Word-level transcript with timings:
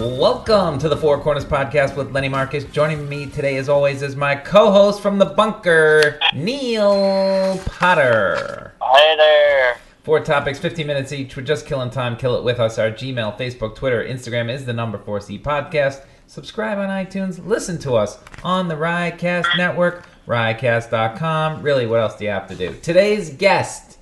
Welcome 0.00 0.78
to 0.78 0.88
the 0.88 0.96
Four 0.96 1.20
Corners 1.20 1.44
Podcast 1.44 1.94
with 1.94 2.10
Lenny 2.12 2.30
Marcus. 2.30 2.64
Joining 2.64 3.06
me 3.06 3.26
today, 3.26 3.58
as 3.58 3.68
always, 3.68 4.00
is 4.00 4.16
my 4.16 4.34
co-host 4.34 5.02
from 5.02 5.18
the 5.18 5.26
bunker, 5.26 6.18
Neil 6.32 7.60
Potter. 7.66 8.72
Hi 8.80 9.16
there. 9.16 9.76
Four 10.02 10.20
topics, 10.20 10.58
15 10.58 10.86
minutes 10.86 11.12
each. 11.12 11.36
We're 11.36 11.42
just 11.42 11.66
killing 11.66 11.90
time. 11.90 12.16
Kill 12.16 12.34
it 12.36 12.44
with 12.44 12.58
us. 12.58 12.78
Our 12.78 12.90
Gmail, 12.90 13.36
Facebook, 13.38 13.76
Twitter, 13.76 14.02
Instagram 14.02 14.50
is 14.50 14.64
the 14.64 14.72
number 14.72 14.96
4C 14.96 15.42
Podcast. 15.42 16.02
Subscribe 16.26 16.78
on 16.78 16.88
iTunes. 16.88 17.46
Listen 17.46 17.76
to 17.80 17.92
us 17.92 18.18
on 18.42 18.68
the 18.68 18.76
Riotcast 18.76 19.54
Network, 19.58 20.06
riotcast.com. 20.26 21.60
Really, 21.60 21.84
what 21.84 22.00
else 22.00 22.16
do 22.16 22.24
you 22.24 22.30
have 22.30 22.48
to 22.48 22.54
do? 22.54 22.74
Today's 22.80 23.28
guest, 23.34 23.98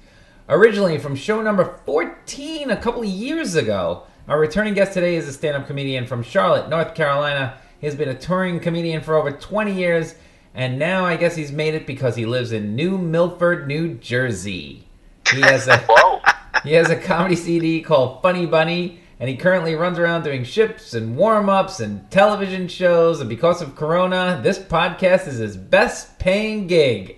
originally 0.48 0.98
from 0.98 1.16
show 1.16 1.42
number 1.42 1.80
14 1.86 2.70
a 2.70 2.76
couple 2.76 3.02
of 3.02 3.08
years 3.08 3.56
ago. 3.56 4.04
Our 4.28 4.38
returning 4.38 4.74
guest 4.74 4.92
today 4.92 5.16
is 5.16 5.26
a 5.26 5.32
stand 5.32 5.56
up 5.56 5.66
comedian 5.66 6.06
from 6.06 6.22
Charlotte, 6.22 6.68
North 6.68 6.94
Carolina. 6.94 7.56
He 7.80 7.86
has 7.86 7.96
been 7.96 8.10
a 8.10 8.14
touring 8.14 8.60
comedian 8.60 9.00
for 9.00 9.14
over 9.14 9.32
20 9.32 9.72
years, 9.72 10.16
and 10.52 10.78
now 10.78 11.06
I 11.06 11.16
guess 11.16 11.34
he's 11.34 11.50
made 11.50 11.72
it 11.72 11.86
because 11.86 12.14
he 12.14 12.26
lives 12.26 12.52
in 12.52 12.76
New 12.76 12.98
Milford, 12.98 13.66
New 13.66 13.94
Jersey. 13.94 14.86
He 15.32 15.40
has 15.40 15.66
a 15.66 15.78
he 16.62 16.74
has 16.74 16.90
a 16.90 16.96
comedy 16.96 17.36
CD 17.36 17.80
called 17.80 18.20
Funny 18.20 18.44
Bunny, 18.44 19.00
and 19.18 19.30
he 19.30 19.36
currently 19.36 19.74
runs 19.74 19.98
around 19.98 20.24
doing 20.24 20.44
ships 20.44 20.92
and 20.92 21.16
warm 21.16 21.48
ups 21.48 21.80
and 21.80 22.10
television 22.10 22.68
shows. 22.68 23.20
And 23.20 23.30
because 23.30 23.62
of 23.62 23.76
Corona, 23.76 24.40
this 24.42 24.58
podcast 24.58 25.26
is 25.26 25.38
his 25.38 25.56
best 25.56 26.18
paying 26.18 26.66
gig. 26.66 27.16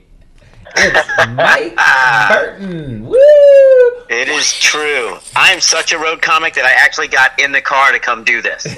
It's 0.76 1.08
Mike 1.30 1.76
Burton. 2.28 3.04
Woo! 3.06 3.16
It 4.08 4.28
is 4.28 4.52
true. 4.58 5.18
I'm 5.36 5.60
such 5.60 5.92
a 5.92 5.98
road 5.98 6.20
comic 6.22 6.54
that 6.54 6.64
I 6.64 6.72
actually 6.72 7.08
got 7.08 7.38
in 7.40 7.52
the 7.52 7.60
car 7.60 7.92
to 7.92 7.98
come 7.98 8.24
do 8.24 8.42
this. 8.42 8.66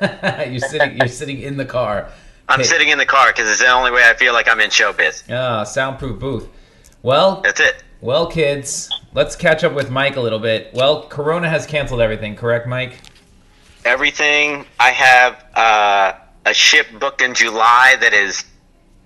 you're 0.00 0.60
sitting. 0.60 0.96
You're 0.98 1.08
sitting 1.08 1.40
in 1.40 1.56
the 1.56 1.64
car. 1.64 2.08
I'm 2.48 2.60
Hey. 2.60 2.66
sitting 2.66 2.88
in 2.88 2.98
the 2.98 3.06
car 3.06 3.28
because 3.28 3.50
it's 3.50 3.60
the 3.60 3.68
only 3.68 3.90
way 3.90 4.02
I 4.08 4.14
feel 4.14 4.32
like 4.32 4.48
I'm 4.48 4.60
in 4.60 4.70
showbiz. 4.70 5.24
Ah, 5.30 5.64
soundproof 5.64 6.18
booth. 6.18 6.48
Well, 7.02 7.40
That's 7.42 7.60
it. 7.60 7.82
well, 8.00 8.26
kids, 8.26 8.88
let's 9.14 9.36
catch 9.36 9.64
up 9.64 9.72
with 9.74 9.90
Mike 9.90 10.16
a 10.16 10.20
little 10.20 10.38
bit. 10.38 10.70
Well, 10.74 11.06
Corona 11.08 11.48
has 11.48 11.66
canceled 11.66 12.00
everything, 12.00 12.36
correct, 12.36 12.66
Mike? 12.66 12.98
Everything 13.84 14.64
I 14.80 14.90
have 14.90 15.44
uh, 15.54 16.12
a 16.46 16.54
ship 16.54 16.86
booked 16.98 17.20
in 17.22 17.34
July 17.34 17.96
that 18.00 18.12
is, 18.12 18.44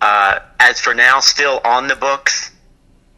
uh, 0.02 0.40
as 0.58 0.80
for 0.80 0.94
now, 0.94 1.20
still 1.20 1.60
on 1.64 1.86
the 1.86 1.96
books. 1.96 2.50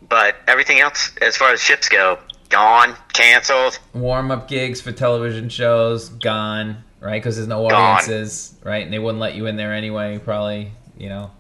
But 0.07 0.37
everything 0.47 0.81
else, 0.81 1.11
as 1.23 1.37
far 1.37 1.51
as 1.51 1.61
ships 1.61 1.89
go, 1.89 2.19
gone, 2.51 2.95
canceled. 3.15 3.79
warm 3.95 4.31
up 4.31 4.49
gigs 4.49 4.81
for 4.83 4.93
television 4.93 5.49
shows 5.49 6.11
gone, 6.11 6.85
right? 7.01 7.21
Because 7.21 7.37
there's 7.37 7.49
no 7.49 7.67
Gone. 7.69 7.73
audiences, 7.73 8.55
right? 8.63 8.85
And 8.85 8.93
they 8.93 8.99
wouldn't 8.99 9.19
let 9.19 9.35
you 9.35 9.47
in 9.47 9.57
there 9.57 9.73
anyway, 9.73 10.19
probably. 10.19 10.73
You 10.99 11.09
know. 11.09 11.31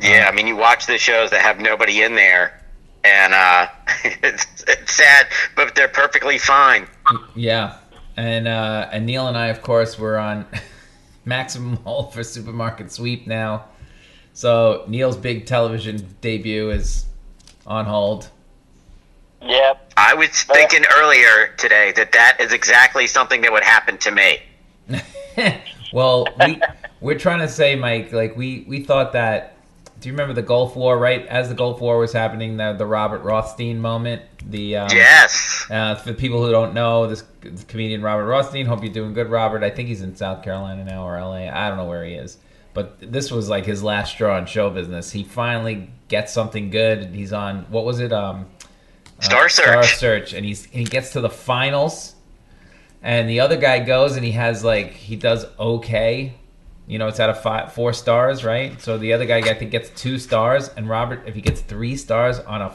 Yeah, 0.00 0.28
I 0.28 0.34
mean, 0.34 0.46
you 0.46 0.56
watch 0.56 0.86
the 0.86 0.98
shows 0.98 1.30
that 1.30 1.42
have 1.42 1.60
nobody 1.60 2.02
in 2.02 2.14
there, 2.16 2.58
and 3.04 3.34
uh, 3.34 3.68
it's, 4.04 4.46
it's 4.66 4.92
sad, 4.92 5.26
but 5.54 5.74
they're 5.74 5.86
perfectly 5.86 6.38
fine. 6.38 6.88
Yeah, 7.36 7.76
and 8.16 8.48
uh, 8.48 8.88
and 8.90 9.04
Neil 9.04 9.28
and 9.28 9.36
I, 9.36 9.48
of 9.48 9.60
course, 9.60 9.98
were 9.98 10.18
on 10.18 10.46
maximum 11.26 11.76
hold 11.76 12.14
for 12.14 12.24
Supermarket 12.24 12.90
Sweep 12.90 13.26
now. 13.26 13.66
So 14.34 14.84
Neil's 14.88 15.16
big 15.16 15.46
television 15.46 16.16
debut 16.20 16.70
is 16.70 17.06
on 17.66 17.84
hold. 17.84 18.28
Yep. 19.42 19.92
I 19.96 20.14
was 20.14 20.30
thinking 20.30 20.84
earlier 20.96 21.48
today 21.58 21.92
that 21.96 22.12
that 22.12 22.38
is 22.40 22.52
exactly 22.52 23.06
something 23.06 23.40
that 23.42 23.52
would 23.52 23.64
happen 23.64 23.98
to 23.98 24.10
me. 24.10 24.38
well, 25.92 26.26
we 26.44 26.60
we're 27.00 27.18
trying 27.18 27.40
to 27.40 27.48
say, 27.48 27.74
Mike, 27.74 28.12
like 28.12 28.36
we 28.36 28.64
we 28.68 28.82
thought 28.82 29.12
that. 29.12 29.56
Do 30.00 30.08
you 30.08 30.14
remember 30.14 30.34
the 30.34 30.42
Gulf 30.42 30.74
War? 30.74 30.98
Right 30.98 31.24
as 31.28 31.48
the 31.48 31.54
Gulf 31.54 31.80
War 31.80 31.98
was 31.98 32.12
happening, 32.12 32.56
the 32.56 32.72
the 32.72 32.86
Robert 32.86 33.22
Rothstein 33.22 33.80
moment. 33.80 34.22
The 34.44 34.76
um, 34.76 34.88
Yes. 34.92 35.66
Uh, 35.70 35.94
for 35.94 36.12
people 36.12 36.44
who 36.44 36.50
don't 36.50 36.74
know, 36.74 37.06
this, 37.06 37.22
this 37.40 37.62
comedian 37.64 38.02
Robert 38.02 38.26
Rothstein. 38.26 38.66
Hope 38.66 38.82
you're 38.82 38.92
doing 38.92 39.12
good, 39.12 39.30
Robert. 39.30 39.62
I 39.62 39.70
think 39.70 39.88
he's 39.88 40.02
in 40.02 40.16
South 40.16 40.42
Carolina 40.42 40.84
now 40.84 41.06
or 41.06 41.20
LA. 41.20 41.48
I 41.48 41.68
don't 41.68 41.78
know 41.78 41.84
where 41.84 42.04
he 42.04 42.14
is, 42.14 42.38
but 42.74 42.96
this 43.00 43.30
was 43.30 43.48
like 43.48 43.66
his 43.66 43.82
last 43.82 44.12
straw 44.12 44.38
in 44.38 44.46
show 44.46 44.70
business. 44.70 45.12
He 45.12 45.24
finally 45.24 45.90
gets 46.08 46.32
something 46.32 46.70
good. 46.70 47.14
He's 47.14 47.32
on 47.32 47.66
what 47.70 47.84
was 47.84 48.00
it? 48.00 48.12
Um, 48.12 48.46
uh, 49.18 49.22
Star 49.22 49.48
Star 49.48 49.82
Search. 49.82 49.96
Search, 49.96 50.32
and 50.32 50.44
he's 50.44 50.66
and 50.66 50.74
he 50.74 50.84
gets 50.84 51.12
to 51.12 51.20
the 51.20 51.30
finals, 51.30 52.14
and 53.02 53.28
the 53.28 53.40
other 53.40 53.56
guy 53.56 53.78
goes 53.80 54.16
and 54.16 54.24
he 54.24 54.32
has 54.32 54.64
like 54.64 54.92
he 54.92 55.16
does 55.16 55.46
okay. 55.58 56.34
You 56.86 56.98
know, 56.98 57.06
it's 57.06 57.20
out 57.20 57.30
of 57.30 57.40
five, 57.40 57.72
four 57.72 57.92
stars, 57.92 58.44
right? 58.44 58.78
So 58.80 58.98
the 58.98 59.12
other 59.12 59.24
guy, 59.24 59.38
I 59.38 59.54
think, 59.54 59.70
gets 59.70 59.88
two 59.90 60.18
stars, 60.18 60.68
and 60.76 60.88
Robert, 60.88 61.22
if 61.26 61.34
he 61.34 61.40
gets 61.40 61.60
three 61.60 61.96
stars 61.96 62.40
on 62.40 62.60
a, 62.60 62.74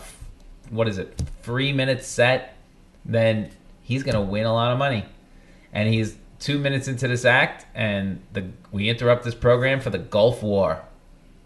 what 0.69 0.87
is 0.87 0.97
it, 0.97 1.21
three 1.43 1.73
minute 1.73 2.05
set, 2.05 2.55
then 3.03 3.51
he's 3.81 4.03
gonna 4.03 4.21
win 4.21 4.45
a 4.45 4.53
lot 4.53 4.71
of 4.71 4.79
money. 4.79 5.05
And 5.73 5.93
he's 5.93 6.17
two 6.39 6.57
minutes 6.59 6.87
into 6.87 7.07
this 7.07 7.25
act, 7.25 7.65
and 7.75 8.21
the 8.33 8.45
we 8.71 8.89
interrupt 8.89 9.23
this 9.23 9.35
program 9.35 9.79
for 9.79 9.89
the 9.89 9.97
Gulf 9.99 10.43
War. 10.43 10.81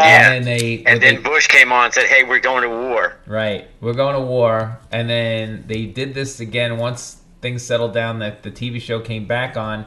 Yeah. 0.00 0.32
And 0.32 0.44
then 0.46 0.58
they 0.58 0.82
And 0.84 1.00
they- 1.00 1.16
Bush 1.16 1.46
came 1.46 1.72
on 1.72 1.86
and 1.86 1.94
said, 1.94 2.06
"Hey, 2.06 2.24
we're 2.24 2.38
going 2.40 2.62
to 2.62 2.68
war." 2.68 3.16
Right. 3.26 3.68
We're 3.80 3.94
going 3.94 4.14
to 4.14 4.20
war. 4.20 4.78
And 4.92 5.08
then 5.08 5.64
they 5.66 5.86
did 5.86 6.12
this 6.14 6.40
again 6.40 6.76
once 6.76 7.20
things 7.40 7.62
settled 7.62 7.94
down 7.94 8.18
that 8.18 8.42
the 8.42 8.50
TV 8.50 8.80
show 8.82 9.00
came 9.00 9.26
back 9.26 9.56
on. 9.56 9.86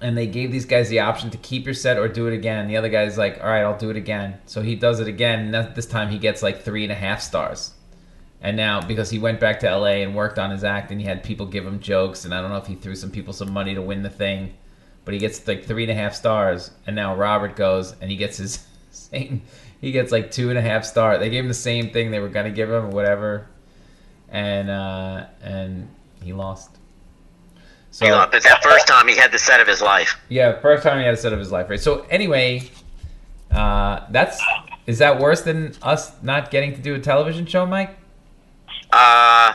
And 0.00 0.16
they 0.16 0.26
gave 0.26 0.52
these 0.52 0.64
guys 0.64 0.88
the 0.88 1.00
option 1.00 1.28
to 1.30 1.38
keep 1.38 1.64
your 1.66 1.74
set 1.74 1.98
or 1.98 2.08
do 2.08 2.28
it 2.28 2.32
again. 2.34 2.68
The 2.68 2.76
other 2.76 2.88
guy's 2.88 3.18
like, 3.18 3.38
all 3.42 3.48
right, 3.48 3.62
I'll 3.62 3.76
do 3.76 3.90
it 3.90 3.96
again. 3.96 4.38
So 4.46 4.62
he 4.62 4.74
does 4.76 5.00
it 5.00 5.08
again. 5.08 5.52
And 5.54 5.74
this 5.74 5.86
time 5.86 6.08
he 6.08 6.18
gets 6.18 6.42
like 6.42 6.62
three 6.62 6.84
and 6.84 6.92
a 6.92 6.96
half 6.96 7.20
stars. 7.20 7.72
And 8.40 8.56
now, 8.56 8.80
because 8.80 9.10
he 9.10 9.18
went 9.18 9.40
back 9.40 9.60
to 9.60 9.76
LA 9.76 10.02
and 10.02 10.14
worked 10.14 10.38
on 10.38 10.50
his 10.50 10.62
act 10.62 10.92
and 10.92 11.00
he 11.00 11.06
had 11.06 11.24
people 11.24 11.44
give 11.46 11.66
him 11.66 11.80
jokes, 11.80 12.24
and 12.24 12.32
I 12.32 12.40
don't 12.40 12.50
know 12.50 12.56
if 12.56 12.66
he 12.66 12.76
threw 12.76 12.94
some 12.94 13.10
people 13.10 13.32
some 13.32 13.52
money 13.52 13.74
to 13.74 13.82
win 13.82 14.02
the 14.02 14.10
thing, 14.10 14.54
but 15.04 15.12
he 15.12 15.18
gets 15.18 15.46
like 15.48 15.64
three 15.64 15.82
and 15.82 15.90
a 15.90 15.94
half 15.94 16.14
stars. 16.14 16.70
And 16.86 16.94
now 16.94 17.16
Robert 17.16 17.56
goes 17.56 17.94
and 18.00 18.10
he 18.10 18.16
gets 18.16 18.36
his 18.36 18.64
same, 18.90 19.42
he 19.80 19.90
gets 19.90 20.12
like 20.12 20.30
two 20.30 20.50
and 20.50 20.58
a 20.58 20.62
half 20.62 20.84
stars. 20.84 21.18
They 21.18 21.30
gave 21.30 21.42
him 21.44 21.48
the 21.48 21.54
same 21.54 21.90
thing 21.90 22.10
they 22.10 22.20
were 22.20 22.28
going 22.28 22.46
to 22.46 22.52
give 22.52 22.68
him 22.70 22.84
or 22.84 22.90
whatever. 22.90 23.48
And, 24.28 24.70
uh, 24.70 25.26
and 25.42 25.88
he 26.22 26.32
lost. 26.32 26.70
So, 27.90 28.04
You 28.04 28.12
know, 28.12 28.28
but 28.30 28.42
that 28.44 28.62
first 28.62 28.86
time 28.86 29.08
he 29.08 29.16
had 29.16 29.32
the 29.32 29.38
set 29.38 29.60
of 29.60 29.66
his 29.66 29.80
life. 29.80 30.16
yeah, 30.28 30.60
first 30.60 30.82
time 30.82 30.98
he 30.98 31.04
had 31.04 31.14
a 31.14 31.16
set 31.16 31.32
of 31.32 31.38
his 31.38 31.50
life, 31.50 31.70
right? 31.70 31.80
So 31.80 32.02
anyway, 32.10 32.70
uh, 33.50 34.00
that's 34.10 34.40
is 34.86 34.98
that 34.98 35.18
worse 35.18 35.40
than 35.40 35.74
us 35.82 36.12
not 36.22 36.50
getting 36.50 36.74
to 36.74 36.80
do 36.80 36.94
a 36.94 36.98
television 36.98 37.46
show, 37.46 37.66
Mike? 37.66 37.96
Uh, 38.92 39.54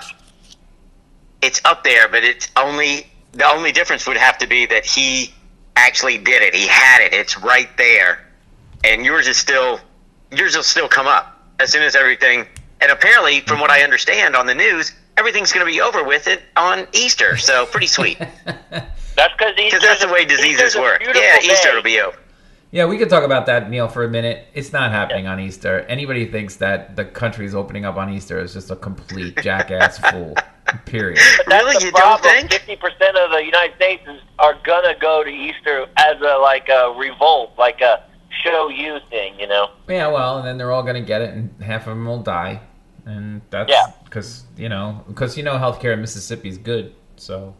it's 1.41 1.62
up 1.65 1.83
there, 1.83 2.07
but 2.07 2.24
it's 2.24 2.50
only 2.56 3.07
the 3.33 3.45
only 3.45 3.71
difference 3.71 4.07
would 4.07 4.18
have 4.18 4.38
to 4.38 4.47
be 4.47 4.65
that 4.68 4.85
he 4.85 5.33
actually 5.75 6.18
did 6.18 6.41
it. 6.41 6.53
He 6.53 6.68
had 6.68 7.01
it. 7.01 7.13
It's 7.13 7.38
right 7.38 7.69
there, 7.77 8.25
and 8.83 9.06
yours 9.06 9.27
is 9.27 9.38
still 9.38 9.80
yours 10.31 10.56
will 10.56 10.63
still 10.63 10.88
come 10.88 11.07
up 11.07 11.41
as 11.59 11.71
soon 11.71 11.83
as 11.83 11.95
everything. 11.95 12.45
And 12.81 12.91
apparently, 12.91 13.39
from 13.41 13.59
what 13.59 13.69
I 13.69 13.81
understand 13.83 14.35
on 14.35 14.45
the 14.45 14.56
news, 14.56 14.91
everything's 15.18 15.51
going 15.51 15.65
to 15.65 15.71
be 15.71 15.81
over 15.81 16.03
with 16.03 16.27
it 16.27 16.41
on 16.56 16.88
Easter. 16.94 17.38
So 17.38 17.65
pretty 17.65 17.88
sweet, 17.88 18.19
That's 19.15 19.33
because 19.38 19.56
because 19.56 19.81
that's 19.81 20.01
the 20.01 20.12
way 20.12 20.25
diseases 20.25 20.75
work. 20.75 21.01
Yeah, 21.13 21.38
Easter 21.41 21.74
will 21.75 21.83
be 21.83 22.00
over. 22.00 22.18
Yeah, 22.74 22.86
we 22.88 22.98
could 22.98 23.08
talk 23.08 23.24
about 23.24 23.46
that, 23.46 23.70
Neil, 23.70 23.88
for 23.88 24.04
a 24.04 24.10
minute. 24.10 24.48
It's 24.56 24.74
not 24.74 24.90
happening 24.90 25.28
on 25.28 25.40
Easter. 25.40 25.81
Anybody 25.81 26.25
thinks 26.25 26.56
that 26.56 26.96
the 26.96 27.06
country's 27.06 27.54
opening 27.54 27.86
up 27.86 27.98
on 27.98 28.10
Easter 28.12 28.40
is 28.40 28.52
just 28.54 28.72
a 28.72 28.75
complete 28.75 29.36
jackass 29.44 30.00
fool. 30.00 30.34
Period. 30.86 31.20
Really, 31.46 31.74
That's 31.74 31.80
the 31.81 31.86
you 31.86 31.92
don't 31.92 32.02
problem. 32.02 32.31
think? 32.34 32.52
Fifty 32.52 32.75
percent 32.75 33.16
of 33.16 33.30
the 33.30 33.44
United 33.46 33.75
States 33.75 34.02
is, 34.08 34.20
are 34.40 34.56
gonna 34.64 34.96
go 35.00 35.24
to 35.24 35.30
Easter 35.30 35.86
as 35.98 36.20
a 36.20 36.38
like 36.40 36.68
a 36.68 36.96
revolt, 36.98 37.52
like 37.60 37.81
a 37.81 38.04
show 38.44 38.70
you 38.70 38.98
thing, 39.12 39.40
you 39.40 39.46
know. 39.48 39.70
Yeah, 39.88 40.08
well, 40.08 40.40
and 40.40 40.48
then 40.48 40.58
they're 40.58 40.72
all 40.72 40.81
going 40.81 40.96
to 40.96 41.02
get 41.08 41.22
it, 41.22 41.30
and 41.36 41.54
half 41.62 41.81
of 41.81 41.90
them 41.96 42.08
will 42.08 42.24
die, 42.24 42.60
and 43.06 43.42
that's 43.52 43.70
Yeah. 43.70 43.86
because 44.04 44.46
you 44.58 44.68
know 44.68 45.04
because 45.08 45.38
you 45.38 45.44
know 45.44 45.58
healthcare 45.60 45.94
in 45.94 46.02
Mississippi 46.02 46.50
is 46.50 46.58
good. 46.58 46.96
So 47.18 47.54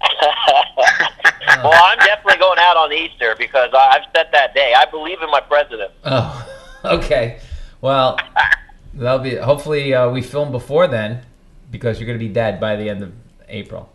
well, 1.62 1.72
I'm 1.74 1.98
definitely 1.98 2.38
going 2.38 2.58
out 2.58 2.76
on 2.76 2.92
Easter 2.92 3.34
because 3.38 3.70
I've 3.74 4.04
set 4.14 4.32
that 4.32 4.54
day. 4.54 4.74
I 4.76 4.86
believe 4.86 5.20
in 5.22 5.30
my 5.30 5.40
president. 5.40 5.92
Oh, 6.04 6.48
okay. 6.84 7.40
Well, 7.80 8.18
that'll 8.94 9.18
be. 9.18 9.36
Hopefully, 9.36 9.94
uh, 9.94 10.10
we 10.10 10.22
film 10.22 10.50
before 10.50 10.86
then, 10.86 11.22
because 11.70 11.98
you're 11.98 12.06
going 12.06 12.18
to 12.18 12.24
be 12.24 12.32
dead 12.32 12.60
by 12.60 12.76
the 12.76 12.88
end 12.88 13.02
of 13.02 13.12
April. 13.48 13.90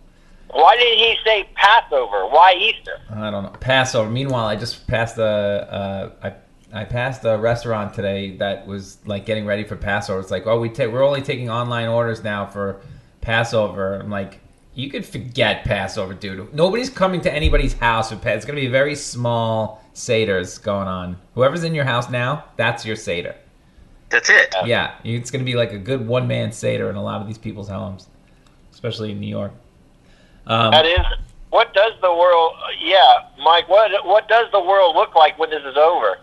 Why 0.51 0.77
did 0.77 0.97
he 0.97 1.15
say 1.25 1.49
Passover? 1.55 2.27
Why 2.27 2.53
Easter? 2.53 2.99
I 3.09 3.29
don't 3.29 3.43
know. 3.43 3.49
Passover. 3.59 4.09
Meanwhile, 4.09 4.45
I 4.45 4.55
just 4.55 4.87
passed 4.87 5.17
a. 5.17 5.23
Uh, 5.23 6.11
I 6.23 6.33
I 6.73 6.83
passed 6.83 7.23
a 7.23 7.37
restaurant 7.37 7.93
today 7.93 8.35
that 8.37 8.67
was 8.67 8.97
like 9.05 9.25
getting 9.25 9.45
ready 9.45 9.63
for 9.63 9.75
Passover. 9.75 10.19
It's 10.19 10.31
like, 10.31 10.45
oh, 10.45 10.59
we 10.59 10.69
take 10.69 10.91
we're 10.91 11.05
only 11.05 11.21
taking 11.21 11.49
online 11.49 11.87
orders 11.87 12.23
now 12.23 12.45
for 12.45 12.81
Passover. 13.21 13.95
I'm 13.95 14.09
like, 14.09 14.41
you 14.75 14.89
could 14.89 15.05
forget 15.05 15.63
Passover, 15.63 16.13
dude. 16.13 16.53
Nobody's 16.53 16.89
coming 16.89 17.21
to 17.21 17.33
anybody's 17.33 17.73
house 17.73 18.09
for 18.09 18.17
Passover. 18.17 18.35
It's 18.35 18.45
gonna 18.45 18.59
be 18.59 18.67
very 18.67 18.95
small 18.95 19.83
seders 19.93 20.61
going 20.61 20.87
on. 20.87 21.17
Whoever's 21.33 21.63
in 21.63 21.73
your 21.73 21.85
house 21.85 22.09
now, 22.09 22.43
that's 22.57 22.85
your 22.85 22.97
seder. 22.97 23.35
That's 24.09 24.29
it. 24.29 24.53
Yeah, 24.65 24.95
it's 25.03 25.31
gonna 25.31 25.45
be 25.45 25.55
like 25.55 25.71
a 25.71 25.77
good 25.77 26.05
one 26.05 26.27
man 26.27 26.51
seder 26.51 26.89
in 26.89 26.95
a 26.95 27.03
lot 27.03 27.21
of 27.21 27.27
these 27.27 27.37
people's 27.37 27.69
homes, 27.69 28.07
especially 28.71 29.11
in 29.11 29.19
New 29.19 29.27
York. 29.27 29.53
Um, 30.45 30.71
That 30.71 30.85
is. 30.85 30.99
What 31.49 31.73
does 31.73 31.93
the 32.01 32.13
world? 32.13 32.53
Yeah, 32.81 33.13
Mike. 33.41 33.69
What 33.69 34.05
what 34.05 34.27
does 34.27 34.51
the 34.51 34.59
world 34.59 34.95
look 34.95 35.15
like 35.15 35.39
when 35.39 35.49
this 35.49 35.63
is 35.63 35.77
over? 35.77 36.17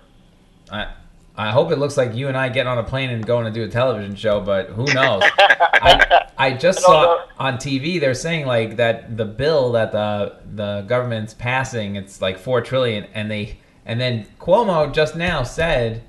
I 0.71 0.89
I 1.37 1.51
hope 1.51 1.71
it 1.73 1.79
looks 1.79 1.97
like 1.97 2.15
you 2.15 2.29
and 2.29 2.37
I 2.37 2.51
getting 2.51 2.69
on 2.69 2.79
a 2.79 2.83
plane 2.83 3.11
and 3.11 3.25
going 3.25 3.47
to 3.47 3.51
do 3.51 3.65
a 3.65 3.69
television 3.69 4.15
show, 4.15 4.41
but 4.41 4.69
who 4.69 4.85
knows? 4.93 5.23
I, 5.39 6.27
I 6.37 6.53
just 6.53 6.79
I 6.81 6.83
saw 6.83 7.03
know. 7.03 7.25
on 7.39 7.57
TV 7.57 7.99
they're 7.99 8.15
saying 8.15 8.47
like 8.47 8.77
that 8.77 9.17
the 9.17 9.25
bill 9.25 9.73
that 9.73 9.93
the 9.93 10.37
the 10.55 10.83
government's 10.83 11.33
passing 11.33 11.97
it's 11.97 12.21
like 12.21 12.39
four 12.39 12.61
trillion, 12.61 13.05
and 13.15 13.31
they 13.31 13.59
and 13.87 14.01
then 14.01 14.27
Cuomo 14.39 14.93
just 14.93 15.17
now 15.17 15.43
said, 15.43 16.03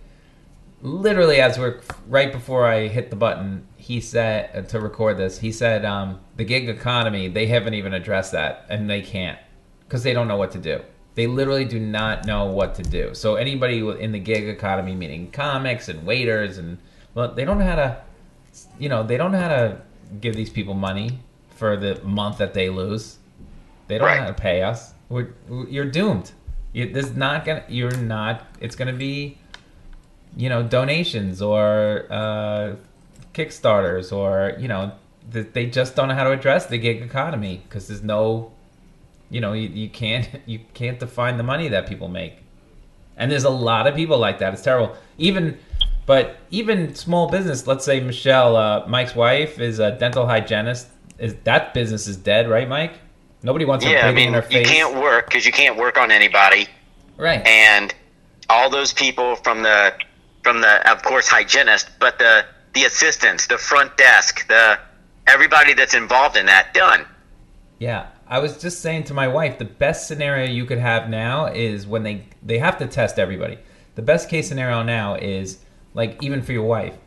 literally 0.81 1.39
as 1.39 1.57
we're 1.57 1.79
right 2.07 2.31
before 2.31 2.67
I 2.67 2.87
hit 2.87 3.09
the 3.09 3.15
button, 3.15 3.65
he 3.77 4.01
said 4.01 4.49
uh, 4.53 4.61
to 4.69 4.79
record 4.81 5.17
this, 5.17 5.39
he 5.39 5.53
said 5.53 5.85
um, 5.85 6.19
the 6.35 6.43
gig 6.43 6.67
economy 6.67 7.29
they 7.29 7.47
haven't 7.47 7.75
even 7.75 7.93
addressed 7.93 8.33
that, 8.33 8.65
and 8.67 8.89
they 8.89 9.01
can't 9.01 9.39
because 9.87 10.03
they 10.03 10.11
don't 10.11 10.27
know 10.27 10.37
what 10.37 10.51
to 10.51 10.59
do. 10.59 10.81
They 11.15 11.27
literally 11.27 11.65
do 11.65 11.79
not 11.79 12.25
know 12.25 12.45
what 12.45 12.75
to 12.75 12.83
do. 12.83 13.13
So 13.13 13.35
anybody 13.35 13.79
in 13.99 14.11
the 14.11 14.19
gig 14.19 14.47
economy, 14.47 14.95
meaning 14.95 15.31
comics 15.31 15.87
and 15.87 16.05
waiters, 16.05 16.57
and 16.57 16.79
well, 17.13 17.33
they 17.33 17.45
don't 17.45 17.59
know 17.59 17.65
how 17.65 17.75
to, 17.75 18.01
you 18.79 18.89
know, 18.89 19.03
they 19.03 19.17
don't 19.17 19.31
know 19.31 19.39
how 19.39 19.49
to 19.49 19.81
give 20.19 20.35
these 20.35 20.49
people 20.49 20.73
money 20.73 21.19
for 21.55 21.77
the 21.77 22.01
month 22.03 22.39
that 22.39 22.53
they 22.53 22.69
lose. 22.69 23.17
They 23.87 23.97
don't 23.97 24.07
know 24.07 24.21
how 24.21 24.27
to 24.27 24.33
pay 24.33 24.63
us. 24.63 24.93
We're, 25.09 25.33
you're 25.69 25.85
doomed. 25.85 26.31
You, 26.71 26.91
this 26.91 27.07
is 27.07 27.15
not 27.15 27.45
gonna. 27.45 27.63
You're 27.67 27.95
not. 27.95 28.47
It's 28.59 28.75
gonna 28.75 28.93
be, 28.93 29.37
you 30.35 30.49
know, 30.49 30.63
donations 30.63 31.41
or 31.41 32.07
uh, 32.09 32.75
kickstarters 33.33 34.11
or 34.11 34.55
you 34.59 34.67
know, 34.67 34.93
th- 35.31 35.49
they 35.53 35.67
just 35.67 35.95
don't 35.95 36.07
know 36.07 36.15
how 36.15 36.23
to 36.23 36.31
address 36.31 36.65
the 36.65 36.79
gig 36.79 37.03
economy 37.03 37.61
because 37.63 37.87
there's 37.87 38.01
no 38.01 38.51
you 39.33 39.41
know 39.41 39.53
you, 39.53 39.67
you 39.67 39.89
can't 39.89 40.29
you 40.45 40.59
can't 40.73 40.99
define 40.99 41.37
the 41.37 41.43
money 41.43 41.67
that 41.69 41.87
people 41.87 42.07
make. 42.07 42.37
And 43.17 43.31
there's 43.31 43.43
a 43.43 43.49
lot 43.49 43.85
of 43.85 43.95
people 43.95 44.17
like 44.17 44.39
that. 44.39 44.53
It's 44.53 44.61
terrible. 44.61 44.95
Even 45.17 45.57
but 46.05 46.37
even 46.51 46.95
small 46.95 47.29
business 47.29 47.65
let's 47.65 47.85
say 47.85 47.99
michelle 47.99 48.55
uh, 48.55 48.85
mike's 48.87 49.15
wife 49.15 49.59
is 49.59 49.79
a 49.79 49.91
dental 49.97 50.25
hygienist. 50.27 50.87
Is 51.17 51.35
that 51.43 51.73
business 51.73 52.07
is 52.07 52.17
dead 52.17 52.49
right 52.49 52.69
mike? 52.69 52.93
Nobody 53.41 53.65
wants 53.65 53.85
Yeah, 53.85 54.07
I 54.07 54.13
mean, 54.13 54.33
you 54.33 54.63
can't 54.63 54.95
work 54.95 55.27
because 55.27 55.45
you 55.45 55.51
can't 55.51 55.77
work 55.77 55.97
on 55.97 56.11
anybody, 56.11 56.67
right. 57.17 57.45
And 57.45 57.93
all 58.49 58.69
those 58.69 58.93
people 58.93 59.35
from 59.35 59.63
the 59.63 59.93
from 60.43 60.61
the 60.61 60.89
of 60.89 61.03
course 61.03 61.27
hygienist, 61.27 61.89
but 61.99 62.19
the 62.19 62.45
the 62.73 62.85
assistants, 62.85 63.47
the 63.47 63.57
front 63.57 63.97
desk, 63.97 64.47
the 64.47 64.79
everybody 65.27 65.73
that's 65.73 65.93
involved 65.93 66.37
in 66.37 66.45
that 66.45 66.73
done. 66.73 67.05
Yeah, 67.79 68.07
I 68.33 68.39
was 68.39 68.57
just 68.59 68.81
saying 68.81 69.03
to 69.03 69.13
my 69.13 69.27
wife, 69.27 69.59
the 69.59 69.65
best 69.65 70.07
scenario 70.07 70.51
you 70.51 70.65
could 70.65 70.79
have 70.79 71.07
now 71.07 71.45
is 71.45 71.85
when 71.85 72.01
they 72.01 72.25
they 72.41 72.57
have 72.57 72.79
to 72.79 72.87
test 72.87 73.19
everybody. 73.19 73.59
The 73.93 74.01
best 74.01 74.27
case 74.27 74.47
scenario 74.47 74.81
now 74.81 75.13
is 75.13 75.59
like 75.93 76.17
even 76.19 76.41
for 76.41 76.51
your 76.51 76.63
wife, 76.63 76.97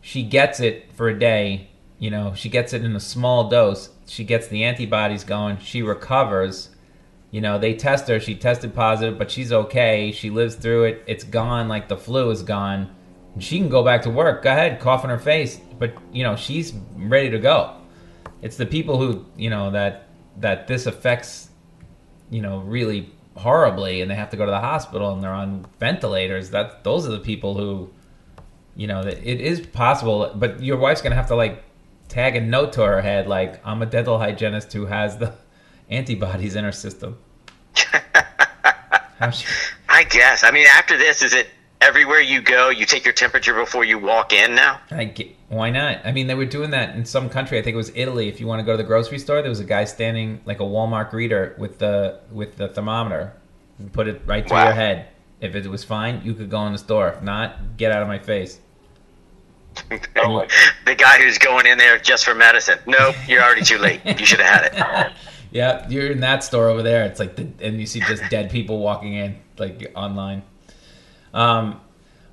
she 0.00 0.24
gets 0.24 0.58
it 0.58 0.92
for 0.94 1.08
a 1.08 1.16
day. 1.16 1.68
You 2.00 2.10
know, 2.10 2.34
she 2.34 2.48
gets 2.48 2.72
it 2.72 2.84
in 2.84 2.96
a 2.96 3.00
small 3.00 3.48
dose. 3.48 3.90
She 4.08 4.24
gets 4.24 4.48
the 4.48 4.64
antibodies 4.64 5.22
going. 5.22 5.58
She 5.58 5.82
recovers. 5.82 6.70
You 7.30 7.42
know, 7.42 7.60
they 7.60 7.74
test 7.74 8.08
her. 8.08 8.18
She 8.18 8.34
tested 8.34 8.74
positive, 8.74 9.16
but 9.16 9.30
she's 9.30 9.52
okay. 9.52 10.10
She 10.10 10.30
lives 10.30 10.56
through 10.56 10.86
it. 10.86 11.04
It's 11.06 11.22
gone 11.22 11.68
like 11.68 11.86
the 11.86 11.96
flu 11.96 12.28
is 12.30 12.42
gone. 12.42 12.92
And 13.34 13.44
she 13.44 13.58
can 13.58 13.68
go 13.68 13.84
back 13.84 14.02
to 14.02 14.10
work. 14.10 14.42
Go 14.42 14.50
ahead, 14.50 14.80
cough 14.80 15.04
in 15.04 15.10
her 15.10 15.18
face. 15.20 15.60
But 15.78 15.94
you 16.12 16.24
know, 16.24 16.34
she's 16.34 16.72
ready 16.96 17.30
to 17.30 17.38
go 17.38 17.76
it's 18.42 18.56
the 18.56 18.66
people 18.66 18.98
who 18.98 19.24
you 19.36 19.48
know 19.48 19.70
that 19.70 20.08
that 20.42 20.68
this 20.68 20.86
affects 20.86 21.48
you 22.30 22.40
know 22.40 22.58
really 22.60 23.10
horribly 23.36 24.00
and 24.02 24.10
they 24.10 24.14
have 24.14 24.30
to 24.30 24.36
go 24.36 24.44
to 24.44 24.50
the 24.50 24.60
hospital 24.60 25.12
and 25.12 25.22
they're 25.22 25.32
on 25.32 25.64
ventilators 25.80 26.50
that 26.50 26.84
those 26.84 27.06
are 27.06 27.12
the 27.12 27.18
people 27.18 27.56
who 27.56 27.90
you 28.76 28.86
know 28.86 29.02
that 29.02 29.18
it 29.26 29.40
is 29.40 29.60
possible 29.60 30.30
but 30.34 30.62
your 30.62 30.76
wife's 30.76 31.00
gonna 31.00 31.14
have 31.14 31.28
to 31.28 31.34
like 31.34 31.64
tag 32.08 32.36
a 32.36 32.40
note 32.40 32.74
to 32.74 32.82
her 32.82 33.00
head 33.00 33.26
like 33.26 33.64
i'm 33.66 33.80
a 33.80 33.86
dental 33.86 34.18
hygienist 34.18 34.72
who 34.72 34.86
has 34.86 35.16
the 35.16 35.32
antibodies 35.90 36.56
in 36.56 36.64
her 36.64 36.72
system 36.72 37.18
she, 39.32 39.46
I 39.88 40.04
guess. 40.04 40.42
I 40.42 40.50
mean, 40.50 40.66
after 40.66 40.96
this, 40.96 41.22
is 41.22 41.34
it 41.34 41.48
everywhere 41.82 42.20
you 42.20 42.40
go? 42.40 42.70
You 42.70 42.86
take 42.86 43.04
your 43.04 43.12
temperature 43.14 43.54
before 43.54 43.84
you 43.84 43.98
walk 43.98 44.32
in 44.32 44.54
now. 44.54 44.80
I 44.90 45.04
get, 45.04 45.28
why 45.48 45.70
not? 45.70 45.98
I 46.04 46.12
mean, 46.12 46.26
they 46.26 46.34
were 46.34 46.46
doing 46.46 46.70
that 46.70 46.94
in 46.96 47.04
some 47.04 47.28
country. 47.28 47.58
I 47.58 47.62
think 47.62 47.74
it 47.74 47.78
was 47.78 47.92
Italy. 47.94 48.28
If 48.28 48.40
you 48.40 48.46
want 48.46 48.60
to 48.60 48.64
go 48.64 48.72
to 48.72 48.76
the 48.76 48.84
grocery 48.84 49.18
store, 49.18 49.42
there 49.42 49.50
was 49.50 49.60
a 49.60 49.64
guy 49.64 49.84
standing 49.84 50.40
like 50.46 50.60
a 50.60 50.64
Walmart 50.64 51.10
greeter 51.10 51.56
with 51.58 51.78
the 51.78 52.20
with 52.30 52.56
the 52.56 52.68
thermometer, 52.68 53.34
put 53.92 54.08
it 54.08 54.22
right 54.26 54.46
to 54.46 54.52
Wow. 54.54 54.64
your 54.64 54.74
head. 54.74 55.08
If 55.40 55.54
it 55.56 55.66
was 55.66 55.82
fine, 55.84 56.22
you 56.24 56.34
could 56.34 56.48
go 56.50 56.64
in 56.66 56.72
the 56.72 56.78
store. 56.78 57.08
If 57.08 57.22
not, 57.22 57.76
get 57.76 57.90
out 57.92 58.00
of 58.02 58.08
my 58.08 58.18
face. 58.18 58.60
Oh 60.16 60.46
the 60.84 60.94
guy 60.94 61.18
who's 61.18 61.38
going 61.38 61.66
in 61.66 61.78
there 61.78 61.98
just 61.98 62.24
for 62.24 62.34
medicine. 62.34 62.78
Nope, 62.86 63.16
you're 63.26 63.42
already 63.42 63.62
too 63.62 63.78
late. 63.78 64.00
You 64.04 64.26
should 64.26 64.40
have 64.40 64.72
had 64.72 65.06
it. 65.06 65.12
Yeah, 65.52 65.86
you're 65.90 66.10
in 66.10 66.20
that 66.20 66.42
store 66.42 66.68
over 66.70 66.82
there. 66.82 67.04
It's 67.04 67.20
like 67.20 67.36
the 67.36 67.46
and 67.60 67.78
you 67.78 67.84
see 67.84 68.00
just 68.00 68.22
dead 68.30 68.50
people 68.50 68.78
walking 68.78 69.12
in 69.12 69.36
like 69.58 69.92
online. 69.94 70.44
Um, 71.34 71.80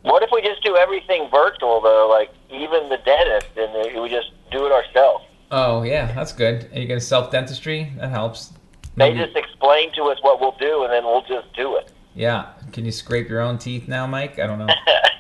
What 0.02 0.24
if 0.24 0.30
we 0.32 0.42
just 0.42 0.64
do 0.64 0.76
everything 0.78 1.30
virtual 1.30 1.82
though? 1.82 2.08
Like 2.10 2.32
even 2.50 2.90
the 2.90 2.98
dentist, 2.98 3.48
and 3.58 4.02
we 4.02 4.10
just 4.10 4.32
do 4.52 4.66
it 4.66 4.72
ourselves. 4.72 5.26
oh 5.52 5.84
yeah, 5.84 6.12
that's 6.14 6.32
good. 6.34 6.70
Are 6.74 6.80
you 6.80 6.88
gonna 6.88 7.00
self 7.00 7.32
dentistry? 7.32 7.92
That 7.98 8.10
helps. 8.10 8.54
They 8.96 9.14
just 9.14 9.36
explain 9.38 9.94
to 9.94 10.04
us 10.06 10.18
what 10.22 10.42
we'll 10.42 10.56
do, 10.60 10.84
and 10.84 10.92
then 10.92 11.06
we'll 11.06 11.22
just 11.22 11.54
do 11.54 11.78
it. 11.78 11.92
yeah. 12.16 12.48
Can 12.74 12.84
you 12.86 12.92
scrape 12.92 13.30
your 13.30 13.40
own 13.40 13.58
teeth 13.58 13.88
now, 13.88 14.06
Mike? 14.06 14.40
I 14.40 14.46
don't 14.48 14.60
know. 14.60 14.68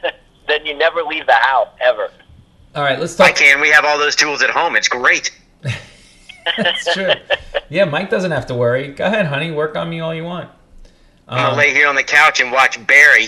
then 0.47 0.65
you 0.65 0.75
never 0.77 1.01
leave 1.03 1.25
the 1.25 1.33
house 1.33 1.69
ever. 1.79 2.11
All 2.75 2.83
right, 2.83 2.99
let's 2.99 3.15
talk. 3.15 3.27
I 3.27 3.31
can. 3.31 3.61
We 3.61 3.69
have 3.69 3.85
all 3.85 3.97
those 3.97 4.15
tools 4.17 4.41
at 4.43 4.49
home. 4.49 4.75
It's 4.75 4.89
great. 4.89 5.31
That's 6.57 6.93
true. 6.93 7.11
Yeah, 7.69 7.85
Mike 7.85 8.09
doesn't 8.09 8.31
have 8.31 8.45
to 8.47 8.55
worry. 8.55 8.89
Go 8.89 9.05
ahead, 9.05 9.25
honey. 9.27 9.51
Work 9.51 9.75
on 9.75 9.89
me 9.89 9.99
all 10.01 10.13
you 10.13 10.23
want. 10.23 10.49
I'm 11.27 11.37
gonna 11.37 11.49
Um, 11.51 11.57
lay 11.57 11.73
here 11.73 11.87
on 11.87 11.95
the 11.95 12.03
couch 12.03 12.39
and 12.41 12.51
watch 12.51 12.85
Barry. 12.87 13.27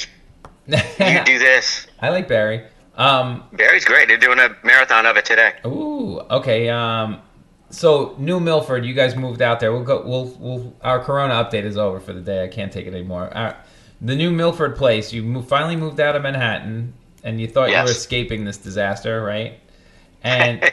You 0.67 1.23
do 1.25 1.39
this. 1.39 1.87
I 1.99 2.09
like 2.09 2.27
Barry. 2.27 2.63
Um, 2.95 3.43
Barry's 3.53 3.85
great. 3.85 4.07
They're 4.07 4.17
doing 4.17 4.39
a 4.39 4.55
marathon 4.63 5.05
of 5.05 5.17
it 5.17 5.25
today. 5.25 5.53
ooh, 5.65 6.19
okay. 6.29 6.69
Um, 6.69 7.21
so 7.69 8.15
New 8.17 8.39
Milford, 8.39 8.85
you 8.85 8.93
guys 8.93 9.15
moved 9.15 9.41
out 9.41 9.59
there. 9.59 9.71
We'll 9.71 9.83
go. 9.83 10.03
We'll. 10.05 10.25
We'll. 10.39 10.73
Our 10.81 10.99
Corona 11.03 11.33
update 11.35 11.63
is 11.63 11.77
over 11.77 11.99
for 11.99 12.13
the 12.13 12.21
day. 12.21 12.43
I 12.43 12.47
can't 12.47 12.71
take 12.71 12.85
it 12.85 12.93
anymore. 12.93 13.31
Right. 13.33 13.55
The 14.01 14.15
New 14.15 14.31
Milford 14.31 14.75
place. 14.75 15.13
You 15.13 15.41
finally 15.43 15.75
moved 15.75 15.99
out 15.99 16.15
of 16.15 16.23
Manhattan, 16.23 16.93
and 17.23 17.39
you 17.39 17.47
thought 17.47 17.69
you 17.69 17.77
were 17.77 17.83
escaping 17.91 18.45
this 18.45 18.57
disaster, 18.57 19.23
right? 19.23 19.59
And 20.23 20.71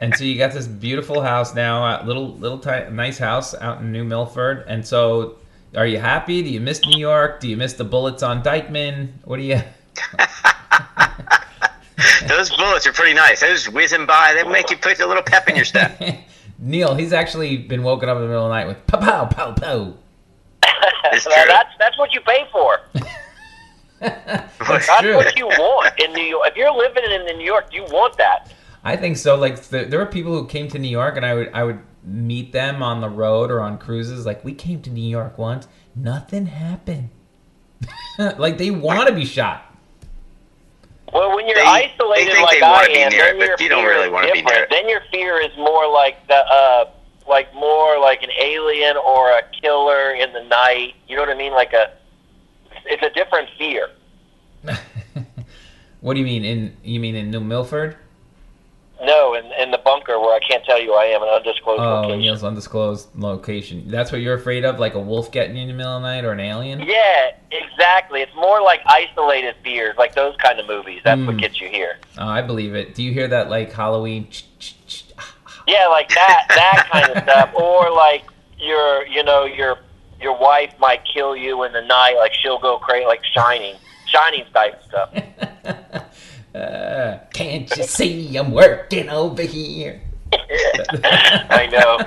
and 0.00 0.14
so 0.14 0.22
you 0.22 0.38
got 0.38 0.52
this 0.52 0.68
beautiful 0.68 1.20
house 1.20 1.52
now, 1.52 1.84
uh, 1.84 2.04
little 2.06 2.34
little 2.36 2.60
ti- 2.60 2.90
nice 2.92 3.18
house 3.18 3.52
out 3.56 3.80
in 3.80 3.90
New 3.90 4.04
Milford. 4.04 4.64
And 4.68 4.86
so, 4.86 5.34
are 5.76 5.86
you 5.86 5.98
happy? 5.98 6.42
Do 6.42 6.50
you 6.50 6.60
miss 6.60 6.84
New 6.86 6.98
York? 6.98 7.40
Do 7.40 7.48
you 7.48 7.56
miss 7.56 7.74
the 7.74 7.84
bullets 7.84 8.22
on 8.22 8.42
Dyckman? 8.42 9.08
What 9.24 9.36
do 9.36 9.42
you? 9.42 9.60
Those 12.28 12.50
bullets 12.56 12.86
are 12.86 12.92
pretty 12.92 13.14
nice. 13.14 13.40
Those 13.40 13.68
whizzing 13.68 14.06
by, 14.06 14.34
they 14.34 14.48
make 14.48 14.70
you 14.70 14.76
put 14.76 14.98
a 15.00 15.06
little 15.06 15.22
pep 15.22 15.48
in 15.48 15.56
your 15.56 15.64
step. 15.64 16.00
Neil, 16.58 16.94
he's 16.94 17.12
actually 17.12 17.56
been 17.56 17.82
woken 17.82 18.08
up 18.08 18.16
in 18.16 18.22
the 18.22 18.28
middle 18.28 18.44
of 18.46 18.50
the 18.50 18.54
night 18.54 18.66
with 18.66 18.86
pow 18.86 18.98
pow 18.98 19.26
pow 19.26 19.52
pow. 19.52 19.94
It's 21.12 21.24
true. 21.24 21.32
that's 21.46 21.70
that's 21.78 21.98
what 21.98 22.12
you 22.14 22.20
pay 22.22 22.46
for. 22.50 22.80
That's 24.00 24.68
That's 24.86 25.00
true. 25.00 25.14
what 25.16 25.38
you 25.38 25.46
want 25.46 25.98
in 25.98 26.12
New 26.12 26.24
York. 26.24 26.48
If 26.48 26.56
you're 26.56 26.74
living 26.74 27.04
in 27.04 27.38
New 27.38 27.44
York, 27.44 27.70
do 27.70 27.76
you 27.76 27.84
want 27.84 28.18
that. 28.18 28.52
I 28.82 28.96
think 28.96 29.16
so. 29.16 29.34
Like 29.36 29.66
th- 29.66 29.88
there 29.88 29.98
were 29.98 30.04
people 30.06 30.32
who 30.32 30.46
came 30.46 30.68
to 30.68 30.78
New 30.78 30.90
York, 30.90 31.16
and 31.16 31.24
I 31.24 31.32
would 31.32 31.50
I 31.54 31.64
would 31.64 31.78
meet 32.04 32.52
them 32.52 32.82
on 32.82 33.00
the 33.00 33.08
road 33.08 33.50
or 33.50 33.60
on 33.60 33.78
cruises. 33.78 34.26
Like 34.26 34.44
we 34.44 34.52
came 34.54 34.82
to 34.82 34.90
New 34.90 35.08
York 35.08 35.38
once, 35.38 35.66
nothing 35.96 36.46
happened. 36.46 37.10
like 38.18 38.58
they 38.58 38.70
want 38.70 39.08
to 39.08 39.14
be 39.14 39.24
shot. 39.24 39.70
Well, 41.12 41.34
when 41.36 41.46
you're 41.46 41.54
They- 41.56 41.62
they 41.62 41.92
isolated 41.94 42.32
think 42.32 42.44
like 42.44 42.56
they 42.56 42.62
wanna 42.62 42.76
I 42.76 42.86
be 42.88 42.98
am, 42.98 43.10
near 43.12 43.20
then 43.24 43.36
it, 43.36 43.38
but 43.38 43.46
your 43.48 43.56
you 43.60 43.68
don't 43.68 43.84
really 43.84 44.08
wanna 44.10 44.26
be 44.32 44.40
different. 44.40 44.54
near 44.54 44.62
it. 44.64 44.70
Then 44.70 44.88
your 44.88 45.00
fear 45.12 45.38
is 45.40 45.56
more 45.56 45.86
like 45.90 46.26
the, 46.28 46.34
uh, 46.36 46.84
like 47.28 47.54
more 47.54 47.98
like 48.00 48.22
an 48.22 48.30
alien 48.38 48.96
or 48.96 49.30
a 49.30 49.42
killer 49.62 50.10
in 50.14 50.32
the 50.32 50.42
night. 50.44 50.94
You 51.08 51.16
know 51.16 51.22
what 51.22 51.30
I 51.30 51.34
mean? 51.34 51.52
Like 51.52 51.72
a, 51.72 51.92
it's 52.84 53.02
a 53.02 53.10
different 53.10 53.48
fear. 53.58 53.88
What 56.00 56.14
do 56.14 56.20
you 56.20 56.26
mean 56.26 56.44
in 56.44 56.76
you 56.84 57.00
mean 57.00 57.14
in 57.14 57.30
New 57.30 57.40
Milford? 57.40 57.96
No, 59.04 59.34
in, 59.34 59.44
in 59.60 59.70
the 59.70 59.78
bunker 59.78 60.18
where 60.18 60.34
I 60.34 60.38
can't 60.40 60.64
tell 60.64 60.80
you 60.80 60.94
I 60.94 61.04
am, 61.06 61.22
an 61.22 61.28
undisclosed 61.28 61.80
Oh, 61.80 62.00
location. 62.02 62.20
Neil's 62.20 62.44
undisclosed 62.44 63.08
location. 63.16 63.84
That's 63.88 64.10
what 64.12 64.20
you're 64.20 64.34
afraid 64.34 64.64
of, 64.64 64.78
like 64.78 64.94
a 64.94 65.00
wolf 65.00 65.30
getting 65.32 65.56
you 65.56 65.62
in 65.62 65.68
the 65.68 65.74
middle 65.74 65.96
of 65.96 66.02
the 66.02 66.08
night 66.08 66.24
or 66.24 66.32
an 66.32 66.40
alien? 66.40 66.80
Yeah, 66.80 67.32
exactly. 67.50 68.20
It's 68.22 68.34
more 68.34 68.62
like 68.62 68.80
isolated 68.86 69.56
fears, 69.62 69.96
like 69.98 70.14
those 70.14 70.36
kind 70.36 70.58
of 70.58 70.66
movies. 70.66 71.00
That's 71.04 71.20
what 71.20 71.36
Mm. 71.36 71.40
gets 71.40 71.60
you 71.60 71.68
here. 71.68 71.98
Oh, 72.18 72.26
I 72.28 72.42
believe 72.42 72.74
it. 72.74 72.94
Do 72.94 73.02
you 73.02 73.12
hear 73.12 73.28
that 73.28 73.50
like 73.50 73.72
Halloween? 73.72 74.28
ch- 74.30 74.44
ch- 74.58 75.04
ah, 75.18 75.34
Yeah, 75.66 75.86
like 75.88 76.08
that 76.10 76.46
that 76.48 76.88
kind 76.90 77.10
of 77.10 77.22
stuff, 77.24 77.54
or 77.60 77.90
like 77.90 78.24
your 78.58 79.06
you 79.06 79.22
know 79.24 79.44
your 79.44 79.78
your 80.20 80.38
wife 80.38 80.72
might 80.78 81.02
kill 81.12 81.36
you 81.36 81.64
in 81.64 81.72
the 81.72 81.82
night, 81.82 82.14
like 82.18 82.32
she'll 82.34 82.58
go 82.58 82.78
crazy, 82.78 83.04
like 83.06 83.22
Shining, 83.34 83.74
Shining 84.06 84.44
type 84.54 84.82
stuff. 84.88 85.10
Uh, 86.54 87.18
can't 87.32 87.68
you 87.76 87.82
see 87.82 88.36
I'm 88.36 88.52
working 88.52 89.08
over 89.08 89.42
here? 89.42 90.00
I 90.32 91.68
know. 91.70 91.98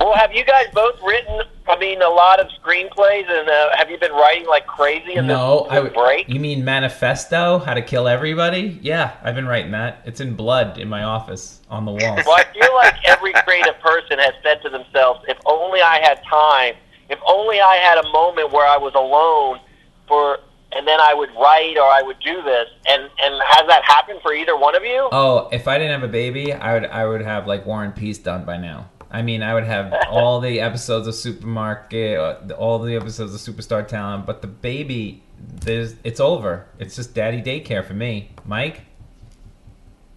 Well, 0.00 0.14
have 0.16 0.32
you 0.32 0.44
guys 0.44 0.66
both 0.72 0.96
written? 1.02 1.40
I 1.68 1.78
mean, 1.78 2.00
a 2.00 2.08
lot 2.08 2.40
of 2.40 2.46
screenplays, 2.62 3.28
and 3.30 3.48
uh, 3.48 3.76
have 3.76 3.90
you 3.90 3.98
been 3.98 4.12
writing 4.12 4.46
like 4.46 4.66
crazy 4.66 5.14
in 5.14 5.26
No, 5.26 5.64
this, 5.64 5.72
I 5.72 5.74
this 5.76 5.82
would. 5.84 5.94
break? 5.94 6.28
You 6.28 6.40
mean 6.40 6.64
manifesto? 6.64 7.58
How 7.58 7.74
to 7.74 7.82
kill 7.82 8.08
everybody? 8.08 8.78
Yeah, 8.82 9.16
I've 9.22 9.34
been 9.34 9.46
writing 9.46 9.72
that. 9.72 10.02
It's 10.06 10.20
in 10.20 10.34
blood 10.34 10.78
in 10.78 10.88
my 10.88 11.02
office 11.02 11.60
on 11.68 11.84
the 11.84 11.92
wall. 11.92 12.00
Well, 12.26 12.36
I 12.36 12.44
feel 12.54 12.74
like 12.74 12.94
every 13.06 13.32
creative 13.44 13.78
person 13.80 14.18
has 14.18 14.32
said 14.42 14.62
to 14.62 14.70
themselves, 14.70 15.24
if 15.28 15.36
only 15.44 15.80
I 15.82 15.98
had 16.02 16.22
time, 16.28 16.74
if 17.10 17.18
only 17.26 17.60
I 17.60 17.76
had 17.76 17.98
a 17.98 18.08
moment 18.12 18.50
where 18.52 18.66
I 18.66 18.76
was 18.78 18.94
alone 18.94 19.60
for 20.06 20.38
and 20.72 20.86
then 20.86 21.00
I 21.00 21.14
would 21.14 21.30
write 21.34 21.76
or 21.78 21.86
I 21.86 22.02
would 22.02 22.18
do 22.20 22.42
this. 22.42 22.68
And 22.88 23.02
and 23.02 23.42
has 23.46 23.66
that 23.68 23.82
happened 23.84 24.20
for 24.22 24.32
either 24.34 24.56
one 24.56 24.74
of 24.74 24.84
you? 24.84 25.08
Oh, 25.12 25.48
if 25.52 25.68
I 25.68 25.78
didn't 25.78 25.92
have 25.92 26.08
a 26.08 26.12
baby, 26.12 26.52
I 26.52 26.74
would 26.74 26.84
I 26.86 27.06
would 27.06 27.22
have 27.22 27.46
like 27.46 27.66
War 27.66 27.84
and 27.84 27.94
Peace 27.94 28.18
done 28.18 28.44
by 28.44 28.56
now. 28.56 28.90
I 29.10 29.22
mean, 29.22 29.42
I 29.42 29.54
would 29.54 29.64
have 29.64 29.94
all 30.10 30.40
the 30.40 30.60
episodes 30.68 31.06
of 31.06 31.14
Supermarket, 31.14 32.18
uh, 32.18 32.54
all 32.54 32.78
the 32.78 32.94
episodes 32.96 33.34
of 33.34 33.40
Superstar 33.40 33.86
Talent, 33.86 34.26
but 34.26 34.42
the 34.42 34.48
baby, 34.48 35.22
there's 35.38 35.94
it's 36.04 36.20
over. 36.20 36.66
It's 36.78 36.96
just 36.96 37.14
daddy 37.14 37.40
daycare 37.42 37.84
for 37.86 37.94
me. 37.94 38.30
Mike? 38.44 38.82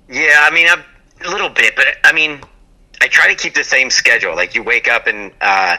Yeah, 0.09 0.39
I 0.41 0.51
mean, 0.51 0.67
I'm, 0.67 0.83
a 1.25 1.29
little 1.29 1.49
bit, 1.49 1.75
but 1.75 1.85
I 2.03 2.11
mean, 2.11 2.41
I 3.01 3.07
try 3.07 3.27
to 3.27 3.35
keep 3.35 3.53
the 3.53 3.63
same 3.63 3.89
schedule. 3.89 4.35
Like 4.35 4.55
you 4.55 4.63
wake 4.63 4.89
up 4.89 5.07
and 5.07 5.31
uh, 5.39 5.77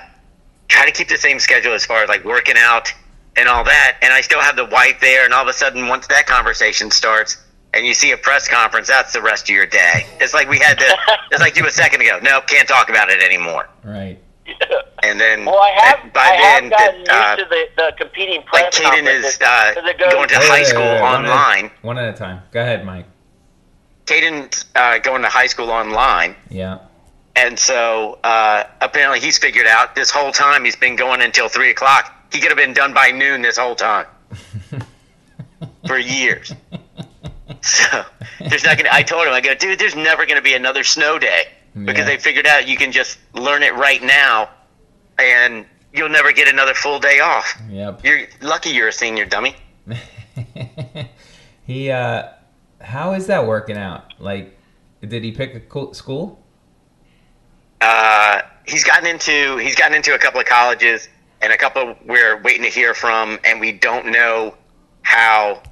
try 0.68 0.86
to 0.86 0.92
keep 0.92 1.08
the 1.08 1.18
same 1.18 1.38
schedule 1.38 1.74
as 1.74 1.84
far 1.84 2.02
as 2.02 2.08
like 2.08 2.24
working 2.24 2.56
out 2.56 2.92
and 3.36 3.48
all 3.48 3.64
that. 3.64 3.98
And 4.02 4.12
I 4.12 4.20
still 4.20 4.40
have 4.40 4.56
the 4.56 4.64
wife 4.66 4.98
there, 5.00 5.24
and 5.24 5.32
all 5.34 5.42
of 5.42 5.48
a 5.48 5.52
sudden, 5.52 5.88
once 5.88 6.06
that 6.08 6.26
conversation 6.26 6.90
starts, 6.90 7.36
and 7.74 7.86
you 7.86 7.94
see 7.94 8.10
a 8.12 8.16
press 8.18 8.48
conference, 8.48 8.88
that's 8.88 9.12
the 9.12 9.22
rest 9.22 9.44
of 9.48 9.54
your 9.54 9.66
day. 9.66 10.06
It's 10.20 10.34
like 10.34 10.48
we 10.48 10.58
had 10.58 10.78
to. 10.78 10.96
It's 11.30 11.40
like 11.40 11.56
you 11.56 11.66
a 11.66 11.70
second 11.70 12.02
ago. 12.02 12.18
Nope, 12.22 12.46
can't 12.46 12.68
talk 12.68 12.90
about 12.90 13.08
it 13.10 13.22
anymore. 13.22 13.68
Right. 13.84 14.18
And 15.02 15.18
then 15.18 15.44
well, 15.46 15.58
I 15.58 15.70
have 15.82 16.12
by 16.12 16.20
I 16.20 16.36
then, 16.36 16.62
have 16.64 16.78
gotten 16.78 17.04
uh, 17.10 17.36
used 17.36 17.38
to 17.38 17.48
the, 17.48 17.66
the 17.76 17.92
competing 17.96 18.42
press 18.42 18.62
like 18.62 18.72
Caden 18.72 18.82
conferences, 19.04 19.34
is 19.34 19.40
uh, 19.40 19.72
'cause 19.74 19.84
it 19.86 19.98
goes- 19.98 20.12
going 20.12 20.28
to 20.28 20.38
Wait, 20.38 20.48
high 20.48 20.54
wait, 20.58 20.66
school 20.66 20.80
wait, 20.82 20.92
wait, 20.94 21.00
one 21.00 21.24
at 21.26 21.30
online. 21.30 21.70
One 21.82 21.98
at 21.98 22.14
a 22.14 22.16
time. 22.16 22.42
Go 22.52 22.60
ahead, 22.60 22.84
Mike. 22.84 23.06
Caden's 24.06 24.64
uh, 24.74 24.98
going 24.98 25.22
to 25.22 25.28
high 25.28 25.46
school 25.46 25.70
online. 25.70 26.36
Yeah. 26.50 26.80
And 27.34 27.58
so 27.58 28.18
uh, 28.22 28.64
apparently 28.80 29.20
he's 29.20 29.38
figured 29.38 29.66
out 29.66 29.94
this 29.94 30.10
whole 30.10 30.32
time 30.32 30.64
he's 30.64 30.76
been 30.76 30.96
going 30.96 31.22
until 31.22 31.48
three 31.48 31.70
o'clock. 31.70 32.14
He 32.32 32.40
could 32.40 32.48
have 32.50 32.56
been 32.58 32.72
done 32.72 32.94
by 32.94 33.10
noon 33.10 33.42
this 33.42 33.58
whole 33.58 33.74
time 33.74 34.06
for 35.86 35.98
years. 35.98 36.52
So 37.60 38.04
there's 38.40 38.64
not 38.64 38.76
gonna. 38.78 38.88
I 38.90 39.02
told 39.02 39.26
him, 39.26 39.34
I 39.34 39.40
go, 39.40 39.54
dude, 39.54 39.78
there's 39.78 39.94
never 39.94 40.24
gonna 40.26 40.40
be 40.42 40.54
another 40.54 40.82
snow 40.82 41.18
day 41.18 41.48
because 41.74 41.98
Yeah. 42.00 42.04
they 42.04 42.16
figured 42.18 42.46
out 42.46 42.66
you 42.66 42.76
can 42.76 42.90
just 42.92 43.18
learn 43.34 43.62
it 43.62 43.74
right 43.74 44.02
now, 44.02 44.48
and 45.18 45.66
you'll 45.92 46.08
never 46.08 46.32
get 46.32 46.48
another 46.48 46.74
full 46.74 46.98
day 46.98 47.20
off. 47.20 47.60
Yep. 47.70 48.04
You're 48.04 48.20
lucky 48.40 48.70
you're 48.70 48.88
a 48.88 48.92
senior, 48.92 49.26
dummy. 49.26 49.54
he 51.66 51.90
uh 51.90 52.28
how 52.80 53.12
is 53.12 53.26
that 53.26 53.46
working 53.46 53.76
out? 53.76 54.14
Like 54.18 54.58
did 55.06 55.22
he 55.22 55.32
pick 55.32 55.54
a 55.54 55.60
cool 55.60 55.92
school? 55.94 56.38
Uh, 57.80 58.42
he's 58.66 58.84
gotten 58.84 59.06
into 59.08 59.56
he's 59.58 59.74
gotten 59.74 59.94
into 59.96 60.14
a 60.14 60.18
couple 60.18 60.40
of 60.40 60.46
colleges 60.46 61.08
and 61.42 61.52
a 61.52 61.58
couple 61.58 61.96
we're 62.06 62.40
waiting 62.42 62.62
to 62.62 62.70
hear 62.70 62.94
from, 62.94 63.38
and 63.44 63.60
we 63.60 63.72
don't 63.72 64.06
know 64.06 64.54
how 65.02 65.62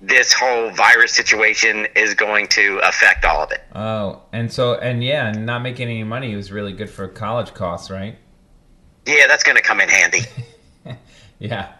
this 0.00 0.32
whole 0.32 0.70
virus 0.70 1.12
situation 1.12 1.86
is 1.96 2.14
going 2.14 2.46
to 2.46 2.78
affect 2.84 3.24
all 3.24 3.42
of 3.42 3.50
it. 3.50 3.62
Oh, 3.74 4.22
and 4.32 4.52
so 4.52 4.74
and 4.74 5.02
yeah, 5.02 5.28
and 5.28 5.44
not 5.44 5.62
making 5.62 5.88
any 5.88 6.04
money 6.04 6.34
was 6.36 6.52
really 6.52 6.72
good 6.72 6.88
for 6.88 7.08
college 7.08 7.52
costs, 7.52 7.90
right? 7.90 8.16
Yeah, 9.06 9.26
that's 9.26 9.42
going 9.42 9.56
to 9.56 9.62
come 9.62 9.80
in 9.80 9.88
handy. 9.88 10.20
Yeah. 11.38 11.72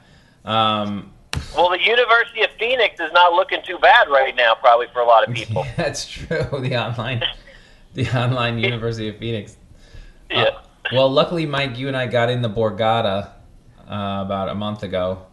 Um 0.44 1.12
Well, 1.56 1.70
the 1.70 1.82
University 1.82 2.42
of 2.42 2.50
Phoenix 2.58 3.00
is 3.00 3.12
not 3.12 3.32
looking 3.32 3.60
too 3.64 3.78
bad 3.78 4.08
right 4.08 4.34
now, 4.36 4.54
probably 4.54 4.86
for 4.92 5.00
a 5.00 5.04
lot 5.06 5.26
of 5.28 5.34
people. 5.34 5.66
that's 5.76 6.08
true. 6.08 6.46
The 6.60 6.76
online 6.76 7.22
the 7.94 8.08
online 8.16 8.58
University 8.58 9.08
of 9.08 9.16
Phoenix. 9.16 9.56
Yeah. 10.30 10.42
Uh, 10.42 10.62
well, 10.92 11.10
luckily, 11.10 11.46
Mike, 11.46 11.76
you 11.78 11.88
and 11.88 11.96
I 11.96 12.06
got 12.06 12.30
in 12.30 12.42
the 12.42 12.50
Borgata 12.50 13.30
uh, 13.80 14.22
about 14.24 14.48
a 14.48 14.54
month 14.54 14.82
ago. 14.82 15.26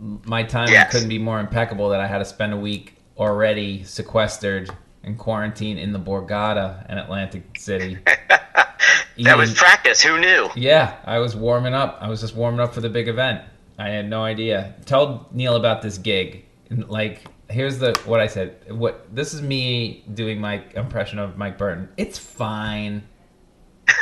My 0.00 0.42
timing 0.42 0.72
Yes. 0.72 0.90
couldn't 0.92 1.08
be 1.08 1.18
more 1.18 1.40
impeccable 1.40 1.90
that 1.90 2.00
I 2.00 2.06
had 2.06 2.18
to 2.18 2.24
spend 2.24 2.52
a 2.52 2.56
week 2.56 2.96
already 3.18 3.84
sequestered 3.84 4.70
and 5.02 5.18
quarantined 5.18 5.78
in 5.78 5.92
the 5.92 5.98
Borgata 5.98 6.88
in 6.90 6.96
Atlantic 6.98 7.42
City. 7.58 7.98
that 8.06 9.36
was 9.36 9.54
practice. 9.54 10.02
Who 10.02 10.18
knew? 10.18 10.48
yeah, 10.56 10.96
I 11.04 11.18
was 11.18 11.36
warming 11.36 11.74
up. 11.74 11.98
I 12.00 12.08
was 12.08 12.20
just 12.20 12.34
warming 12.34 12.60
up 12.60 12.72
for 12.74 12.80
the 12.80 12.88
big 12.88 13.08
event. 13.08 13.42
I 13.78 13.88
had 13.90 14.08
no 14.08 14.22
idea. 14.24 14.74
Tell 14.86 15.28
Neil 15.32 15.56
about 15.56 15.82
this 15.82 15.98
gig. 15.98 16.44
And, 16.70 16.88
Like, 16.88 17.24
here's 17.50 17.78
the 17.78 17.92
what 18.06 18.20
I 18.20 18.26
said. 18.26 18.56
What 18.72 19.14
this 19.14 19.34
is 19.34 19.42
me 19.42 20.04
doing 20.14 20.40
my 20.40 20.62
impression 20.74 21.18
of 21.18 21.36
Mike 21.36 21.58
Burton. 21.58 21.88
It's 21.96 22.18
fine. 22.18 23.02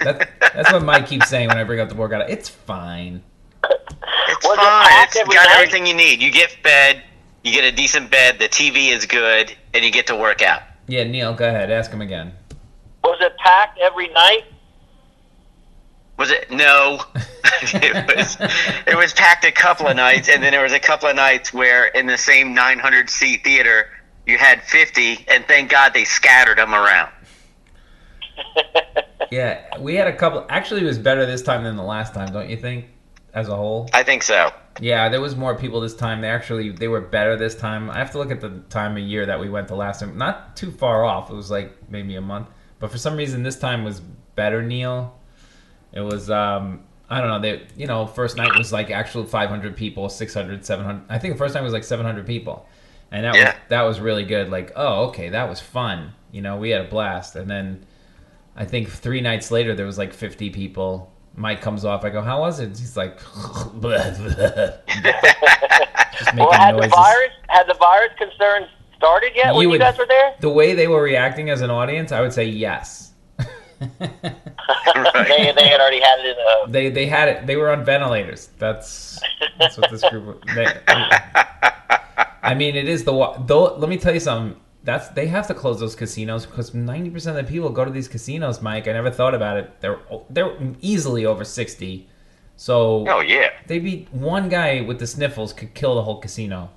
That, 0.05 0.31
that's 0.55 0.73
what 0.73 0.85
Mike 0.85 1.07
keeps 1.07 1.29
saying 1.29 1.49
when 1.49 1.59
I 1.59 1.65
bring 1.65 1.81
up 1.81 1.89
the 1.89 1.95
Borgata. 1.95 2.29
It's 2.29 2.49
fine. 2.49 3.23
It's 3.65 4.47
Was 4.47 4.59
it 4.59 4.63
fine. 4.63 4.87
packed 4.89 5.13
It's 5.13 5.21
every 5.21 5.35
got 5.35 5.47
night? 5.49 5.55
everything 5.57 5.87
you 5.87 5.95
need. 5.95 6.21
You 6.23 6.31
get 6.31 6.51
fed, 6.63 7.03
you 7.45 7.53
get 7.53 7.65
a 7.65 7.73
decent 7.73 8.11
bed, 8.11 8.39
the 8.39 8.49
TV 8.49 8.89
is 8.95 9.07
good, 9.07 9.55
and 9.75 9.85
you 9.85 9.91
get 9.91 10.07
to 10.09 10.17
work 10.17 10.43
out. 10.43 10.63
Yeah, 10.89 11.05
Neil, 11.05 11.33
go 11.35 11.47
ahead. 11.49 11.71
Ask 11.71 11.91
him 11.91 12.01
again. 12.01 12.33
Was 13.05 13.19
it 13.21 13.37
packed 13.39 13.79
every 13.81 14.09
night? 14.09 14.45
Was 16.19 16.31
it? 16.31 16.51
No. 16.51 17.01
it 17.63 18.17
was. 18.17 18.37
It 18.87 18.97
was 18.97 19.13
packed 19.13 19.45
a 19.45 19.53
couple 19.53 19.87
of 19.89 19.97
nights, 19.97 20.29
and 20.29 20.43
then 20.43 20.53
there 20.53 20.63
was 20.63 20.73
a 20.73 20.79
couple 20.81 21.09
of 21.09 21.17
nights 21.17 21.53
where, 21.53 21.87
in 21.87 22.07
the 22.07 22.19
same 22.19 22.55
900 22.55 23.09
seat 23.11 23.43
theater, 23.45 23.87
you 24.27 24.39
had 24.39 24.63
50, 24.63 25.25
and 25.29 25.45
thank 25.47 25.71
God 25.71 25.95
they 25.95 26.05
scattered 26.05 26.59
them 26.59 26.75
around. 26.75 27.11
Yeah, 29.33 29.79
we 29.79 29.95
had 29.95 30.09
a 30.09 30.13
couple. 30.15 30.45
Actually, 30.51 30.83
it 30.83 30.85
was 30.85 30.99
better 30.99 31.25
this 31.25 31.41
time 31.41 31.65
than 31.65 31.75
the 31.75 31.83
last 31.83 32.13
time, 32.13 32.31
don't 32.35 32.51
you 32.51 32.57
think? 32.59 32.85
As 33.33 33.49
a 33.49 33.57
whole. 33.57 33.89
I 33.95 34.03
think 34.03 34.23
so. 34.23 34.51
Yeah, 34.79 35.09
there 35.09 35.23
was 35.23 35.37
more 35.37 35.57
people 35.57 35.81
this 35.81 35.97
time. 35.97 36.21
They 36.21 36.29
actually 36.29 36.71
they 36.71 36.87
were 36.87 37.01
better 37.01 37.35
this 37.35 37.55
time. 37.55 37.89
I 37.89 37.97
have 37.97 38.11
to 38.11 38.19
look 38.19 38.31
at 38.31 38.43
the 38.43 38.63
time 38.69 38.99
of 38.99 39.03
year 39.03 39.25
that 39.25 39.41
we 39.41 39.49
went 39.49 39.69
the 39.69 39.75
last 39.75 40.01
time. 40.01 40.19
Not 40.19 40.55
too 40.55 40.71
far 40.71 41.07
off. 41.07 41.31
It 41.31 41.35
was 41.35 41.51
like 41.51 41.73
maybe 41.91 42.15
a 42.17 42.21
month. 42.21 42.49
But 42.79 42.91
for 42.91 42.99
some 42.99 43.17
reason 43.17 43.43
this 43.43 43.59
time 43.59 43.85
was 43.85 44.01
better, 44.35 44.61
Neil. 44.61 45.19
It 45.95 46.03
was 46.03 46.29
um 46.29 46.83
I 47.09 47.23
don't 47.23 47.29
know. 47.29 47.41
They 47.41 47.67
you 47.75 47.87
know, 47.87 48.07
first 48.07 48.37
night 48.37 48.55
was 48.59 48.71
like 48.71 48.91
actual 48.91 49.25
500 49.25 49.75
people, 49.75 50.11
600, 50.11 50.63
700. 50.63 51.05
I 51.09 51.19
think 51.19 51.33
the 51.33 51.39
first 51.39 51.55
time 51.55 51.65
was 51.65 51.73
like 51.73 51.85
700 51.85 52.27
people. 52.27 52.67
And 53.11 53.25
that 53.25 53.33
was 53.33 53.55
that 53.69 53.83
was 53.83 53.99
really 53.99 54.25
good. 54.25 54.51
Like, 54.51 54.73
oh, 54.77 55.07
okay, 55.07 55.31
that 55.31 55.49
was 55.49 55.59
fun. 55.59 56.13
You 56.33 56.43
know, 56.43 56.59
we 56.59 56.69
had 56.69 56.83
a 56.83 56.89
blast. 56.89 57.35
And 57.35 57.51
then 57.51 57.87
I 58.57 58.65
think 58.65 58.89
3 58.91 59.21
nights 59.21 59.51
later 59.51 59.75
there 59.75 59.87
was 59.87 59.99
like 59.99 60.13
50 60.13 60.51
people. 60.51 61.11
Mike 61.35 61.63
comes 61.63 61.85
off. 61.87 62.05
I 62.05 62.11
go, 62.11 62.21
"How 62.21 62.41
was 62.41 62.61
it?" 62.61 62.69
He's 62.71 62.95
like, 62.95 63.17
Just 63.19 63.75
making 66.35 66.39
well, 66.39 66.53
had 66.53 66.73
noises. 66.77 66.91
the 66.91 66.97
virus 66.97 67.31
had 67.49 67.65
the 67.67 67.75
virus 67.75 68.13
concerns 68.19 68.67
started 68.97 69.33
yet 69.35 69.55
when 69.55 69.63
You 69.63 69.73
you 69.73 69.79
guys 69.79 69.97
were 69.99 70.07
there? 70.07 70.35
The 70.41 70.51
way 70.51 70.75
they 70.75 70.89
were 70.89 71.03
reacting 71.03 71.49
as 71.51 71.63
an 71.63 71.71
audience, 71.71 72.13
I 72.13 72.21
would 72.21 72.33
say 72.35 72.45
yes. 72.45 73.13
they 73.39 73.47
they 73.99 75.69
had 75.69 75.81
already 75.81 76.01
had 76.01 76.19
it 76.21 76.27
in 76.27 76.37
a. 76.39 76.69
They 76.71 76.91
they 76.91 77.07
had 77.07 77.29
it. 77.29 77.47
They 77.47 77.57
were 77.57 77.71
on 77.71 77.85
ventilators. 77.85 78.51
That's 78.59 79.19
that's 79.59 79.77
what 79.79 79.91
this 79.91 80.03
group. 80.11 80.45
They, 80.55 80.67
I 82.45 82.55
mean, 82.55 82.77
it 82.77 82.89
is 82.89 83.05
the 83.05 83.13
wa- 83.13 83.39
though. 83.39 83.75
Let 83.77 83.89
me 83.89 83.97
tell 83.97 84.13
you 84.15 84.21
something. 84.21 84.61
That's 84.85 85.09
they 85.11 85.27
have 85.29 85.47
to 85.47 85.55
close 85.55 85.79
those 85.79 85.95
casinos 85.95 86.45
because 86.47 86.75
ninety 86.75 87.09
percent 87.11 87.39
of 87.39 87.47
the 87.47 87.53
people 87.53 87.71
go 87.71 87.85
to 87.85 87.91
these 87.91 88.09
casinos. 88.09 88.61
Mike, 88.61 88.89
I 88.89 88.93
never 88.93 89.11
thought 89.11 89.35
about 89.35 89.57
it. 89.59 89.81
They're 89.81 90.01
they're 90.29 90.57
easily 90.81 91.25
over 91.25 91.45
sixty. 91.45 92.09
So 92.57 93.07
Oh 93.09 93.21
yeah. 93.21 93.51
they'd 93.67 93.79
be 93.81 94.09
one 94.11 94.49
guy 94.49 94.81
with 94.83 94.99
the 94.99 95.07
sniffles 95.07 95.53
could 95.53 95.75
kill 95.75 95.95
the 95.95 96.03
whole 96.03 96.21
casino. 96.21 96.71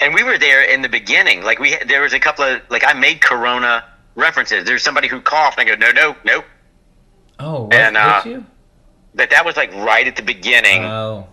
And 0.00 0.12
we 0.14 0.24
were 0.24 0.38
there 0.38 0.62
in 0.68 0.82
the 0.82 0.88
beginning. 0.88 1.42
Like 1.42 1.58
we, 1.60 1.76
there 1.86 2.02
was 2.02 2.12
a 2.12 2.18
couple 2.20 2.44
of 2.44 2.60
like 2.68 2.84
I 2.84 2.92
made 2.92 3.20
Corona 3.20 3.84
references. 4.16 4.64
There's 4.64 4.82
somebody 4.82 5.06
who 5.08 5.20
coughed. 5.20 5.58
And 5.58 5.68
I 5.70 5.74
go, 5.76 5.78
no, 5.78 5.92
no, 5.92 6.16
no. 6.24 6.44
Oh, 7.38 7.62
what, 7.64 7.74
And, 7.74 7.96
uh, 7.96 8.22
you? 8.24 8.44
But 9.14 9.30
that 9.30 9.44
was 9.44 9.56
like 9.56 9.72
right 9.74 10.06
at 10.06 10.16
the 10.16 10.22
beginning, 10.22 10.84
Oh, 10.84 11.28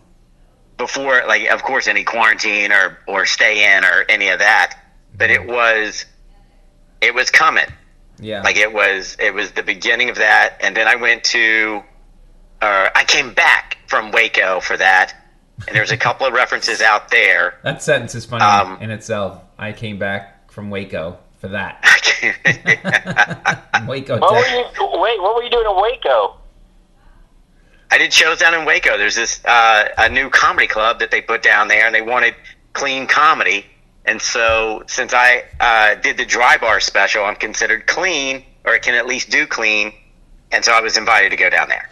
before 0.78 1.24
like 1.28 1.48
of 1.50 1.64
course 1.64 1.88
any 1.88 2.04
quarantine 2.04 2.72
or 2.72 3.00
or 3.08 3.26
stay 3.26 3.76
in 3.76 3.84
or 3.84 4.06
any 4.10 4.30
of 4.30 4.40
that. 4.40 4.76
But 5.20 5.30
it 5.30 5.46
was, 5.46 6.06
it 7.02 7.14
was 7.14 7.30
coming. 7.30 7.68
yeah. 8.20 8.42
Like 8.42 8.56
it 8.56 8.74
was, 8.74 9.16
it 9.20 9.34
was 9.34 9.52
the 9.52 9.62
beginning 9.64 10.10
of 10.10 10.16
that. 10.16 10.58
And 10.62 10.76
then 10.76 10.88
I 10.88 10.96
went 10.96 11.24
to, 11.26 11.84
or 12.62 12.98
I 12.98 13.04
came 13.06 13.34
back 13.34 13.78
from 13.88 14.12
Waco 14.12 14.60
for 14.62 14.76
that. 14.78 15.14
And 15.68 15.76
there's 15.76 15.92
a 15.92 15.98
couple 15.98 16.26
of 16.26 16.34
references 16.34 16.82
out 16.82 17.12
there. 17.12 17.60
that 17.64 17.84
sentence 17.84 18.16
is 18.16 18.26
funny 18.26 18.44
um, 18.44 18.82
in 18.82 18.90
itself. 18.92 19.42
I 19.58 19.74
came 19.74 20.00
back 20.00 20.50
from 20.52 20.70
Waco 20.72 21.18
for 21.40 21.50
that. 21.50 21.84
Waco, 23.88 24.20
What 24.20 24.32
were 24.34 24.40
you? 24.40 24.64
Wait, 25.02 25.22
what 25.22 25.36
were 25.36 25.44
you 25.44 25.50
doing 25.50 25.66
in 25.70 25.76
Waco? 25.82 26.36
I 27.92 27.98
did 27.98 28.14
shows 28.14 28.40
down 28.40 28.54
in 28.54 28.66
Waco. 28.66 28.98
There's 28.98 29.16
this 29.16 29.44
uh, 29.46 29.86
a 29.98 30.10
new 30.10 30.30
comedy 30.30 30.68
club 30.68 31.00
that 31.00 31.12
they 31.12 31.22
put 31.22 31.42
down 31.42 31.68
there, 31.68 31.86
and 31.86 31.94
they 31.96 32.02
wanted 32.02 32.36
clean 32.74 33.08
comedy. 33.08 33.66
And 34.10 34.20
so, 34.20 34.82
since 34.88 35.14
I 35.14 35.44
uh, 35.60 35.94
did 36.02 36.18
the 36.18 36.26
dry 36.26 36.58
bar 36.58 36.80
special, 36.80 37.24
I'm 37.26 37.36
considered 37.36 37.86
clean, 37.86 38.44
or 38.66 38.78
can 38.80 38.96
at 38.96 39.06
least 39.06 39.30
do 39.30 39.46
clean. 39.46 39.94
And 40.52 40.66
so, 40.66 40.72
I 40.72 40.82
was 40.82 40.98
invited 40.98 41.30
to 41.30 41.36
go 41.36 41.48
down 41.52 41.70
there. 41.70 41.88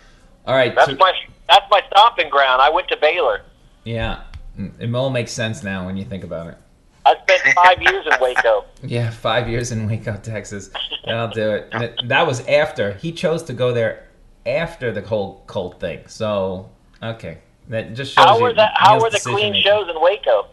All 0.47 0.55
right. 0.55 0.74
That's 0.74 0.89
so- 0.89 0.97
my 0.97 1.13
that's 1.47 1.65
my 1.69 1.81
stomping 1.91 2.29
ground. 2.29 2.59
I 2.62 2.69
went 2.71 2.88
to 2.89 2.97
Baylor. 2.97 3.41
Yeah, 3.83 4.21
Mm, 4.59 4.71
it 4.81 4.95
all 4.95 5.12
makes 5.12 5.31
sense 5.31 5.62
now 5.62 5.86
when 5.86 5.95
you 5.97 6.03
think 6.05 6.24
about 6.24 6.47
it. 6.47 6.57
I 7.05 7.13
spent 7.21 7.55
five 7.55 7.79
years 7.81 8.05
in 8.07 8.19
Waco. 8.19 8.65
Yeah, 8.83 9.12
five 9.12 9.47
years 9.47 9.71
in 9.71 9.88
Waco, 9.88 10.17
Texas. 10.17 10.71
That'll 11.05 11.27
do 11.27 11.51
it. 11.51 11.67
And 11.71 12.09
That 12.09 12.25
was 12.25 12.45
after 12.47 12.93
he 12.93 13.12
chose 13.12 13.43
to 13.43 13.53
go 13.53 13.71
there 13.71 14.07
after 14.47 14.91
the 14.91 15.01
whole 15.01 15.43
cult 15.45 15.79
thing. 15.79 16.07
So 16.07 16.69
okay, 17.03 17.38
that 17.69 17.93
just 17.93 18.13
shows 18.15 18.25
How 18.25 18.38
you. 18.38 18.43
were 18.43 18.53
the 18.53 18.67
How 18.74 19.00
were 19.00 19.12
the 19.12 19.19
clean 19.19 19.51
making. 19.53 19.63
shows 19.63 19.88
in 19.89 20.01
Waco? 20.01 20.47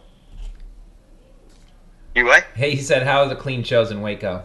You 2.15 2.25
what? 2.25 2.45
Hey, 2.55 2.71
he 2.71 2.81
said, 2.81 3.03
"How 3.03 3.21
are 3.23 3.27
the 3.27 3.35
clean 3.35 3.63
shows 3.63 3.91
in 3.91 4.01
Waco?" 4.01 4.43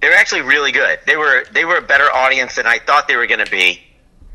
They 0.00 0.08
were 0.08 0.14
actually 0.14 0.42
really 0.42 0.72
good. 0.72 0.98
They 1.06 1.16
were 1.16 1.44
they 1.52 1.64
were 1.64 1.76
a 1.76 1.82
better 1.82 2.12
audience 2.12 2.56
than 2.56 2.66
I 2.66 2.78
thought 2.78 3.06
they 3.06 3.16
were 3.16 3.26
going 3.26 3.44
to 3.44 3.50
be. 3.50 3.80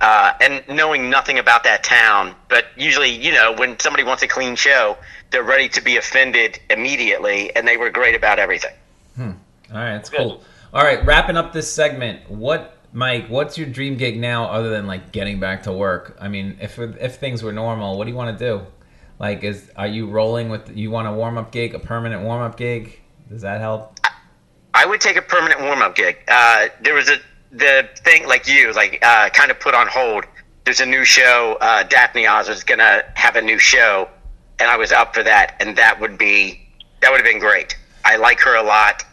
Uh, 0.01 0.33
and 0.41 0.63
knowing 0.67 1.09
nothing 1.09 1.39
about 1.39 1.63
that 1.63 1.81
town, 1.81 2.35
but 2.49 2.65
usually, 2.75 3.09
you 3.09 3.31
know, 3.31 3.53
when 3.53 3.79
somebody 3.79 4.03
wants 4.03 4.21
a 4.23 4.27
clean 4.27 4.53
show, 4.55 4.97
they're 5.31 5.41
ready 5.41 5.69
to 5.69 5.81
be 5.81 5.95
offended 5.95 6.59
immediately, 6.69 7.55
and 7.55 7.65
they 7.65 7.77
were 7.77 7.89
great 7.89 8.13
about 8.13 8.37
everything. 8.37 8.73
Hmm. 9.15 9.31
All 9.71 9.77
right, 9.77 9.93
that's 9.93 10.09
Good. 10.09 10.17
cool. 10.17 10.43
All 10.73 10.83
right, 10.83 11.03
wrapping 11.05 11.37
up 11.37 11.53
this 11.53 11.71
segment. 11.71 12.29
What, 12.29 12.77
Mike? 12.91 13.27
What's 13.29 13.57
your 13.57 13.67
dream 13.67 13.95
gig 13.95 14.19
now, 14.19 14.45
other 14.45 14.69
than 14.69 14.85
like 14.85 15.13
getting 15.13 15.39
back 15.39 15.63
to 15.63 15.71
work? 15.71 16.17
I 16.19 16.27
mean, 16.27 16.57
if 16.61 16.77
if 16.77 17.15
things 17.15 17.41
were 17.41 17.53
normal, 17.53 17.97
what 17.97 18.03
do 18.03 18.11
you 18.11 18.17
want 18.17 18.37
to 18.37 18.45
do? 18.45 18.65
Like, 19.19 19.43
is 19.43 19.71
are 19.75 19.87
you 19.87 20.07
rolling 20.07 20.49
with? 20.49 20.75
You 20.75 20.91
want 20.91 21.07
a 21.07 21.11
warm 21.11 21.37
up 21.37 21.51
gig, 21.51 21.73
a 21.73 21.79
permanent 21.79 22.23
warm 22.23 22.41
up 22.41 22.57
gig? 22.57 22.99
Does 23.29 23.41
that 23.41 23.61
help? 23.61 23.99
I 24.73 24.85
would 24.85 24.99
take 24.99 25.15
a 25.15 25.21
permanent 25.21 25.61
warm 25.61 25.81
up 25.81 25.95
gig. 25.95 26.17
Uh, 26.27 26.67
there 26.81 26.93
was 26.93 27.09
a 27.09 27.17
the 27.51 27.87
thing 27.97 28.27
like 28.27 28.47
you 28.47 28.73
like 28.73 28.99
uh, 29.01 29.29
kind 29.29 29.51
of 29.51 29.59
put 29.59 29.73
on 29.73 29.87
hold. 29.87 30.25
There's 30.65 30.81
a 30.81 30.85
new 30.85 31.05
show. 31.05 31.57
Uh, 31.61 31.83
Daphne 31.83 32.27
Oz 32.27 32.49
was 32.49 32.63
gonna 32.63 33.03
have 33.15 33.35
a 33.37 33.41
new 33.41 33.57
show, 33.57 34.09
and 34.59 34.69
I 34.69 34.75
was 34.75 34.91
up 34.91 35.13
for 35.13 35.23
that, 35.23 35.55
and 35.59 35.77
that 35.77 35.99
would 36.01 36.17
be 36.17 36.59
that 37.01 37.11
would 37.11 37.17
have 37.17 37.25
been 37.25 37.39
great. 37.39 37.77
I 38.03 38.17
like 38.17 38.39
her 38.41 38.55
a 38.55 38.63
lot, 38.63 39.05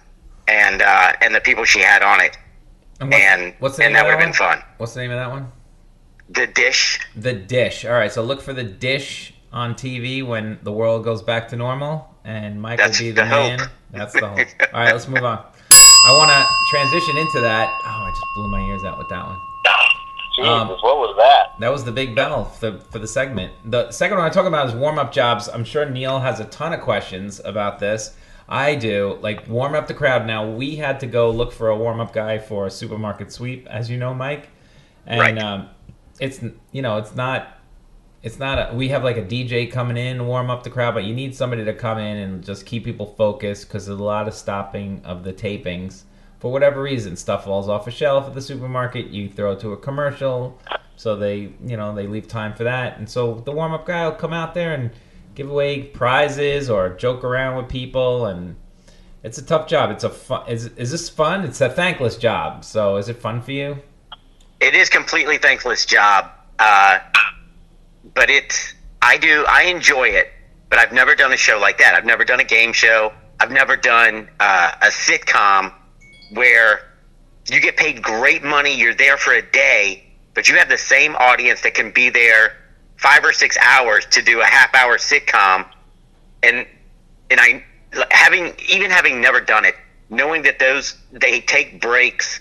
and 0.48 0.82
uh, 0.82 1.12
and 1.20 1.32
the 1.34 1.40
people 1.40 1.64
she 1.64 1.78
had 1.78 2.02
on 2.02 2.20
it, 2.20 2.36
And, 3.00 3.10
what's, 3.10 3.22
and 3.22 3.54
what's 3.60 3.78
and 3.78 3.94
that 3.94 4.04
would 4.04 4.10
have 4.10 4.20
been 4.20 4.32
fun. 4.32 4.62
What's 4.78 4.94
the 4.94 5.00
name 5.00 5.12
of 5.12 5.18
that 5.18 5.30
one? 5.30 5.52
The 6.28 6.46
dish. 6.46 6.98
The 7.14 7.34
Dish. 7.34 7.84
All 7.84 7.92
right, 7.92 8.10
so 8.10 8.22
look 8.22 8.40
for 8.40 8.52
the 8.52 8.64
Dish 8.64 9.34
on 9.52 9.74
TV 9.74 10.24
when 10.26 10.58
the 10.62 10.72
world 10.72 11.04
goes 11.04 11.22
back 11.22 11.48
to 11.48 11.56
normal, 11.56 12.08
and 12.24 12.60
Mike 12.60 12.78
That's 12.78 12.98
will 12.98 13.06
be 13.06 13.10
the, 13.12 13.22
the 13.22 13.28
man. 13.28 13.58
hope. 13.58 13.68
That's 13.90 14.12
the 14.14 14.28
hope. 14.28 14.48
All 14.72 14.80
right, 14.80 14.92
let's 14.92 15.08
move 15.08 15.24
on. 15.24 15.44
I 16.06 16.16
want 16.16 16.30
to 16.30 16.46
transition 16.70 17.16
into 17.18 17.40
that. 17.40 17.68
Oh, 17.68 17.88
I 17.88 18.10
just 18.10 18.22
blew 18.36 18.48
my 18.48 18.60
ears 18.68 18.82
out 18.84 18.98
with 18.98 19.08
that 19.10 19.24
one. 19.24 19.38
Jesus, 20.34 20.48
Um, 20.50 20.68
what 20.68 20.80
was 20.98 21.14
that? 21.18 21.60
That 21.60 21.70
was 21.70 21.84
the 21.84 21.92
big 21.92 22.14
bell 22.16 22.46
for, 22.46 22.78
for 22.90 22.98
the 22.98 23.06
segment. 23.06 23.52
The 23.70 23.90
second 23.92 24.16
one 24.18 24.26
I 24.26 24.30
talk 24.30 24.46
about 24.46 24.66
is 24.68 24.74
warm 24.74 24.98
up 24.98 25.12
jobs. 25.12 25.48
I'm 25.48 25.62
sure 25.64 25.84
Neil 25.88 26.18
has 26.20 26.40
a 26.40 26.44
ton 26.46 26.72
of 26.72 26.80
questions 26.80 27.40
about 27.44 27.78
this. 27.78 28.16
I 28.48 28.74
do. 28.74 29.18
Like 29.20 29.46
warm 29.46 29.74
up 29.74 29.86
the 29.86 29.94
crowd. 29.94 30.26
Now 30.26 30.48
we 30.50 30.76
had 30.76 30.98
to 31.00 31.06
go 31.06 31.30
look 31.30 31.52
for 31.52 31.68
a 31.68 31.76
warm 31.76 32.00
up 32.00 32.12
guy 32.12 32.38
for 32.38 32.66
a 32.66 32.70
supermarket 32.70 33.30
sweep, 33.30 33.66
as 33.68 33.90
you 33.90 33.98
know, 33.98 34.12
Mike. 34.14 34.48
And 35.06 35.20
Right. 35.20 35.38
um, 35.38 35.68
it's 36.18 36.40
you 36.72 36.82
know 36.82 36.96
it's 36.98 37.14
not 37.14 37.58
it's 38.22 38.38
not 38.38 38.58
a, 38.58 38.74
we 38.74 38.88
have 38.88 39.02
like 39.02 39.16
a 39.16 39.22
DJ 39.22 39.70
coming 39.70 39.96
in 39.96 40.26
warm 40.26 40.48
up 40.48 40.62
the 40.62 40.70
crowd, 40.70 40.94
but 40.94 41.04
you 41.04 41.14
need 41.14 41.34
somebody 41.34 41.64
to 41.64 41.74
come 41.74 41.98
in 41.98 42.16
and 42.18 42.44
just 42.44 42.66
keep 42.66 42.84
people 42.84 43.06
focused 43.06 43.66
because 43.66 43.86
there's 43.86 43.98
a 43.98 44.02
lot 44.02 44.28
of 44.28 44.34
stopping 44.34 45.00
of 45.04 45.24
the 45.24 45.32
tapings 45.32 46.02
for 46.38 46.52
whatever 46.52 46.80
reason. 46.80 47.16
Stuff 47.16 47.44
falls 47.44 47.68
off 47.68 47.86
a 47.88 47.90
shelf 47.90 48.26
at 48.26 48.34
the 48.34 48.40
supermarket, 48.40 49.08
you 49.08 49.28
throw 49.28 49.52
it 49.52 49.60
to 49.60 49.72
a 49.72 49.76
commercial, 49.76 50.60
so 50.96 51.16
they 51.16 51.52
you 51.64 51.76
know 51.76 51.94
they 51.94 52.06
leave 52.06 52.28
time 52.28 52.54
for 52.54 52.64
that, 52.64 52.98
and 52.98 53.08
so 53.10 53.42
the 53.44 53.52
warm 53.52 53.72
up 53.72 53.86
guy 53.86 54.04
will 54.04 54.14
come 54.14 54.32
out 54.32 54.54
there 54.54 54.74
and 54.74 54.92
give 55.34 55.50
away 55.50 55.82
prizes 55.82 56.70
or 56.70 56.90
joke 56.90 57.24
around 57.24 57.56
with 57.56 57.68
people 57.68 58.26
and. 58.26 58.56
It's 59.24 59.38
a 59.38 59.42
tough 59.44 59.68
job. 59.68 59.92
It's 59.92 60.02
a 60.02 60.10
fun. 60.10 60.48
Is 60.48 60.66
is 60.76 60.90
this 60.90 61.08
fun? 61.08 61.44
It's 61.44 61.60
a 61.60 61.68
thankless 61.68 62.16
job. 62.16 62.64
So 62.64 62.96
is 62.96 63.08
it 63.08 63.18
fun 63.18 63.40
for 63.40 63.52
you? 63.52 63.78
It 64.58 64.74
is 64.74 64.88
completely 64.88 65.38
thankless 65.38 65.86
job, 65.86 66.28
uh, 66.58 66.98
but 68.14 68.30
it's 68.30 68.74
I 69.00 69.18
do 69.18 69.44
I 69.48 69.64
enjoy 69.64 70.08
it. 70.08 70.28
But 70.68 70.78
I've 70.78 70.92
never 70.92 71.14
done 71.14 71.32
a 71.32 71.36
show 71.36 71.58
like 71.58 71.78
that. 71.78 71.94
I've 71.94 72.06
never 72.06 72.24
done 72.24 72.40
a 72.40 72.44
game 72.44 72.72
show. 72.72 73.12
I've 73.38 73.50
never 73.50 73.76
done 73.76 74.30
uh, 74.40 74.72
a 74.80 74.86
sitcom 74.86 75.72
where 76.32 76.80
you 77.50 77.60
get 77.60 77.76
paid 77.76 78.02
great 78.02 78.42
money. 78.42 78.74
You're 78.74 78.94
there 78.94 79.18
for 79.18 79.34
a 79.34 79.42
day, 79.42 80.04
but 80.32 80.48
you 80.48 80.56
have 80.56 80.70
the 80.70 80.78
same 80.78 81.14
audience 81.16 81.60
that 81.62 81.74
can 81.74 81.90
be 81.90 82.08
there 82.08 82.56
five 82.96 83.24
or 83.24 83.32
six 83.32 83.58
hours 83.58 84.06
to 84.06 84.22
do 84.22 84.40
a 84.40 84.44
half 84.44 84.74
hour 84.74 84.96
sitcom, 84.96 85.66
and 86.42 86.66
and 87.30 87.40
I 87.40 87.64
having 88.10 88.54
even 88.70 88.90
having 88.90 89.20
never 89.20 89.40
done 89.40 89.64
it, 89.66 89.74
knowing 90.08 90.42
that 90.42 90.58
those 90.58 90.96
they 91.12 91.40
take 91.40 91.82
breaks 91.82 92.40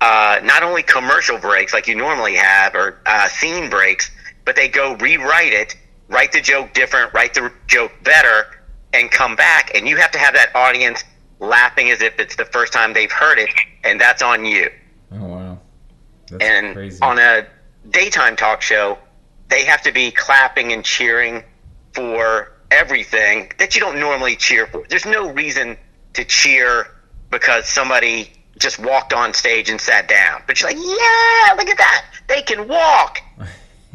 uh, 0.00 0.40
not 0.44 0.62
only 0.62 0.82
commercial 0.82 1.38
breaks 1.38 1.72
like 1.72 1.86
you 1.86 1.94
normally 1.94 2.34
have 2.34 2.74
or 2.74 3.00
uh, 3.06 3.26
scene 3.28 3.70
breaks, 3.70 4.10
but 4.44 4.56
they 4.56 4.68
go 4.68 4.94
rewrite 4.96 5.52
it, 5.52 5.76
write 6.08 6.32
the 6.32 6.40
joke 6.40 6.72
different, 6.74 7.12
write 7.12 7.34
the 7.34 7.50
joke 7.66 7.92
better, 8.02 8.46
and 8.92 9.10
come 9.10 9.36
back. 9.36 9.72
And 9.74 9.88
you 9.88 9.96
have 9.96 10.10
to 10.12 10.18
have 10.18 10.34
that 10.34 10.54
audience 10.54 11.02
laughing 11.40 11.90
as 11.90 12.00
if 12.02 12.18
it's 12.18 12.36
the 12.36 12.44
first 12.46 12.72
time 12.72 12.92
they've 12.92 13.10
heard 13.12 13.38
it, 13.38 13.50
and 13.82 14.00
that's 14.00 14.22
on 14.22 14.44
you. 14.44 14.70
Oh 15.12 15.24
wow, 15.24 15.58
that's 16.30 16.42
And 16.44 16.74
crazy. 16.74 16.98
on 17.02 17.18
a 17.18 17.46
daytime 17.90 18.36
talk 18.36 18.62
show, 18.62 18.98
they 19.48 19.64
have 19.64 19.82
to 19.82 19.92
be 19.92 20.10
clapping 20.10 20.72
and 20.72 20.84
cheering 20.84 21.42
for 21.92 22.52
everything 22.70 23.52
that 23.58 23.74
you 23.74 23.80
don't 23.80 24.00
normally 24.00 24.36
cheer 24.36 24.66
for. 24.66 24.84
There's 24.88 25.06
no 25.06 25.30
reason 25.32 25.76
to 26.14 26.24
cheer 26.24 26.88
because 27.30 27.68
somebody 27.68 28.30
just 28.58 28.78
walked 28.78 29.12
on 29.12 29.34
stage 29.34 29.68
and 29.68 29.80
sat 29.80 30.08
down. 30.08 30.42
But 30.46 30.60
you're 30.60 30.70
like, 30.70 30.78
yeah, 30.78 31.54
look 31.56 31.68
at 31.68 31.76
that. 31.78 32.04
They 32.28 32.42
can 32.42 32.68
walk. 32.68 33.20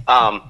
um, 0.10 0.42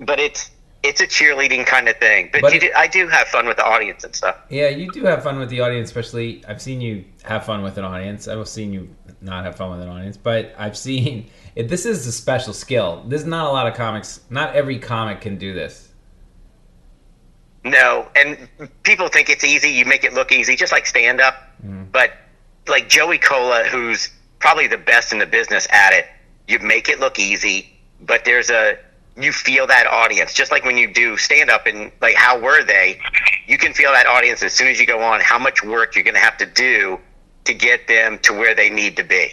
but 0.00 0.18
it's 0.20 0.50
it's 0.82 1.00
a 1.00 1.06
cheerleading 1.06 1.66
kind 1.66 1.88
of 1.88 1.96
thing. 1.96 2.28
But, 2.32 2.42
But 2.42 2.52
you 2.52 2.58
it- 2.58 2.60
do, 2.60 2.70
I 2.76 2.86
do 2.86 3.08
have 3.08 3.26
fun 3.28 3.46
with 3.46 3.56
the 3.56 3.64
audience 3.66 4.04
and 4.04 4.14
stuff. 4.14 4.36
Yeah, 4.50 4.68
you 4.68 4.90
do 4.92 5.02
have 5.04 5.22
fun 5.22 5.38
with 5.40 5.48
the 5.50 5.60
audience, 5.60 5.88
especially 5.90 6.44
I've 6.46 6.62
seen 6.62 6.80
you 6.80 7.04
have 7.24 7.44
fun 7.44 7.62
with 7.62 7.76
an 7.76 7.84
audience. 7.84 8.28
I've 8.28 8.46
seen 8.48 8.72
you 8.72 8.88
not 9.20 9.44
have 9.44 9.56
fun 9.56 9.70
with 9.72 9.80
an 9.80 9.88
audience, 9.88 10.16
but 10.16 10.54
I've 10.56 10.76
seen 10.76 11.28
it, 11.56 11.68
this 11.68 11.86
is 11.86 12.06
a 12.06 12.12
special 12.12 12.52
skill. 12.52 13.02
There's 13.08 13.24
not 13.26 13.46
a 13.46 13.50
lot 13.50 13.66
of 13.66 13.74
comics. 13.74 14.20
Not 14.30 14.54
every 14.54 14.78
comic 14.78 15.20
can 15.22 15.36
do 15.38 15.52
this. 15.52 15.88
No, 17.64 18.06
and 18.14 18.48
people 18.84 19.08
think 19.08 19.28
it's 19.28 19.42
easy. 19.42 19.70
You 19.70 19.86
make 19.86 20.04
it 20.04 20.12
look 20.12 20.30
easy, 20.30 20.54
just 20.54 20.70
like 20.72 20.86
stand 20.86 21.20
up. 21.20 21.34
But 21.90 22.12
like 22.68 22.88
Joey 22.88 23.18
Kola, 23.18 23.64
who's 23.64 24.08
probably 24.38 24.68
the 24.68 24.78
best 24.78 25.12
in 25.12 25.18
the 25.18 25.26
business 25.26 25.66
at 25.72 25.92
it. 25.92 26.06
You 26.46 26.60
make 26.60 26.88
it 26.88 27.00
look 27.00 27.18
easy, 27.18 27.75
but 28.06 28.24
there's 28.24 28.50
a 28.50 28.78
you 29.18 29.32
feel 29.32 29.66
that 29.66 29.86
audience 29.86 30.34
just 30.34 30.50
like 30.50 30.64
when 30.64 30.76
you 30.76 30.92
do 30.92 31.16
stand 31.16 31.50
up 31.50 31.66
and 31.66 31.90
like 32.00 32.14
how 32.14 32.38
were 32.38 32.62
they 32.62 32.98
you 33.46 33.56
can 33.56 33.72
feel 33.72 33.90
that 33.92 34.06
audience 34.06 34.42
as 34.42 34.52
soon 34.52 34.68
as 34.68 34.78
you 34.78 34.86
go 34.86 35.00
on 35.02 35.20
how 35.20 35.38
much 35.38 35.64
work 35.64 35.94
you're 35.94 36.04
going 36.04 36.14
to 36.14 36.20
have 36.20 36.36
to 36.36 36.46
do 36.46 36.98
to 37.44 37.54
get 37.54 37.88
them 37.88 38.18
to 38.18 38.32
where 38.32 38.54
they 38.54 38.68
need 38.68 38.96
to 38.96 39.04
be 39.04 39.32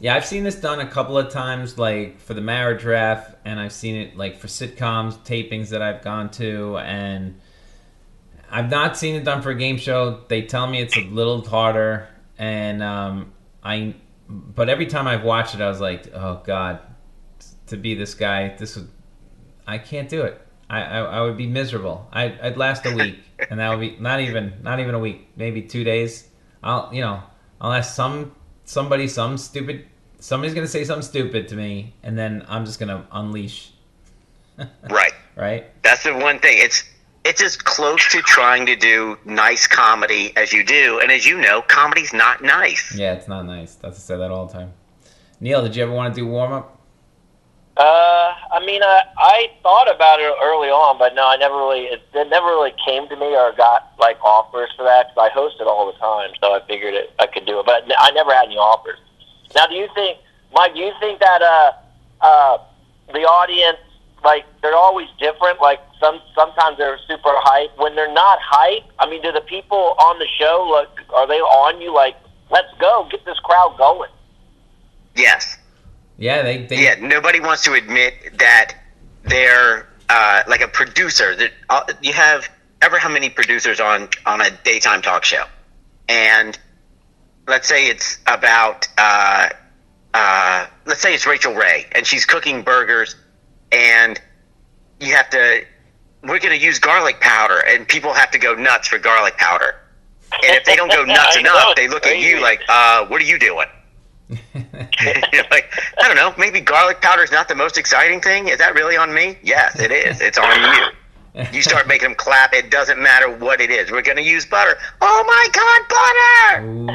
Yeah, 0.00 0.16
I've 0.16 0.26
seen 0.26 0.42
this 0.42 0.56
done 0.56 0.80
a 0.80 0.86
couple 0.86 1.16
of 1.16 1.32
times, 1.32 1.78
like 1.78 2.20
for 2.20 2.34
the 2.34 2.40
marriage 2.40 2.84
ref, 2.84 3.34
and 3.44 3.60
I've 3.60 3.72
seen 3.72 3.96
it 3.96 4.16
like 4.16 4.38
for 4.38 4.48
sitcoms 4.48 5.16
tapings 5.24 5.68
that 5.70 5.82
I've 5.82 6.02
gone 6.02 6.30
to, 6.32 6.78
and 6.78 7.40
I've 8.50 8.70
not 8.70 8.96
seen 8.96 9.14
it 9.14 9.24
done 9.24 9.40
for 9.40 9.50
a 9.50 9.54
game 9.54 9.78
show. 9.78 10.20
They 10.28 10.42
tell 10.42 10.66
me 10.66 10.80
it's 10.80 10.96
a 10.96 11.04
little 11.04 11.44
harder, 11.46 12.08
and 12.38 12.82
um, 12.82 13.32
I, 13.62 13.94
but 14.28 14.68
every 14.68 14.86
time 14.86 15.06
I've 15.06 15.24
watched 15.24 15.54
it, 15.54 15.60
I 15.60 15.68
was 15.68 15.80
like, 15.80 16.12
oh 16.12 16.42
god, 16.44 16.80
to 17.68 17.76
be 17.76 17.94
this 17.94 18.14
guy, 18.14 18.54
this 18.56 18.76
would, 18.76 18.88
I 19.66 19.78
can't 19.78 20.08
do 20.08 20.22
it. 20.22 20.40
I, 20.68 20.82
I, 20.82 20.98
I 21.00 21.20
would 21.22 21.36
be 21.36 21.46
miserable. 21.46 22.08
I, 22.12 22.36
I'd 22.42 22.56
last 22.56 22.86
a 22.86 22.94
week, 22.94 23.18
and 23.50 23.60
that 23.60 23.68
would 23.70 23.80
be 23.80 23.96
not 24.00 24.20
even 24.20 24.54
not 24.62 24.80
even 24.80 24.94
a 24.94 24.98
week, 24.98 25.28
maybe 25.36 25.62
two 25.62 25.84
days. 25.84 26.28
I'll 26.62 26.88
you 26.92 27.02
know 27.02 27.22
unless 27.60 27.94
some 27.94 28.34
somebody 28.64 29.06
some 29.06 29.36
stupid 29.36 29.86
somebody's 30.20 30.54
gonna 30.54 30.66
say 30.66 30.84
something 30.84 31.06
stupid 31.06 31.48
to 31.48 31.56
me, 31.56 31.94
and 32.02 32.16
then 32.16 32.44
I'm 32.48 32.64
just 32.64 32.80
gonna 32.80 33.06
unleash. 33.12 33.72
right 34.90 35.12
Right? 35.36 35.82
That's 35.82 36.04
the 36.04 36.14
one 36.14 36.38
thing. 36.38 36.58
It's 36.58 36.84
it's 37.24 37.42
as 37.42 37.56
close 37.56 38.06
to 38.10 38.20
trying 38.22 38.66
to 38.66 38.76
do 38.76 39.18
nice 39.24 39.66
comedy 39.66 40.32
as 40.36 40.52
you 40.52 40.62
do, 40.62 41.00
and 41.00 41.10
as 41.10 41.26
you 41.26 41.40
know, 41.40 41.62
comedy's 41.62 42.12
not 42.12 42.42
nice. 42.42 42.94
Yeah, 42.94 43.14
it's 43.14 43.28
not 43.28 43.46
nice. 43.46 43.74
That's 43.74 43.96
I 43.98 44.00
say 44.00 44.16
that 44.16 44.30
all 44.30 44.46
the 44.46 44.52
time. 44.52 44.72
Neil, 45.40 45.62
did 45.62 45.74
you 45.74 45.82
ever 45.82 45.92
want 45.92 46.14
to 46.14 46.20
do 46.20 46.26
warm 46.26 46.52
up? 46.52 46.78
Uh, 47.76 48.34
I 48.52 48.64
mean, 48.64 48.82
I, 48.84 49.02
I 49.18 49.50
thought 49.62 49.92
about 49.92 50.20
it 50.20 50.32
early 50.40 50.68
on, 50.68 50.96
but 50.96 51.14
no, 51.14 51.26
I 51.26 51.36
never 51.36 51.56
really, 51.56 51.86
it, 51.86 52.02
it 52.14 52.28
never 52.30 52.46
really 52.46 52.72
came 52.86 53.08
to 53.08 53.16
me 53.16 53.34
or 53.34 53.52
got 53.52 53.92
like 53.98 54.16
offers 54.22 54.70
for 54.76 54.84
that 54.84 55.08
because 55.08 55.30
I 55.30 55.34
host 55.34 55.56
it 55.60 55.66
all 55.66 55.90
the 55.90 55.98
time, 55.98 56.30
so 56.40 56.54
I 56.54 56.64
figured 56.68 56.94
it, 56.94 57.12
I 57.18 57.26
could 57.26 57.46
do 57.46 57.58
it, 57.58 57.66
but 57.66 57.82
I 57.98 58.12
never 58.12 58.32
had 58.32 58.46
any 58.46 58.56
offers. 58.56 58.98
Now, 59.56 59.66
do 59.66 59.74
you 59.74 59.88
think, 59.92 60.18
Mike? 60.52 60.74
Do 60.74 60.80
you 60.80 60.92
think 61.00 61.18
that 61.18 61.42
uh, 61.42 61.72
uh, 62.20 62.58
the 63.12 63.26
audience, 63.26 63.78
like, 64.22 64.44
they're 64.62 64.76
always 64.76 65.08
different? 65.18 65.60
Like, 65.60 65.80
some 65.98 66.20
sometimes 66.34 66.78
they're 66.78 66.98
super 67.08 67.34
hype. 67.42 67.76
When 67.76 67.96
they're 67.96 68.12
not 68.12 68.38
hype, 68.40 68.84
I 69.00 69.10
mean, 69.10 69.20
do 69.20 69.32
the 69.32 69.40
people 69.40 69.96
on 69.98 70.18
the 70.20 70.28
show 70.38 70.68
like, 70.70 71.10
are 71.10 71.26
they 71.26 71.40
on 71.40 71.80
you? 71.80 71.92
Like, 71.92 72.14
let's 72.50 72.72
go, 72.78 73.08
get 73.10 73.24
this 73.24 73.38
crowd 73.40 73.74
going. 73.78 74.10
Yes. 75.16 75.58
Yeah, 76.18 76.42
they, 76.42 76.66
they 76.66 76.84
Yeah. 76.84 76.94
Nobody 77.00 77.40
wants 77.40 77.64
to 77.64 77.72
admit 77.72 78.38
that 78.38 78.74
they're 79.24 79.88
uh, 80.08 80.42
like 80.48 80.60
a 80.60 80.68
producer. 80.68 81.34
That 81.34 81.52
uh, 81.68 81.84
you 82.02 82.12
have 82.12 82.48
ever 82.82 82.98
how 82.98 83.08
many 83.08 83.30
producers 83.30 83.80
on 83.80 84.08
on 84.26 84.40
a 84.40 84.50
daytime 84.64 85.02
talk 85.02 85.24
show, 85.24 85.44
and 86.08 86.58
let's 87.46 87.68
say 87.68 87.88
it's 87.88 88.18
about 88.26 88.86
uh, 88.98 89.48
uh, 90.12 90.66
let's 90.86 91.00
say 91.00 91.14
it's 91.14 91.26
Rachael 91.26 91.54
Ray 91.54 91.86
and 91.92 92.06
she's 92.06 92.26
cooking 92.26 92.62
burgers, 92.62 93.16
and 93.72 94.20
you 95.00 95.14
have 95.14 95.30
to 95.30 95.64
we're 96.22 96.38
going 96.38 96.58
to 96.58 96.64
use 96.64 96.78
garlic 96.78 97.20
powder, 97.20 97.58
and 97.66 97.86
people 97.86 98.12
have 98.12 98.30
to 98.30 98.38
go 98.38 98.54
nuts 98.54 98.88
for 98.88 98.98
garlic 98.98 99.36
powder. 99.36 99.74
And 100.32 100.56
if 100.56 100.64
they 100.64 100.74
don't 100.76 100.90
go 100.90 101.04
nuts 101.04 101.36
I 101.36 101.42
know, 101.42 101.50
enough, 101.50 101.76
they 101.76 101.88
look 101.88 102.06
at 102.06 102.18
you 102.18 102.40
like, 102.40 102.62
uh, 102.68 103.06
"What 103.06 103.20
are 103.20 103.24
you 103.24 103.38
doing?" 103.38 103.66
You're 104.54 105.44
like, 105.50 105.72
I 106.00 106.06
don't 106.08 106.16
know, 106.16 106.34
maybe 106.38 106.60
garlic 106.60 107.00
powder 107.00 107.22
is 107.22 107.30
not 107.30 107.48
the 107.48 107.54
most 107.54 107.76
exciting 107.76 108.20
thing. 108.20 108.48
Is 108.48 108.58
that 108.58 108.74
really 108.74 108.96
on 108.96 109.12
me? 109.12 109.38
Yes, 109.42 109.78
it 109.78 109.92
is. 109.92 110.20
It's 110.20 110.38
on 110.38 110.60
you. 110.60 111.44
You 111.52 111.62
start 111.62 111.88
making 111.88 112.10
them 112.10 112.14
clap. 112.14 112.54
It 112.54 112.70
doesn't 112.70 113.00
matter 113.00 113.28
what 113.28 113.60
it 113.60 113.70
is. 113.70 113.90
We're 113.90 114.02
going 114.02 114.16
to 114.18 114.22
use 114.22 114.46
butter. 114.46 114.78
Oh 115.00 115.24
my 115.26 115.48
God, 115.52 115.88
butter! 115.90 116.64
Ooh, 116.64 116.86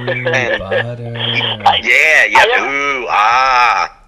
butter. 0.57 1.13
Yeah, 1.83 2.25
yeah. 2.25 2.39
I 2.39 3.01
Ooh, 3.01 3.05
ah. 3.09 3.98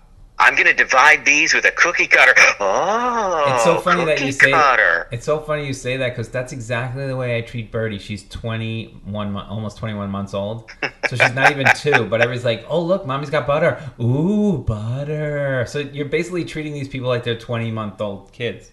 I'm 0.41 0.55
going 0.55 0.67
to 0.67 0.73
divide 0.73 1.23
these 1.23 1.53
with 1.53 1.65
a 1.65 1.71
cookie 1.71 2.07
cutter. 2.07 2.33
Oh, 2.59 3.45
It's 3.53 3.63
so 3.63 3.79
funny 3.79 4.05
that 4.05 4.21
you 4.21 4.31
say. 4.31 4.51
cutter. 4.51 5.07
It's 5.11 5.25
so 5.25 5.39
funny 5.39 5.67
you 5.67 5.73
say 5.73 5.97
that 5.97 6.09
because 6.09 6.29
that's 6.29 6.51
exactly 6.51 7.05
the 7.07 7.15
way 7.15 7.37
I 7.37 7.41
treat 7.41 7.71
Birdie. 7.71 7.99
She's 7.99 8.27
21, 8.29 9.35
almost 9.35 9.77
21 9.77 10.09
months 10.09 10.33
old, 10.33 10.71
so 11.07 11.15
she's 11.15 11.33
not 11.33 11.51
even 11.51 11.67
two. 11.75 12.05
But 12.05 12.21
everybody's 12.21 12.43
like, 12.45 12.65
"Oh, 12.67 12.81
look, 12.81 13.05
mommy's 13.05 13.29
got 13.29 13.45
butter. 13.47 13.81
Ooh, 14.01 14.57
butter." 14.57 15.65
So 15.67 15.79
you're 15.79 16.05
basically 16.05 16.43
treating 16.45 16.73
these 16.73 16.87
people 16.87 17.07
like 17.07 17.23
they're 17.23 17.37
20 17.37 17.71
month 17.71 18.01
old 18.01 18.31
kids. 18.33 18.71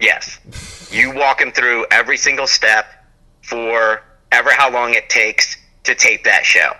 Yes. 0.00 0.90
You 0.92 1.14
walk 1.14 1.38
them 1.38 1.52
through 1.52 1.86
every 1.90 2.16
single 2.16 2.46
step 2.46 2.86
for 3.42 4.02
ever 4.30 4.50
how 4.52 4.70
long 4.70 4.94
it 4.94 5.08
takes 5.08 5.56
to 5.84 5.94
tape 5.94 6.24
that 6.24 6.44
show. 6.44 6.72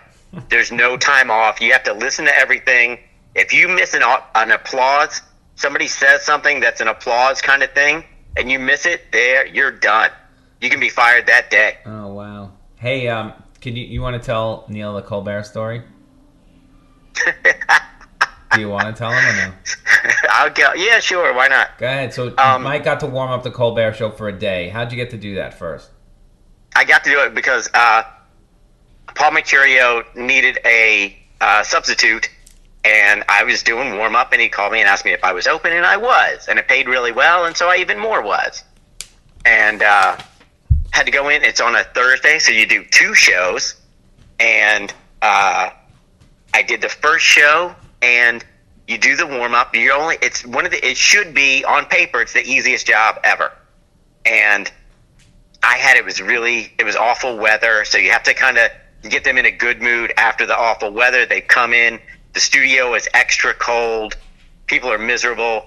There's 0.49 0.71
no 0.71 0.97
time 0.97 1.29
off. 1.31 1.61
You 1.61 1.71
have 1.73 1.83
to 1.83 1.93
listen 1.93 2.25
to 2.25 2.35
everything. 2.37 2.99
If 3.35 3.53
you 3.53 3.67
miss 3.67 3.93
an, 3.93 4.03
an 4.35 4.51
applause, 4.51 5.21
somebody 5.55 5.87
says 5.87 6.23
something 6.23 6.59
that's 6.59 6.81
an 6.81 6.87
applause 6.87 7.41
kind 7.41 7.63
of 7.63 7.71
thing, 7.73 8.03
and 8.37 8.51
you 8.51 8.59
miss 8.59 8.85
it, 8.85 9.11
there, 9.11 9.45
you're 9.47 9.71
done. 9.71 10.11
You 10.61 10.69
can 10.69 10.79
be 10.79 10.89
fired 10.89 11.27
that 11.27 11.49
day. 11.49 11.77
Oh 11.85 12.13
wow. 12.13 12.51
Hey, 12.77 13.07
um, 13.07 13.33
can 13.61 13.75
you 13.75 13.85
you 13.85 14.01
want 14.01 14.21
to 14.21 14.25
tell 14.25 14.65
Neil 14.69 14.93
the 14.93 15.01
Colbert 15.01 15.43
story? 15.43 15.81
Do 18.53 18.59
you 18.61 18.69
want 18.69 18.85
to 18.85 18.93
tell 18.93 19.11
him 19.11 19.17
or 19.25 19.47
no? 19.47 19.53
I'll 20.29 20.49
go. 20.51 20.73
Yeah, 20.75 20.99
sure. 20.99 21.33
Why 21.33 21.47
not? 21.47 21.77
Go 21.79 21.87
ahead. 21.87 22.13
So 22.13 22.35
Um, 22.37 22.63
Mike 22.63 22.83
got 22.83 22.99
to 22.99 23.07
warm 23.07 23.31
up 23.31 23.41
the 23.43 23.49
Colbert 23.51 23.93
Show 23.93 24.11
for 24.11 24.27
a 24.27 24.37
day. 24.37 24.69
How'd 24.69 24.91
you 24.91 24.95
get 24.95 25.09
to 25.09 25.17
do 25.17 25.35
that 25.35 25.55
first? 25.55 25.89
I 26.75 26.83
got 26.85 27.03
to 27.05 27.09
do 27.09 27.19
it 27.21 27.33
because 27.33 27.69
uh, 27.73 28.03
Paul 29.15 29.31
Mecurio 29.31 30.03
needed 30.15 30.59
a 30.65 31.17
uh, 31.41 31.63
substitute, 31.63 32.29
and 32.83 33.23
I 33.29 33.43
was 33.43 33.63
doing 33.63 33.97
warm 33.97 34.15
up, 34.15 34.33
and 34.33 34.41
he 34.41 34.49
called 34.49 34.73
me 34.73 34.79
and 34.79 34.89
asked 34.89 35.05
me 35.05 35.11
if 35.11 35.23
I 35.23 35.33
was 35.33 35.47
open, 35.47 35.71
and 35.71 35.85
I 35.85 35.97
was, 35.97 36.47
and 36.47 36.59
it 36.59 36.67
paid 36.67 36.87
really 36.87 37.11
well, 37.11 37.45
and 37.45 37.55
so 37.55 37.69
I 37.69 37.77
even 37.77 37.99
more 37.99 38.21
was, 38.21 38.63
and 39.45 39.81
uh, 39.81 40.17
had 40.91 41.05
to 41.05 41.11
go 41.11 41.29
in. 41.29 41.43
It's 41.43 41.61
on 41.61 41.75
a 41.75 41.83
Thursday, 41.83 42.39
so 42.39 42.51
you 42.51 42.67
do 42.67 42.83
two 42.91 43.13
shows, 43.13 43.75
and 44.39 44.93
uh, 45.21 45.69
I 46.53 46.61
did 46.61 46.81
the 46.81 46.89
first 46.89 47.25
show, 47.25 47.73
and 48.01 48.43
you 48.87 48.97
do 48.97 49.15
the 49.15 49.25
warm 49.25 49.53
up. 49.53 49.75
You're 49.75 49.95
only 49.95 50.17
it's 50.21 50.45
one 50.45 50.65
of 50.65 50.71
the 50.71 50.85
it 50.85 50.97
should 50.97 51.33
be 51.33 51.63
on 51.63 51.85
paper. 51.85 52.21
It's 52.21 52.33
the 52.33 52.45
easiest 52.45 52.85
job 52.85 53.19
ever, 53.23 53.53
and 54.25 54.71
I 55.63 55.77
had 55.77 55.95
it 55.95 56.03
was 56.03 56.21
really 56.21 56.73
it 56.77 56.83
was 56.83 56.97
awful 56.97 57.37
weather, 57.37 57.85
so 57.85 57.97
you 57.97 58.11
have 58.11 58.23
to 58.23 58.33
kind 58.33 58.57
of 58.57 58.69
get 59.09 59.23
them 59.23 59.37
in 59.37 59.45
a 59.45 59.51
good 59.51 59.81
mood 59.81 60.13
after 60.17 60.45
the 60.45 60.57
awful 60.57 60.91
weather. 60.91 61.25
They 61.25 61.41
come 61.41 61.73
in, 61.73 61.99
the 62.33 62.39
studio 62.39 62.93
is 62.95 63.07
extra 63.13 63.53
cold, 63.53 64.15
people 64.65 64.91
are 64.91 64.97
miserable, 64.97 65.65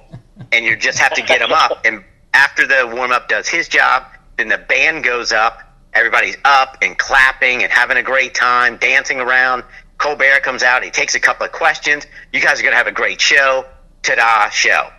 and 0.53 0.65
you 0.65 0.77
just 0.77 0.99
have 0.99 1.15
to 1.15 1.23
get 1.23 1.39
them 1.39 1.53
up. 1.53 1.85
And 1.85 2.05
after 2.35 2.67
the 2.67 2.91
warm 2.95 3.13
up 3.13 3.29
does 3.29 3.49
his 3.49 3.69
job, 3.69 4.05
then 4.37 4.49
the 4.49 4.59
band 4.59 5.05
goes 5.05 5.33
up. 5.33 5.61
Everybody's 5.95 6.37
up 6.45 6.77
and 6.83 6.99
clapping 6.99 7.63
and 7.63 7.73
having 7.73 7.97
a 7.97 8.03
great 8.03 8.35
time, 8.35 8.77
dancing 8.77 9.21
around. 9.21 9.65
Colbert 9.99 10.41
comes 10.43 10.63
out. 10.63 10.85
He 10.85 10.91
takes 10.91 11.15
a 11.15 11.21
couple 11.21 11.47
of 11.47 11.53
questions. 11.53 12.07
You 12.33 12.41
guys 12.41 12.61
are 12.61 12.63
gonna 12.63 12.77
have 12.77 12.87
a 12.87 12.93
great 12.93 13.21
show. 13.21 13.65
Ta-da! 14.03 14.51
Show. 14.51 14.91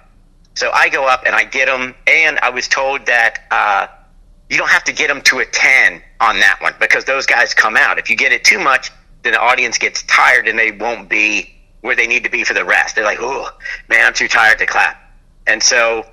So 0.56 0.72
I 0.74 0.90
go 0.90 1.06
up 1.08 1.24
and 1.26 1.36
I 1.36 1.44
get 1.44 1.68
them, 1.68 1.94
and 2.08 2.40
I 2.40 2.50
was 2.50 2.68
told 2.68 3.06
that 3.06 3.44
uh, 3.52 3.88
you 4.50 4.58
don't 4.58 4.70
have 4.70 4.84
to 4.86 4.94
get 4.94 5.08
them 5.08 5.22
to 5.24 5.40
a 5.40 5.46
10 5.46 6.02
on 6.20 6.40
that 6.40 6.58
one 6.62 6.74
because 6.80 7.06
those 7.06 7.28
guys 7.28 7.54
come 7.54 7.78
out. 7.78 8.00
If 8.00 8.10
you 8.10 8.16
get 8.16 8.32
it 8.32 8.44
too 8.44 8.58
much, 8.58 8.92
then 9.22 9.34
the 9.34 9.40
audience 9.40 9.78
gets 9.78 10.02
tired 10.04 10.48
and 10.48 10.58
they 10.58 10.72
won't 10.72 11.10
be 11.10 11.57
where 11.88 11.96
they 11.96 12.06
need 12.06 12.24
to 12.26 12.30
be 12.30 12.44
for 12.44 12.54
the 12.54 12.66
rest. 12.66 12.96
They're 12.96 13.06
like, 13.06 13.20
oh, 13.22 13.50
man, 13.88 14.06
I'm 14.06 14.14
too 14.14 14.28
tired 14.28 14.60
to 14.60 14.66
clap. 14.66 15.02
And 15.48 15.64
so 15.64 16.06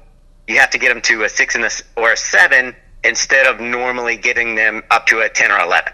you 0.46 0.58
have 0.58 0.70
to 0.70 0.78
get 0.78 0.88
them 0.88 1.02
to 1.02 1.24
a 1.24 1.28
6 1.28 1.54
and 1.56 1.64
a, 1.64 1.70
or 1.96 2.12
a 2.12 2.16
7 2.16 2.74
instead 3.02 3.46
of 3.46 3.60
normally 3.60 4.16
getting 4.16 4.54
them 4.54 4.82
up 4.90 5.06
to 5.08 5.20
a 5.20 5.28
10 5.28 5.50
or 5.50 5.58
11. 5.58 5.92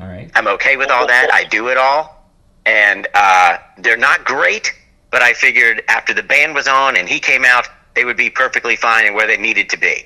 All 0.00 0.06
right. 0.06 0.30
I'm 0.34 0.46
okay 0.48 0.76
with 0.76 0.90
all 0.90 1.06
that. 1.06 1.30
I 1.32 1.44
do 1.44 1.68
it 1.68 1.78
all, 1.78 2.28
and 2.66 3.08
uh, 3.14 3.58
they're 3.78 3.96
not 3.96 4.24
great. 4.24 4.74
But 5.10 5.22
I 5.22 5.32
figured 5.32 5.82
after 5.88 6.12
the 6.12 6.22
band 6.22 6.54
was 6.54 6.68
on 6.68 6.94
and 6.94 7.08
he 7.08 7.18
came 7.18 7.44
out, 7.44 7.66
they 7.94 8.04
would 8.04 8.18
be 8.18 8.28
perfectly 8.28 8.76
fine 8.76 9.06
and 9.06 9.14
where 9.14 9.26
they 9.26 9.38
needed 9.38 9.70
to 9.70 9.78
be. 9.78 10.04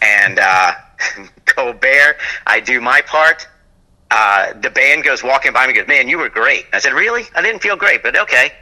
And 0.00 0.38
uh, 0.38 0.72
Colbert, 1.44 2.16
I 2.46 2.60
do 2.60 2.80
my 2.80 3.02
part. 3.02 3.46
Uh, 4.10 4.52
the 4.60 4.70
band 4.70 5.04
goes 5.04 5.22
walking 5.22 5.52
by 5.52 5.66
me, 5.66 5.72
and 5.72 5.76
goes, 5.76 5.88
"Man, 5.88 6.08
you 6.08 6.18
were 6.18 6.28
great." 6.28 6.66
I 6.72 6.80
said, 6.80 6.92
"Really? 6.92 7.24
I 7.34 7.42
didn't 7.42 7.60
feel 7.60 7.76
great, 7.76 8.02
but 8.02 8.16
okay." 8.16 8.52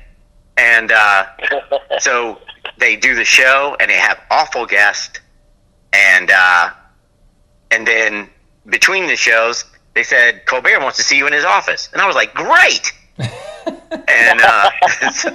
And 0.56 0.92
uh, 0.92 1.26
so 1.98 2.38
they 2.78 2.96
do 2.96 3.14
the 3.14 3.24
show, 3.24 3.76
and 3.80 3.90
they 3.90 3.96
have 3.96 4.20
awful 4.30 4.66
guests, 4.66 5.20
and 5.92 6.30
uh, 6.30 6.70
and 7.70 7.86
then 7.86 8.28
between 8.66 9.06
the 9.06 9.16
shows, 9.16 9.64
they 9.94 10.02
said 10.02 10.44
Colbert 10.46 10.80
wants 10.80 10.98
to 10.98 11.02
see 11.02 11.16
you 11.16 11.26
in 11.26 11.32
his 11.32 11.44
office, 11.44 11.88
and 11.92 12.02
I 12.02 12.06
was 12.06 12.16
like, 12.16 12.34
"Great!" 12.34 12.92
and 13.18 14.40
uh, 14.40 14.70
so, 15.12 15.30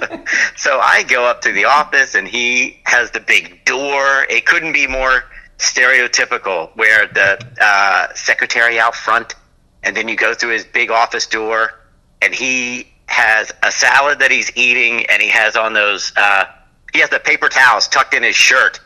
so 0.56 0.80
I 0.80 1.02
go 1.02 1.24
up 1.24 1.42
to 1.42 1.52
the 1.52 1.64
office, 1.64 2.14
and 2.14 2.26
he 2.26 2.80
has 2.84 3.10
the 3.10 3.20
big 3.20 3.64
door. 3.64 4.26
It 4.30 4.46
couldn't 4.46 4.72
be 4.72 4.86
more 4.86 5.24
stereotypical, 5.58 6.70
where 6.76 7.06
the 7.06 7.44
uh, 7.60 8.14
secretary 8.14 8.78
out 8.78 8.94
front, 8.94 9.34
and 9.84 9.96
then 9.96 10.08
you 10.08 10.16
go 10.16 10.34
through 10.34 10.50
his 10.50 10.64
big 10.64 10.90
office 10.90 11.26
door, 11.26 11.80
and 12.20 12.34
he 12.34 12.88
has 13.06 13.52
a 13.62 13.70
salad 13.70 14.18
that 14.18 14.30
he's 14.30 14.50
eating, 14.56 15.06
and 15.06 15.22
he 15.22 15.28
has 15.28 15.56
on 15.56 15.72
those. 15.72 16.12
Uh, 16.16 16.46
he 16.92 17.00
has 17.00 17.10
the 17.10 17.20
paper 17.20 17.48
towels 17.48 17.88
tucked 17.88 18.14
in 18.14 18.22
his 18.22 18.36
shirt 18.36 18.80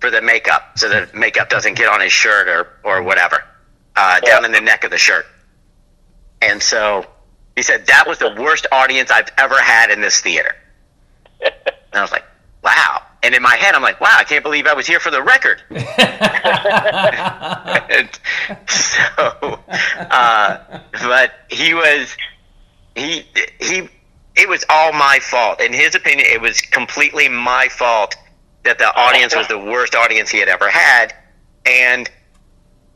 for 0.00 0.10
the 0.10 0.22
makeup, 0.22 0.78
so 0.78 0.88
the 0.88 1.08
makeup 1.14 1.48
doesn't 1.48 1.74
get 1.74 1.88
on 1.88 2.00
his 2.00 2.12
shirt 2.12 2.48
or 2.48 2.68
or 2.84 3.02
whatever, 3.02 3.42
uh, 3.96 4.20
down 4.20 4.44
in 4.44 4.52
the 4.52 4.60
neck 4.60 4.84
of 4.84 4.90
the 4.90 4.98
shirt. 4.98 5.26
And 6.40 6.62
so 6.62 7.06
he 7.56 7.62
said 7.62 7.86
that 7.86 8.06
was 8.06 8.18
the 8.18 8.34
worst 8.40 8.66
audience 8.72 9.10
I've 9.10 9.30
ever 9.38 9.60
had 9.60 9.90
in 9.90 10.00
this 10.00 10.20
theater. 10.20 10.54
And 11.92 11.98
I 11.98 12.02
was 12.04 12.10
like, 12.10 12.24
wow. 12.64 13.02
And 13.22 13.34
in 13.34 13.42
my 13.42 13.56
head, 13.56 13.74
I'm 13.74 13.82
like, 13.82 14.00
wow, 14.00 14.16
I 14.18 14.24
can't 14.24 14.42
believe 14.42 14.66
I 14.66 14.74
was 14.74 14.86
here 14.86 14.98
for 14.98 15.10
the 15.10 15.22
record. 15.22 15.62
So, 18.68 19.58
uh, 20.10 20.80
but 20.92 21.32
he 21.50 21.74
was, 21.74 22.16
he, 22.94 23.24
he, 23.58 23.88
it 24.36 24.48
was 24.48 24.64
all 24.68 24.92
my 24.92 25.18
fault. 25.20 25.60
In 25.60 25.72
his 25.72 25.94
opinion, 25.94 26.28
it 26.30 26.40
was 26.40 26.60
completely 26.60 27.28
my 27.28 27.68
fault 27.68 28.16
that 28.64 28.78
the 28.78 28.94
audience 28.94 29.34
was 29.34 29.48
the 29.48 29.58
worst 29.58 29.94
audience 29.94 30.30
he 30.30 30.38
had 30.38 30.48
ever 30.48 30.68
had. 30.68 31.14
And 31.66 32.10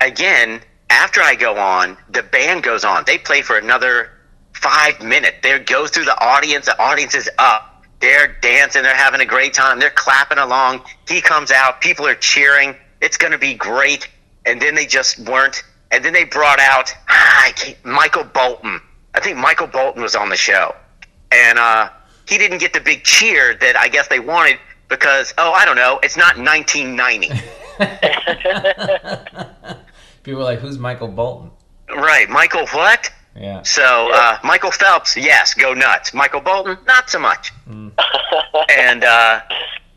again, 0.01 0.61
after 0.91 1.21
I 1.21 1.35
go 1.35 1.57
on, 1.57 1.97
the 2.11 2.23
band 2.23 2.63
goes 2.63 2.85
on. 2.85 3.05
They 3.07 3.19
play 3.19 3.43
for 3.43 3.59
another 3.59 4.11
five 4.53 5.01
minutes. 5.03 5.39
They 5.43 5.59
go 5.59 5.87
through 5.87 6.05
the 6.05 6.19
audience. 6.19 6.67
The 6.67 6.81
audience 6.81 7.15
is 7.15 7.29
up. 7.39 7.76
They're 8.01 8.37
dancing. 8.41 8.83
They're 8.83 8.95
having 8.95 9.21
a 9.21 9.27
great 9.27 9.55
time. 9.55 9.81
They're 9.81 9.91
clapping 9.91 10.39
along. 10.39 10.83
He 11.09 11.21
comes 11.21 11.51
out. 11.51 11.81
People 11.81 12.07
are 12.07 12.15
cheering. 12.15 12.77
It's 13.01 13.17
going 13.17 13.33
to 13.33 13.39
be 13.39 13.55
great. 13.55 14.09
And 14.45 14.61
then 14.61 14.75
they 14.75 14.87
just 14.87 15.19
weren't. 15.21 15.63
And 15.91 16.05
then 16.05 16.13
they 16.13 16.25
brought 16.25 16.61
out 16.61 16.93
ah, 17.09 17.47
I 17.47 17.53
can't, 17.53 17.85
Michael 17.85 18.25
Bolton. 18.25 18.81
I 19.15 19.21
think 19.21 19.39
Michael 19.39 19.67
Bolton 19.67 20.03
was 20.03 20.15
on 20.15 20.29
the 20.29 20.37
show. 20.37 20.75
And 21.33 21.59
uh, 21.59 21.91
he 22.29 22.39
didn't 22.39 22.59
get 22.59 22.73
the 22.73 22.81
big 22.81 23.05
cheer 23.05 23.55
that 23.55 23.77
I 23.77 23.89
guess 23.89 24.09
they 24.09 24.21
wanted 24.21 24.59
because, 24.89 25.33
oh, 25.39 25.53
I 25.53 25.65
don't 25.65 25.77
know, 25.77 25.99
it's 26.03 26.17
not 26.17 26.37
1990. 26.37 27.31
People 30.23 30.39
were 30.39 30.45
like, 30.45 30.61
"Who's 30.61 30.79
Michael 30.79 31.09
Bolton?" 31.09 31.51
right. 31.95 32.29
Michael 32.29 32.67
what? 32.69 33.11
Yeah. 33.39 33.63
So 33.63 34.11
uh, 34.13 34.39
Michael 34.45 34.71
Phelps, 34.71 35.17
yes, 35.17 35.55
go 35.55 35.75
nuts. 35.75 36.15
Michael 36.15 36.41
Bolton, 36.41 36.79
not 36.87 37.11
so 37.11 37.19
much. 37.19 37.53
and 37.69 39.05
uh, 39.05 39.41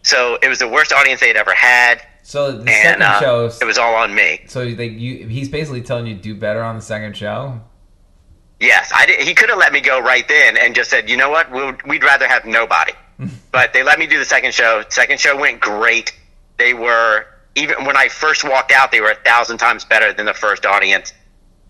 so 0.01 0.37
it 0.41 0.49
was 0.49 0.59
the 0.59 0.67
worst 0.67 0.91
audience 0.91 1.21
they'd 1.21 1.37
ever 1.37 1.53
had, 1.53 2.01
So 2.23 2.51
the 2.51 2.59
and 2.59 2.69
second 2.69 3.01
uh, 3.03 3.19
show. 3.19 3.51
it 3.61 3.65
was 3.65 3.77
all 3.77 3.95
on 3.95 4.13
me. 4.13 4.41
So 4.47 4.69
they, 4.71 4.87
you, 4.87 5.27
he's 5.27 5.49
basically 5.49 5.81
telling 5.81 6.07
you 6.07 6.15
to 6.15 6.21
do 6.21 6.35
better 6.35 6.63
on 6.63 6.75
the 6.75 6.81
second 6.81 7.15
show. 7.15 7.59
Yes, 8.59 8.91
I 8.93 9.05
did, 9.05 9.21
he 9.21 9.33
could 9.33 9.49
have 9.49 9.57
let 9.57 9.71
me 9.71 9.79
go 9.79 9.99
right 10.01 10.27
then 10.27 10.57
and 10.57 10.75
just 10.75 10.89
said, 10.89 11.09
you 11.09 11.15
know 11.15 11.29
what, 11.29 11.49
we'll, 11.51 11.73
we'd 11.85 12.03
rather 12.03 12.27
have 12.27 12.45
nobody. 12.45 12.93
but 13.51 13.71
they 13.73 13.83
let 13.83 13.99
me 13.99 14.07
do 14.07 14.19
the 14.19 14.25
second 14.25 14.53
show. 14.53 14.83
Second 14.89 15.19
show 15.19 15.37
went 15.37 15.61
great. 15.61 16.17
They 16.57 16.73
were 16.73 17.25
even 17.55 17.85
when 17.85 17.97
I 17.97 18.07
first 18.09 18.43
walked 18.43 18.71
out, 18.71 18.91
they 18.91 19.01
were 19.01 19.11
a 19.11 19.15
thousand 19.15 19.57
times 19.57 19.83
better 19.85 20.13
than 20.13 20.25
the 20.25 20.33
first 20.33 20.65
audience, 20.65 21.13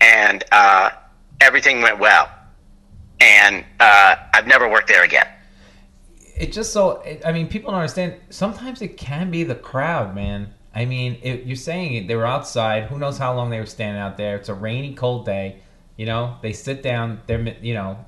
and 0.00 0.44
uh, 0.52 0.90
everything 1.40 1.80
went 1.82 1.98
well. 1.98 2.30
And 3.20 3.64
uh, 3.78 4.16
I've 4.32 4.46
never 4.46 4.68
worked 4.68 4.88
there 4.88 5.04
again. 5.04 5.26
It 6.36 6.52
just 6.52 6.72
so 6.72 7.02
I 7.24 7.32
mean, 7.32 7.48
people 7.48 7.70
don't 7.70 7.80
understand. 7.80 8.14
Sometimes 8.30 8.80
it 8.80 8.96
can 8.96 9.30
be 9.30 9.44
the 9.44 9.54
crowd, 9.54 10.14
man. 10.14 10.54
I 10.74 10.84
mean, 10.84 11.18
it, 11.22 11.44
you're 11.44 11.56
saying 11.56 11.94
it, 11.94 12.08
they 12.08 12.16
were 12.16 12.26
outside. 12.26 12.84
Who 12.84 12.98
knows 12.98 13.18
how 13.18 13.34
long 13.34 13.50
they 13.50 13.58
were 13.58 13.66
standing 13.66 14.00
out 14.00 14.16
there? 14.16 14.36
It's 14.36 14.48
a 14.48 14.54
rainy, 14.54 14.94
cold 14.94 15.26
day. 15.26 15.60
You 15.96 16.06
know, 16.06 16.36
they 16.40 16.52
sit 16.52 16.82
down. 16.82 17.20
They're, 17.26 17.56
you 17.60 17.74
know, 17.74 17.98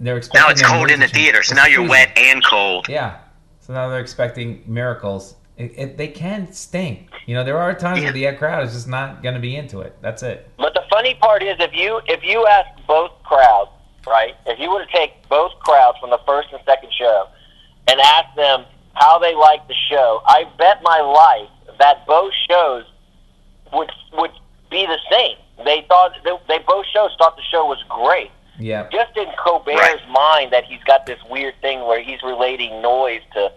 they're 0.00 0.16
expecting. 0.16 0.46
Now 0.46 0.50
it's 0.50 0.62
cold 0.62 0.90
in 0.90 1.00
the 1.00 1.08
theater, 1.08 1.42
so 1.42 1.54
now 1.54 1.66
you're 1.66 1.86
wet 1.86 2.16
and 2.16 2.42
cold. 2.44 2.86
Yeah. 2.88 3.18
So 3.60 3.74
now 3.74 3.88
they're 3.88 4.00
expecting 4.00 4.62
miracles. 4.66 5.36
It, 5.58 5.72
it, 5.76 5.98
they 5.98 6.08
can 6.08 6.50
stink. 6.52 7.10
You 7.26 7.34
know, 7.34 7.44
there 7.44 7.58
are 7.58 7.74
times 7.74 8.00
where 8.02 8.12
the 8.12 8.32
crowd 8.36 8.64
is 8.64 8.72
just 8.72 8.88
not 8.88 9.22
going 9.22 9.34
to 9.34 9.40
be 9.40 9.54
into 9.56 9.80
it. 9.80 9.96
That's 10.00 10.22
it. 10.22 10.48
But 10.56 10.74
the 10.74 10.82
funny 10.90 11.14
part 11.14 11.42
is, 11.42 11.56
if 11.60 11.74
you 11.74 12.00
if 12.06 12.24
you 12.24 12.46
ask 12.46 12.68
both 12.86 13.10
crowds, 13.22 13.70
right? 14.06 14.34
If 14.46 14.58
you 14.58 14.70
were 14.70 14.84
to 14.84 14.90
take 14.92 15.28
both 15.28 15.52
crowds 15.60 15.98
from 16.00 16.10
the 16.10 16.20
first 16.26 16.48
and 16.52 16.60
second 16.64 16.90
show 16.98 17.28
and 17.88 18.00
ask 18.00 18.34
them 18.34 18.64
how 18.94 19.18
they 19.18 19.34
liked 19.34 19.68
the 19.68 19.74
show, 19.90 20.22
I 20.26 20.44
bet 20.58 20.82
my 20.82 21.00
life 21.00 21.76
that 21.78 22.06
both 22.06 22.32
shows 22.48 22.84
would 23.72 23.90
would 24.14 24.30
be 24.70 24.86
the 24.86 24.98
same. 25.10 25.36
They 25.64 25.84
thought 25.86 26.12
they, 26.24 26.32
they 26.48 26.58
both 26.66 26.86
shows 26.94 27.10
thought 27.18 27.36
the 27.36 27.42
show 27.50 27.66
was 27.66 27.82
great. 27.88 28.30
Yeah. 28.58 28.88
Just 28.90 29.16
in 29.16 29.26
Colbert's 29.42 29.76
Right. 29.78 30.08
mind 30.10 30.52
that 30.52 30.64
he's 30.64 30.82
got 30.84 31.06
this 31.06 31.18
weird 31.30 31.54
thing 31.60 31.80
where 31.86 32.02
he's 32.02 32.22
relating 32.22 32.82
noise 32.82 33.20
to 33.34 33.50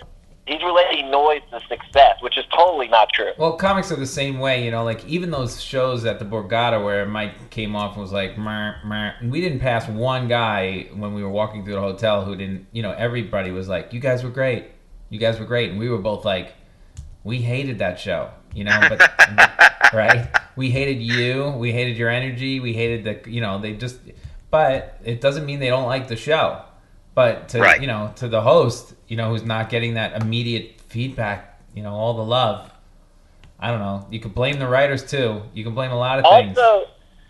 he's 0.48 0.62
relating 0.62 1.10
noise 1.10 1.42
to 1.52 1.60
success, 1.68 2.22
which 2.22 2.38
is 2.38 2.46
totally 2.56 2.88
not 2.88 3.10
true. 3.14 3.32
Well, 3.38 3.54
comics 3.54 3.92
are 3.92 3.96
the 3.96 4.06
same 4.06 4.40
way, 4.40 4.64
you 4.64 4.72
know. 4.72 4.84
Like 4.84 5.06
even 5.06 5.32
those 5.32 5.62
shows 5.62 6.06
at 6.06 6.20
the 6.20 6.26
Borgata 6.26 6.84
where 6.84 7.06
Mike 7.06 7.50
came 7.50 7.76
off 7.76 7.94
and 7.94 8.02
was 8.02 8.12
like, 8.12 8.38
and 8.38 9.32
we 9.32 9.42
didn't 9.42 9.60
pass 9.60 9.88
one 9.88 10.28
guy 10.28 10.88
when 10.94 11.14
we 11.14 11.24
were 11.24 11.30
walking 11.30 11.64
through 11.64 11.76
the 11.76 11.82
hotel 11.82 12.24
who 12.24 12.36
didn't. 12.36 12.68
You 12.72 12.84
know, 12.84 12.92
everybody 12.92 13.52
was 13.52 13.68
like, 13.68 13.94
"You 13.94 14.00
guys 14.00 14.24
were 14.24 14.30
great, 14.30 14.66
you 15.10 15.20
guys 15.20 15.40
were 15.40 15.46
great," 15.46 15.72
and 15.72 15.80
we 15.80 15.90
were 15.90 15.98
both 15.98 16.26
like, 16.26 16.54
"We 17.24 17.42
hated 17.42 17.80
that 17.80 18.00
show," 18.00 18.30
you 18.54 18.64
know. 18.64 18.80
But 18.88 19.02
right, 19.94 20.28
we 20.56 20.70
hated 20.70 21.02
you, 21.02 21.50
we 21.58 21.72
hated 21.72 21.98
your 21.98 22.10
energy, 22.10 22.60
we 22.60 22.74
hated 22.74 23.04
the, 23.04 23.30
you 23.30 23.42
know, 23.42 23.60
they 23.60 23.74
just. 23.74 24.00
But 24.52 25.00
it 25.04 25.20
doesn't 25.20 25.46
mean 25.46 25.60
they 25.60 25.68
don't 25.68 25.88
like 25.88 26.08
the 26.08 26.16
show. 26.16 26.64
But 27.16 27.50
to 27.50 27.62
Right. 27.62 27.82
you 27.82 27.88
know, 27.88 28.12
to 28.18 28.28
the 28.28 28.42
host, 28.42 28.94
you 29.08 29.16
know, 29.18 29.30
who's 29.30 29.44
not 29.44 29.70
getting 29.70 29.94
that 29.96 30.22
immediate 30.22 30.82
feedback, 30.90 31.60
you 31.74 31.82
know, 31.82 31.94
all 31.94 32.14
the 32.14 32.24
love. 32.24 32.70
I 33.60 33.72
don't 33.72 33.80
know. 33.80 34.06
You 34.12 34.20
can 34.20 34.32
blame 34.32 34.60
the 34.60 34.68
writers 34.68 35.10
too. 35.10 35.42
You 35.54 35.64
can 35.64 35.74
blame 35.74 35.92
a 35.92 35.98
lot 35.98 36.20
of 36.20 36.26
things. 36.26 36.58
Also, 36.58 36.90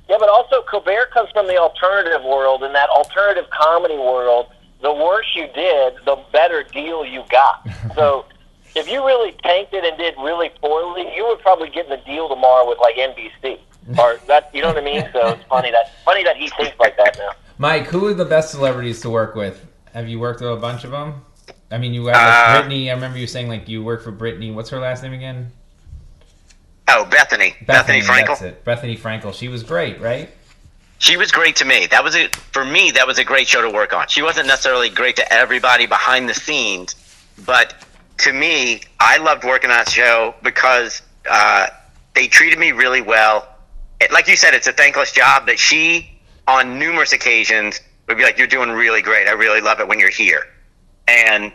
yeah, 0.09 0.17
but 0.19 0.27
also 0.27 0.63
Colbert 0.63 1.11
comes 1.13 1.29
from 1.31 1.47
the 1.47 1.57
alternative 1.57 2.23
world. 2.23 2.63
In 2.63 2.73
that 2.73 2.89
alternative 2.89 3.45
comedy 3.51 3.95
world, 3.97 4.47
the 4.81 4.91
worse 4.91 5.27
you 5.35 5.47
did, 5.53 5.93
the 6.05 6.17
better 6.33 6.63
deal 6.63 7.05
you 7.05 7.23
got. 7.29 7.67
So, 7.95 8.25
if 8.75 8.89
you 8.89 9.05
really 9.05 9.31
tanked 9.43 9.73
it 9.73 9.85
and 9.85 9.97
did 9.97 10.15
really 10.19 10.49
poorly, 10.61 11.15
you 11.15 11.25
would 11.27 11.39
probably 11.39 11.69
get 11.69 11.87
the 11.87 11.97
deal 11.97 12.27
tomorrow 12.27 12.67
with 12.67 12.79
like 12.79 12.95
NBC 12.95 13.59
or 13.97 14.19
that. 14.27 14.49
You 14.53 14.63
know 14.63 14.69
what 14.69 14.77
I 14.77 14.81
mean? 14.81 15.07
So 15.13 15.29
it's 15.29 15.43
funny 15.45 15.71
that 15.71 15.93
funny 16.03 16.23
that 16.23 16.35
he 16.35 16.49
thinks 16.49 16.77
like 16.77 16.97
that 16.97 17.17
now. 17.17 17.31
Mike, 17.57 17.85
who 17.85 18.05
are 18.07 18.13
the 18.13 18.25
best 18.25 18.51
celebrities 18.51 18.99
to 19.01 19.09
work 19.09 19.33
with? 19.35 19.65
Have 19.95 20.09
you 20.09 20.19
worked 20.19 20.41
with 20.41 20.51
a 20.51 20.57
bunch 20.57 20.83
of 20.83 20.91
them? 20.91 21.21
I 21.71 21.77
mean, 21.77 21.93
you 21.93 22.05
have 22.07 22.15
like 22.17 22.49
Uh, 22.49 22.59
Brittany. 22.59 22.91
I 22.91 22.93
remember 22.95 23.17
you 23.17 23.27
saying 23.27 23.47
like 23.47 23.69
you 23.69 23.81
work 23.81 24.03
for 24.03 24.11
Brittany. 24.11 24.51
What's 24.51 24.69
her 24.69 24.79
last 24.79 25.01
name 25.01 25.13
again? 25.13 25.53
Oh, 26.89 27.07
Bethenny, 27.09 27.55
Bethenny, 27.65 28.03
Frankel. 28.03 28.27
That's 28.27 28.41
it. 28.41 28.65
Bethenny 28.65 28.99
Frankel. 28.99 29.33
She 29.33 29.47
was 29.47 29.63
great, 29.63 30.01
right? 30.01 30.29
She 30.97 31.15
was 31.15 31.31
great 31.31 31.55
to 31.57 31.65
me. 31.65 31.87
That 31.87 32.03
was 32.03 32.13
a 32.13 32.27
for 32.51 32.65
me. 32.65 32.91
That 32.91 33.07
was 33.07 33.19
a 33.19 33.23
great 33.23 33.47
show 33.47 33.61
to 33.61 33.69
work 33.69 33.93
on. 33.93 34.07
She 34.09 34.21
wasn't 34.21 34.47
necessarily 34.47 34.89
great 34.89 35.15
to 35.15 35.33
everybody 35.33 35.85
behind 35.85 36.27
the 36.27 36.33
scenes, 36.33 36.93
but 37.45 37.73
to 38.19 38.33
me, 38.33 38.81
I 38.99 39.17
loved 39.17 39.45
working 39.45 39.69
on 39.71 39.77
that 39.77 39.89
show 39.89 40.35
because 40.43 41.01
uh, 41.29 41.67
they 42.13 42.27
treated 42.27 42.59
me 42.59 42.73
really 42.73 43.01
well. 43.01 43.47
It, 44.01 44.11
like 44.11 44.27
you 44.27 44.35
said, 44.35 44.53
it's 44.53 44.67
a 44.67 44.73
thankless 44.73 45.13
job. 45.13 45.45
But 45.45 45.57
she, 45.57 46.11
on 46.49 46.77
numerous 46.79 47.13
occasions, 47.13 47.79
would 48.07 48.17
be 48.17 48.23
like, 48.23 48.37
"You're 48.37 48.47
doing 48.47 48.69
really 48.71 49.01
great. 49.01 49.27
I 49.27 49.31
really 49.31 49.61
love 49.61 49.79
it 49.79 49.87
when 49.87 49.99
you're 49.99 50.09
here," 50.09 50.43
and 51.07 51.51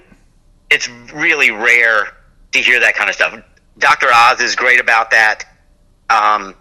it's 0.71 0.89
really 1.13 1.51
rare 1.51 2.09
to 2.53 2.59
hear 2.61 2.81
that 2.81 2.95
kind 2.95 3.09
of 3.09 3.15
stuff. 3.17 3.39
Dr. 3.79 4.09
Oz 4.13 4.41
is 4.41 4.55
great 4.57 4.81
about 4.81 5.11
that. 5.11 5.45
Um, 6.11 6.55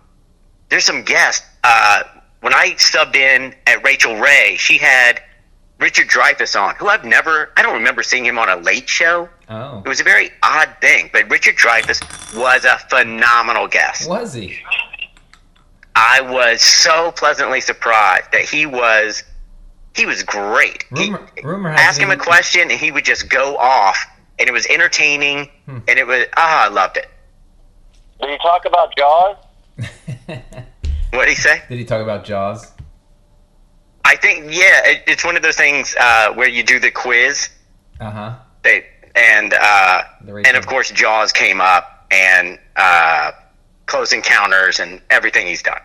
there's 0.70 0.86
some 0.86 1.04
guests. 1.04 1.46
Uh, 1.64 2.04
when 2.42 2.54
I 2.54 2.72
subbed 2.74 3.16
in 3.16 3.54
at 3.68 3.84
Rachael 3.84 4.16
Ray, 4.18 4.56
she 4.58 4.78
had 4.78 5.22
Richard 5.80 6.08
Dreyfuss 6.08 6.60
on, 6.60 6.76
who 6.76 6.88
I've 6.88 7.04
never, 7.04 7.52
I 7.58 7.62
don't 7.62 7.74
remember 7.74 8.04
seeing 8.04 8.26
him 8.26 8.38
on 8.40 8.48
a 8.50 8.56
late 8.58 8.88
show. 8.88 9.28
Oh, 9.50 9.82
It 9.86 9.90
was 9.90 10.00
a 10.00 10.04
very 10.04 10.32
odd 10.44 10.76
thing, 10.82 11.10
but 11.12 11.30
Richard 11.30 11.56
Dreyfuss 11.58 12.36
was 12.38 12.64
a 12.66 12.78
phenomenal 12.90 13.68
guest. 13.68 14.08
was 14.08 14.34
he? 14.34 14.58
I 15.96 16.22
was 16.22 16.62
so 16.62 17.12
pleasantly 17.12 17.60
surprised 17.62 18.32
that 18.32 18.44
he 18.44 18.66
was, 18.66 19.24
he 20.00 20.06
was 20.06 20.24
great. 20.24 20.86
He- 20.96 21.06
Rumor, 21.12 21.30
rumor 21.44 21.72
has 21.72 21.80
ask 21.82 22.02
him 22.02 22.10
a 22.12 22.18
question 22.18 22.64
and 22.72 22.80
he 22.80 22.92
would 22.92 23.06
just 23.06 23.30
go 23.30 23.58
off, 23.58 23.98
and 24.40 24.48
it 24.50 24.52
was 24.52 24.66
entertaining, 24.68 25.50
Hmm. 25.66 25.80
and 25.88 26.00
it 26.00 26.08
was, 26.08 26.26
ah, 26.38 26.66
I 26.66 26.68
loved 26.70 26.98
it. 26.98 27.10
Did 28.22 28.30
he 28.32 28.38
talk 28.40 28.66
about 28.66 28.96
Jaws? 28.98 29.36
What 31.12 31.26
did 31.26 31.30
he 31.30 31.36
say? 31.36 31.64
Did 31.68 31.80
he 31.80 31.86
talk 31.86 32.04
about 32.04 32.24
Jaws? 32.24 32.72
I 34.06 34.16
think 34.16 34.46
yeah, 34.54 34.86
it, 34.86 35.04
it's 35.08 35.26
one 35.26 35.36
of 35.36 35.42
those 35.42 35.56
things 35.58 35.96
uh, 36.00 36.34
where 36.34 36.48
you 36.48 36.62
do 36.64 36.80
the 36.80 36.92
quiz. 36.92 37.50
Uh 38.00 38.12
huh. 38.12 38.36
They 38.64 38.86
and 39.16 39.54
uh, 39.56 40.04
and 40.46 40.56
of 40.56 40.68
course 40.68 40.92
Jaws 40.92 41.32
came 41.32 41.62
up 41.62 42.06
and 42.12 42.60
uh, 42.76 43.32
Close 43.88 44.14
Encounters 44.14 44.80
and 44.80 45.02
everything 45.10 45.48
he's 45.48 45.64
done. 45.64 45.82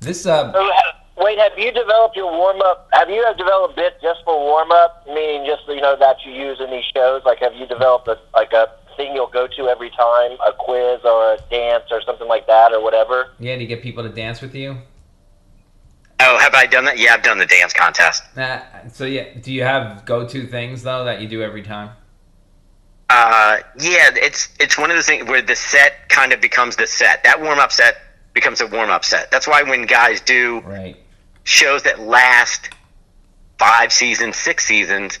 This 0.00 0.26
uh, 0.26 0.52
So, 0.52 0.58
ha- 0.62 0.97
wait, 1.18 1.38
have 1.38 1.58
you 1.58 1.72
developed 1.72 2.16
your 2.16 2.30
warm 2.30 2.60
up? 2.62 2.88
Have 2.92 3.10
you 3.10 3.24
developed 3.36 3.76
bits 3.76 3.96
just 4.02 4.20
for 4.24 4.38
warm 4.38 4.70
up? 4.72 5.04
Meaning, 5.06 5.46
just 5.46 5.62
you 5.68 5.80
know 5.80 5.96
that 5.96 6.16
you 6.24 6.32
use 6.32 6.60
in 6.60 6.70
these 6.70 6.84
shows. 6.94 7.22
Like, 7.24 7.38
have 7.40 7.54
you 7.54 7.66
developed 7.66 8.08
a 8.08 8.18
like 8.34 8.52
a 8.52 8.68
thing 8.96 9.14
you'll 9.14 9.28
go 9.28 9.46
to 9.46 9.68
every 9.68 9.90
time, 9.90 10.32
a 10.46 10.52
quiz 10.58 11.00
or 11.04 11.34
a 11.34 11.38
dance 11.50 11.84
or 11.90 12.02
something 12.02 12.28
like 12.28 12.46
that, 12.46 12.72
or 12.72 12.82
whatever? 12.82 13.30
yeah, 13.38 13.56
to 13.56 13.66
get 13.66 13.82
people 13.82 14.02
to 14.02 14.08
dance 14.08 14.40
with 14.40 14.54
you. 14.54 14.76
Oh, 16.20 16.36
have 16.38 16.54
I 16.54 16.66
done 16.66 16.84
that? 16.86 16.98
Yeah, 16.98 17.14
I've 17.14 17.22
done 17.22 17.38
the 17.38 17.46
dance 17.46 17.72
contest. 17.72 18.24
Uh, 18.36 18.60
so 18.92 19.04
yeah, 19.04 19.34
do 19.40 19.52
you 19.52 19.62
have 19.62 20.04
go-to 20.04 20.46
things 20.46 20.82
though 20.82 21.04
that 21.04 21.20
you 21.20 21.28
do 21.28 21.42
every 21.42 21.62
time? 21.62 21.90
Uh, 23.10 23.58
yeah, 23.78 24.10
it's 24.14 24.48
it's 24.58 24.76
one 24.76 24.90
of 24.90 24.96
those 24.96 25.06
things 25.06 25.26
where 25.28 25.40
the 25.40 25.56
set 25.56 26.08
kind 26.08 26.32
of 26.32 26.40
becomes 26.40 26.76
the 26.76 26.86
set. 26.86 27.22
That 27.24 27.40
warm 27.40 27.58
up 27.58 27.72
set 27.72 27.96
becomes 28.34 28.60
a 28.60 28.66
warm 28.66 28.90
up 28.90 29.04
set. 29.04 29.30
That's 29.30 29.46
why 29.46 29.62
when 29.62 29.86
guys 29.86 30.20
do 30.20 30.60
Right. 30.60 30.96
Shows 31.48 31.82
that 31.82 31.98
last 32.00 32.68
five 33.58 33.90
seasons, 33.90 34.36
six 34.36 34.66
seasons, 34.66 35.18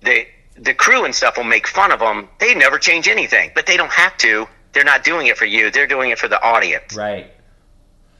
the 0.00 0.26
the 0.56 0.74
crew 0.74 1.04
and 1.04 1.14
stuff 1.14 1.36
will 1.36 1.44
make 1.44 1.68
fun 1.68 1.92
of 1.92 2.00
them. 2.00 2.28
They 2.40 2.54
never 2.54 2.78
change 2.78 3.06
anything, 3.06 3.52
but 3.54 3.66
they 3.66 3.76
don't 3.76 3.92
have 3.92 4.16
to. 4.18 4.48
They're 4.72 4.82
not 4.82 5.04
doing 5.04 5.26
it 5.28 5.36
for 5.36 5.44
you. 5.44 5.70
They're 5.70 5.86
doing 5.86 6.10
it 6.10 6.18
for 6.18 6.26
the 6.26 6.42
audience. 6.42 6.96
Right. 6.96 7.30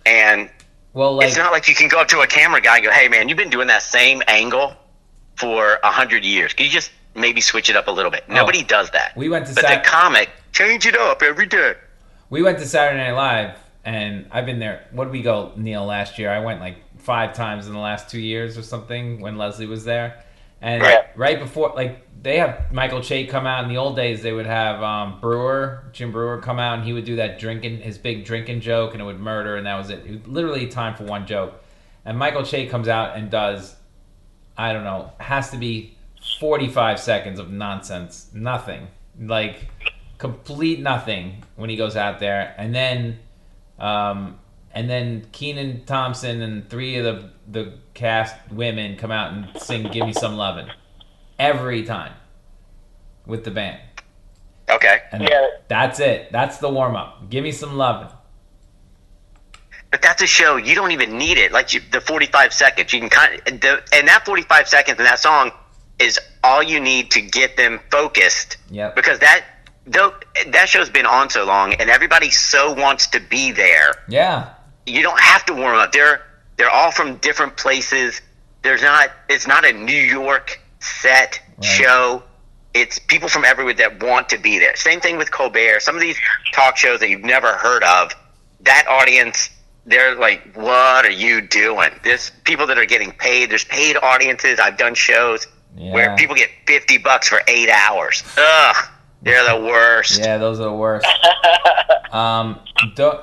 And 0.06 0.48
Well, 0.92 1.14
like 1.16 1.26
it's 1.26 1.36
not 1.36 1.50
like 1.50 1.68
you 1.68 1.74
can 1.74 1.88
go 1.88 2.00
up 2.00 2.08
to 2.08 2.20
a 2.20 2.26
camera 2.26 2.60
guy 2.60 2.76
and 2.76 2.84
go, 2.84 2.92
"Hey, 2.92 3.08
man, 3.08 3.28
you've 3.28 3.38
been 3.38 3.50
doing 3.50 3.66
that 3.68 3.82
same 3.82 4.22
angle 4.28 4.74
for 5.36 5.78
a 5.82 5.90
hundred 5.90 6.24
years. 6.24 6.52
Can 6.52 6.66
you 6.66 6.72
just 6.72 6.90
maybe 7.14 7.40
switch 7.40 7.70
it 7.70 7.76
up 7.76 7.88
a 7.88 7.90
little 7.90 8.10
bit?" 8.10 8.24
Oh. 8.28 8.34
Nobody 8.34 8.62
does 8.62 8.90
that. 8.90 9.16
we 9.16 9.28
went 9.30 9.46
to 9.46 9.54
but 9.54 9.64
Sat- 9.64 9.82
the 9.84 9.88
comic 9.88 10.28
change 10.52 10.86
it 10.86 10.96
up 10.96 11.22
every 11.22 11.46
day. 11.46 11.74
we 12.30 12.42
went 12.42 12.58
to 12.58 12.66
Saturday 12.66 12.98
Night 13.02 13.12
Live, 13.12 13.56
and 13.84 14.26
I've 14.30 14.46
been 14.46 14.58
there. 14.58 14.84
What 14.92 15.04
did 15.04 15.12
we 15.12 15.22
go, 15.22 15.52
Neil? 15.56 15.84
Last 15.86 16.18
year, 16.18 16.30
I 16.30 16.40
went 16.40 16.60
like 16.60 16.76
five 17.08 17.30
times 17.32 17.66
in 17.68 17.72
the 17.72 17.78
last 17.90 18.10
two 18.12 18.20
years 18.20 18.58
or 18.58 18.62
something 18.62 19.04
when 19.24 19.38
Leslie 19.38 19.66
was 19.66 19.84
there. 19.84 20.22
And 20.60 20.82
Right. 20.82 21.04
right 21.16 21.38
before, 21.38 21.72
like 21.74 21.94
they 22.22 22.36
have 22.38 22.70
Michael 22.72 23.00
Che 23.00 23.26
come 23.26 23.46
out. 23.46 23.62
In 23.64 23.70
the 23.70 23.78
old 23.78 23.96
days, 23.96 24.22
they 24.22 24.32
would 24.32 24.50
have 24.60 24.82
um, 24.82 25.20
Breuer, 25.20 25.84
Jim 25.92 26.10
Breuer, 26.12 26.38
come 26.42 26.58
out, 26.58 26.74
and 26.78 26.84
he 26.84 26.92
would 26.92 27.04
do 27.04 27.16
that 27.16 27.38
drinking, 27.38 27.78
his 27.78 27.96
big 27.96 28.24
drinking 28.24 28.60
joke, 28.60 28.92
and 28.92 29.00
it 29.00 29.04
would 29.04 29.20
murder, 29.20 29.56
and 29.56 29.64
that 29.66 29.76
was 29.80 29.88
it. 29.88 30.00
it 30.04 30.10
was 30.10 30.26
literally 30.26 30.66
time 30.66 30.94
for 30.96 31.04
one 31.04 31.26
joke. 31.26 31.52
And 32.04 32.18
Michael 32.18 32.42
Che 32.42 32.66
comes 32.66 32.88
out 32.88 33.16
and 33.16 33.30
does, 33.30 33.76
I 34.56 34.72
don't 34.72 34.84
know, 34.84 35.12
has 35.18 35.50
to 35.52 35.56
be 35.56 35.96
forty-five 36.40 36.98
seconds 36.98 37.38
of 37.38 37.50
nonsense, 37.50 38.28
nothing, 38.34 38.88
like 39.20 39.56
complete 40.18 40.80
nothing 40.80 41.44
when 41.56 41.70
he 41.70 41.76
goes 41.76 41.96
out 41.96 42.18
there, 42.18 42.54
and 42.58 42.74
then, 42.74 43.18
um, 43.78 44.38
and 44.78 44.88
then 44.88 45.26
Kenan 45.32 45.84
Thompson 45.86 46.40
and 46.40 46.70
three 46.70 46.96
of 46.96 47.04
the 47.04 47.30
the 47.50 47.72
cast 47.94 48.34
women 48.52 48.96
come 48.96 49.10
out 49.10 49.32
and 49.32 49.48
sing 49.60 49.82
"Give 49.90 50.06
Me 50.06 50.12
Some 50.12 50.36
Lovin'" 50.36 50.70
every 51.38 51.82
time 51.82 52.12
with 53.26 53.42
the 53.44 53.50
band, 53.50 53.80
Okay, 54.70 55.00
and 55.12 55.22
Yeah. 55.22 55.46
that's 55.66 55.98
it. 55.98 56.30
That's 56.30 56.58
the 56.58 56.68
warm 56.68 56.94
up. 56.94 57.28
Give 57.28 57.42
me 57.42 57.50
some 57.52 57.76
lovin'. 57.76 58.08
but 59.90 60.02
that's 60.02 60.22
a 60.22 60.26
show 60.26 60.56
you 60.56 60.74
don't 60.74 60.92
even 60.92 61.16
need 61.18 61.38
it. 61.38 61.50
Like 61.50 61.72
you, 61.74 61.80
the 61.90 62.00
forty-five 62.00 62.52
seconds, 62.52 62.92
you 62.92 63.00
can 63.00 63.08
kind 63.08 63.34
of, 63.34 63.60
the, 63.60 63.82
and 63.92 64.06
that 64.08 64.24
forty-five 64.24 64.68
seconds 64.68 64.98
in 64.98 65.04
that 65.04 65.18
song 65.18 65.50
is 65.98 66.18
all 66.44 66.62
you 66.62 66.78
need 66.78 67.10
to 67.12 67.20
get 67.20 67.56
them 67.56 67.80
focused. 67.90 68.58
Yep. 68.70 68.94
Because 68.94 69.18
that 69.20 69.44
though 69.86 70.12
that 70.48 70.68
show's 70.68 70.90
been 70.90 71.06
on 71.06 71.30
so 71.30 71.44
long, 71.44 71.72
and 71.74 71.88
everybody 71.90 72.30
so 72.30 72.72
wants 72.74 73.06
to 73.08 73.20
be 73.20 73.50
there. 73.52 73.94
Yeah, 74.08 74.50
you 74.88 75.02
don't 75.02 75.20
have 75.20 75.44
to 75.46 75.54
warm 75.54 75.76
up. 75.76 75.92
They're 75.92 76.22
they're 76.56 76.70
all 76.70 76.90
from 76.90 77.16
different 77.16 77.56
places. 77.56 78.20
There's 78.62 78.82
not 78.82 79.10
it's 79.28 79.46
not 79.46 79.64
a 79.64 79.72
New 79.72 79.92
York 79.92 80.60
set 80.80 81.40
Right. 81.56 81.64
show. 81.64 82.22
It's 82.74 82.98
people 82.98 83.28
from 83.28 83.44
everywhere 83.44 83.74
that 83.74 84.02
want 84.02 84.28
to 84.28 84.38
be 84.38 84.58
there. 84.58 84.76
Same 84.76 85.00
thing 85.00 85.16
with 85.16 85.30
Colbert. 85.32 85.80
Some 85.80 85.94
of 85.96 86.00
these 86.00 86.16
talk 86.52 86.76
shows 86.76 87.00
that 87.00 87.08
you've 87.08 87.24
never 87.24 87.52
heard 87.54 87.82
of, 87.82 88.12
that 88.60 88.86
audience, 88.88 89.50
they're 89.86 90.14
like, 90.14 90.52
"What 90.54 91.04
are 91.06 91.10
you 91.10 91.40
doing?" 91.40 91.90
There's 92.04 92.30
people 92.44 92.66
that 92.68 92.78
are 92.78 92.84
getting 92.84 93.10
paid. 93.12 93.50
There's 93.50 93.64
paid 93.64 93.96
audiences. 93.96 94.60
I've 94.60 94.76
done 94.76 94.94
shows 94.94 95.46
Yeah. 95.76 95.92
where 95.92 96.16
people 96.16 96.36
get 96.36 96.50
fifty 96.66 96.98
bucks 96.98 97.26
for 97.28 97.40
eight 97.48 97.70
hours. 97.70 98.22
Ugh, 98.36 98.76
they're 99.22 99.44
the 99.48 99.60
worst. 99.64 100.20
yeah, 100.20 100.36
those 100.38 100.60
are 100.60 100.64
the 100.64 100.72
worst. 100.72 101.06
um, 102.12 102.60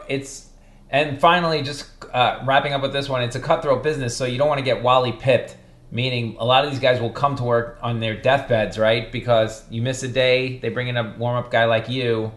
it's 0.09 0.47
and 0.89 1.19
finally, 1.19 1.61
just 1.61 1.85
uh, 2.13 2.41
wrapping 2.45 2.73
up 2.73 2.81
with 2.81 2.93
this 2.93 3.09
one. 3.09 3.21
It's 3.23 3.35
a 3.35 3.39
cutthroat 3.39 3.83
business, 3.83 4.15
so 4.15 4.25
you 4.25 4.37
don't 4.37 4.47
want 4.47 4.59
to 4.59 4.65
get 4.65 4.81
Wally 4.83 5.11
pipped. 5.11 5.57
Meaning, 5.91 6.35
a 6.39 6.45
lot 6.45 6.65
of 6.65 6.71
these 6.71 6.79
guys 6.79 6.99
will 6.99 7.11
come 7.11 7.35
to 7.37 7.43
work 7.43 7.77
on 7.81 7.99
their 7.99 8.19
deathbeds, 8.19 8.77
right? 8.77 9.11
Because 9.11 9.63
you 9.69 9.81
miss 9.81 10.03
a 10.03 10.07
day, 10.07 10.57
they 10.59 10.69
bring 10.69 10.87
in 10.87 10.97
a 10.97 11.15
warm 11.17 11.37
up 11.37 11.51
guy 11.51 11.65
like 11.65 11.87
you, 11.87 12.31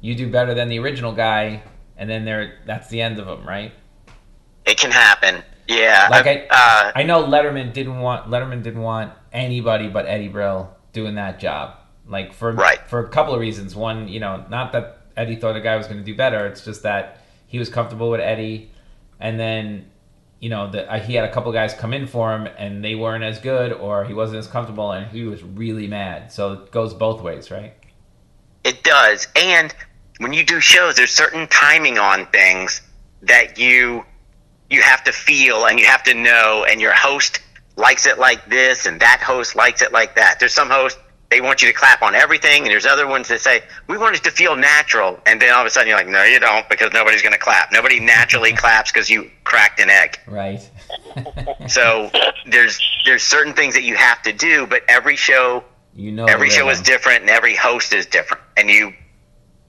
you 0.00 0.14
do 0.14 0.30
better 0.30 0.52
than 0.52 0.68
the 0.68 0.78
original 0.78 1.12
guy, 1.12 1.62
and 1.96 2.10
then 2.10 2.24
they're 2.24 2.58
that's 2.66 2.88
the 2.88 3.00
end 3.00 3.18
of 3.18 3.26
them, 3.26 3.46
right? 3.46 3.72
It 4.66 4.78
can 4.78 4.90
happen. 4.90 5.42
Yeah. 5.66 6.08
Like 6.10 6.26
I, 6.26 6.46
uh, 6.50 6.92
I 6.94 7.02
know 7.02 7.22
Letterman 7.24 7.72
didn't 7.72 8.00
want 8.00 8.30
Letterman 8.30 8.62
didn't 8.62 8.82
want 8.82 9.12
anybody 9.32 9.88
but 9.88 10.06
Eddie 10.06 10.28
Brill 10.28 10.74
doing 10.92 11.14
that 11.14 11.38
job. 11.38 11.76
Like 12.06 12.32
for 12.32 12.52
Right. 12.52 12.80
for 12.88 13.00
a 13.00 13.08
couple 13.08 13.34
of 13.34 13.40
reasons. 13.40 13.76
One, 13.76 14.08
you 14.08 14.20
know, 14.20 14.44
not 14.50 14.72
that 14.72 14.98
Eddie 15.16 15.36
thought 15.36 15.52
the 15.54 15.60
guy 15.60 15.76
was 15.76 15.86
going 15.86 15.98
to 15.98 16.04
do 16.04 16.14
better. 16.14 16.46
It's 16.46 16.64
just 16.64 16.82
that 16.82 17.22
he 17.48 17.58
was 17.58 17.68
comfortable 17.68 18.10
with 18.10 18.20
Eddie, 18.20 18.70
and 19.18 19.40
then 19.40 19.90
you 20.38 20.48
know 20.48 20.70
the, 20.70 20.90
uh, 20.90 21.00
he 21.00 21.14
had 21.14 21.28
a 21.28 21.32
couple 21.32 21.50
guys 21.50 21.74
come 21.74 21.92
in 21.92 22.06
for 22.06 22.32
him 22.32 22.46
and 22.58 22.84
they 22.84 22.94
weren't 22.94 23.24
as 23.24 23.40
good, 23.40 23.72
or 23.72 24.04
he 24.04 24.14
wasn't 24.14 24.38
as 24.38 24.46
comfortable, 24.46 24.92
and 24.92 25.10
he 25.10 25.24
was 25.24 25.42
really 25.42 25.88
mad. 25.88 26.30
So 26.30 26.52
it 26.52 26.70
goes 26.70 26.94
both 26.94 27.22
ways, 27.22 27.50
right? 27.50 27.74
It 28.62 28.84
does. 28.84 29.26
And 29.34 29.74
when 30.18 30.32
you 30.32 30.44
do 30.44 30.60
shows, 30.60 30.96
there's 30.96 31.10
certain 31.10 31.48
timing 31.48 31.98
on 31.98 32.26
things 32.26 32.82
that 33.22 33.58
you 33.58 34.04
you 34.70 34.82
have 34.82 35.02
to 35.04 35.12
feel 35.12 35.64
and 35.64 35.80
you 35.80 35.86
have 35.86 36.02
to 36.04 36.14
know 36.14 36.66
and 36.68 36.80
your 36.80 36.92
host 36.92 37.40
likes 37.76 38.06
it 38.06 38.18
like 38.18 38.44
this 38.50 38.84
and 38.84 39.00
that 39.00 39.20
host 39.20 39.56
likes 39.56 39.80
it 39.80 39.92
like 39.92 40.14
that. 40.16 40.38
There's 40.38 40.52
some 40.52 40.68
hosts 40.68 41.00
they 41.30 41.40
want 41.40 41.60
you 41.60 41.68
to 41.68 41.74
clap 41.74 42.02
on 42.02 42.14
everything 42.14 42.62
and 42.62 42.70
there's 42.70 42.86
other 42.86 43.06
ones 43.06 43.28
that 43.28 43.40
say, 43.40 43.62
We 43.86 43.98
want 43.98 44.16
it 44.16 44.24
to 44.24 44.30
feel 44.30 44.56
natural 44.56 45.20
and 45.26 45.40
then 45.40 45.52
all 45.52 45.60
of 45.60 45.66
a 45.66 45.70
sudden 45.70 45.88
you're 45.88 45.98
like, 45.98 46.08
No 46.08 46.24
you 46.24 46.40
don't 46.40 46.68
because 46.68 46.92
nobody's 46.92 47.22
gonna 47.22 47.38
clap. 47.38 47.70
Nobody 47.72 48.00
naturally 48.00 48.52
claps 48.52 48.90
because 48.90 49.10
you 49.10 49.30
cracked 49.44 49.80
an 49.80 49.90
egg. 49.90 50.18
Right. 50.26 50.68
So 51.68 52.10
there's 52.46 52.80
there's 53.04 53.22
certain 53.22 53.52
things 53.52 53.74
that 53.74 53.82
you 53.82 53.94
have 53.96 54.22
to 54.22 54.32
do, 54.32 54.66
but 54.66 54.82
every 54.88 55.16
show 55.16 55.64
you 55.94 56.12
know, 56.12 56.24
every 56.26 56.48
show 56.48 56.68
is 56.70 56.80
different 56.80 57.22
and 57.22 57.30
every 57.30 57.54
host 57.54 57.92
is 57.92 58.06
different 58.06 58.42
and 58.56 58.70
you 58.70 58.92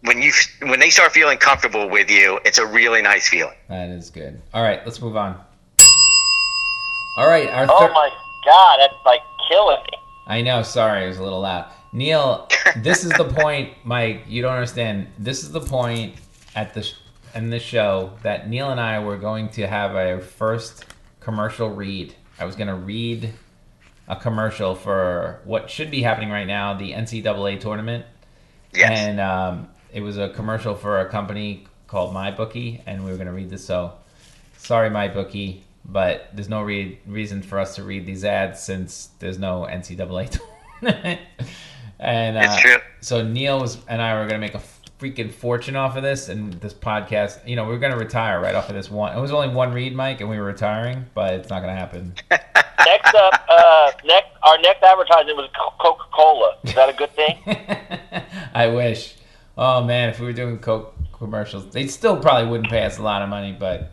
when 0.01 0.21
you 0.21 0.31
when 0.61 0.79
they 0.79 0.89
start 0.89 1.11
feeling 1.11 1.37
comfortable 1.37 1.89
with 1.89 2.09
you 2.09 2.39
it's 2.45 2.57
a 2.57 2.65
really 2.65 3.01
nice 3.01 3.27
feeling 3.27 3.57
That 3.67 3.89
is 3.89 4.09
good. 4.09 4.41
All 4.53 4.63
right, 4.63 4.85
let's 4.85 5.01
move 5.01 5.17
on. 5.17 5.37
All 7.17 7.27
right, 7.27 7.49
our 7.49 7.65
Oh 7.69 7.91
my 7.91 8.09
god, 8.45 8.79
that's 8.79 9.05
like 9.05 9.21
killing 9.49 9.81
me. 9.91 9.98
I 10.29 10.41
know. 10.41 10.61
Sorry, 10.61 11.03
it 11.03 11.07
was 11.07 11.17
a 11.17 11.23
little 11.23 11.41
loud. 11.41 11.65
Neil, 11.91 12.47
this 12.77 13.03
is 13.03 13.11
the 13.11 13.25
point, 13.25 13.73
Mike. 13.83 14.21
You 14.27 14.43
don't 14.43 14.53
understand. 14.53 15.07
This 15.17 15.43
is 15.43 15.51
the 15.51 15.59
point 15.59 16.15
at 16.55 16.73
the 16.73 16.83
sh- 16.83 16.93
in 17.35 17.49
this 17.49 17.63
show 17.63 18.13
that 18.23 18.47
Neil 18.49 18.69
and 18.69 18.79
I 18.79 18.99
were 18.99 19.17
going 19.17 19.49
to 19.49 19.67
have 19.67 19.95
our 19.95 20.19
first 20.19 20.85
commercial 21.19 21.69
read. 21.69 22.15
I 22.39 22.45
was 22.45 22.55
going 22.55 22.67
to 22.67 22.75
read 22.75 23.33
a 24.07 24.15
commercial 24.15 24.75
for 24.75 25.41
what 25.43 25.69
should 25.69 25.91
be 25.91 26.01
happening 26.01 26.29
right 26.29 26.47
now, 26.47 26.73
the 26.75 26.93
NCAA 26.93 27.59
tournament, 27.59 28.05
yes 28.73 28.99
and 28.99 29.19
um, 29.19 29.69
it 29.93 30.01
was 30.01 30.17
a 30.17 30.29
commercial 30.29 30.75
for 30.75 31.01
a 31.01 31.09
company 31.09 31.65
called 31.87 32.13
MyBookie, 32.13 32.81
and 32.85 33.03
we 33.03 33.11
were 33.11 33.17
going 33.17 33.27
to 33.27 33.33
read 33.33 33.49
this. 33.49 33.65
So, 33.65 33.93
sorry, 34.57 34.89
MyBookie, 34.89 35.61
but 35.91 36.29
there's 36.33 36.49
no 36.49 36.61
re- 36.61 36.99
reason 37.05 37.41
for 37.41 37.59
us 37.59 37.75
to 37.75 37.83
read 37.83 38.05
these 38.05 38.23
ads 38.23 38.61
since 38.61 39.09
there's 39.19 39.39
no 39.39 39.67
NCAA 39.69 40.39
tournament. 40.81 41.19
and 41.99 42.37
uh, 42.37 42.79
so 43.01 43.25
Neil 43.25 43.59
was 43.59 43.77
and 43.87 44.01
I 44.01 44.13
were 44.15 44.27
going 44.27 44.39
to 44.41 44.47
make 44.47 44.55
a 44.55 44.61
freaking 44.99 45.31
fortune 45.31 45.75
off 45.75 45.95
of 45.95 46.03
this 46.03 46.29
and 46.29 46.53
this 46.55 46.73
podcast. 46.73 47.47
You 47.47 47.55
know, 47.55 47.65
we 47.65 47.73
are 47.73 47.79
going 47.79 47.93
to 47.93 47.97
retire 47.97 48.41
right 48.41 48.53
off 48.53 48.69
of 48.69 48.75
this 48.75 48.91
one. 48.91 49.17
It 49.17 49.21
was 49.21 49.31
only 49.31 49.49
one 49.49 49.73
read, 49.73 49.95
Mike, 49.95 50.21
and 50.21 50.29
we 50.29 50.37
were 50.37 50.45
retiring, 50.45 51.05
but 51.13 51.33
it's 51.33 51.49
not 51.49 51.61
going 51.61 51.73
to 51.73 51.79
happen. 51.79 52.13
Next 52.85 53.13
up, 53.13 53.45
uh, 53.49 53.91
next 54.05 54.29
our 54.41 54.57
next 54.59 54.81
advertisement 54.81 55.37
was 55.37 55.49
Coca 55.79 56.05
Cola. 56.13 56.57
Is 56.63 56.73
that 56.75 56.89
a 56.89 56.93
good 56.93 57.13
thing? 57.13 57.37
I 58.53 58.67
wish. 58.67 59.15
Oh 59.57 59.83
man, 59.83 60.09
if 60.09 60.19
we 60.19 60.25
were 60.25 60.33
doing 60.33 60.57
Coke 60.59 60.95
commercials, 61.11 61.69
they 61.71 61.87
still 61.87 62.17
probably 62.17 62.49
wouldn't 62.49 62.69
pay 62.69 62.85
us 62.85 62.97
a 62.97 63.03
lot 63.03 63.21
of 63.21 63.27
money, 63.27 63.51
but 63.51 63.91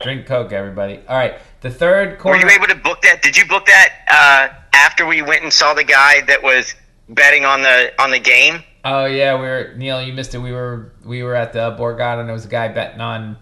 drink 0.00 0.26
Coke, 0.26 0.52
everybody. 0.52 1.00
All 1.08 1.16
right, 1.16 1.38
The 1.60 1.70
third 1.70 2.22
Were 2.24 2.36
you 2.36 2.48
able 2.48 2.66
to 2.66 2.74
book 2.74 3.02
that? 3.02 3.22
Did 3.22 3.36
you 3.36 3.46
book 3.46 3.66
that 3.66 3.92
uh, 4.10 4.54
after 4.74 5.06
we 5.06 5.22
went 5.22 5.42
and 5.42 5.52
saw 5.52 5.74
the 5.74 5.84
guy 5.84 6.20
that 6.22 6.42
was 6.42 6.74
betting 7.08 7.44
on 7.44 7.62
the 7.62 7.92
on 8.00 8.10
the 8.10 8.18
game? 8.18 8.62
Oh 8.84 9.06
yeah, 9.06 9.34
we 9.34 9.42
were 9.42 9.74
Neil. 9.76 10.00
You 10.02 10.12
missed 10.12 10.34
it. 10.34 10.38
We 10.38 10.52
were 10.52 10.92
we 11.04 11.22
were 11.22 11.34
at 11.34 11.52
the 11.52 11.72
Borgata, 11.78 12.20
and 12.20 12.28
there 12.28 12.34
was 12.34 12.44
a 12.44 12.48
guy 12.48 12.68
betting 12.68 13.00
on 13.00 13.36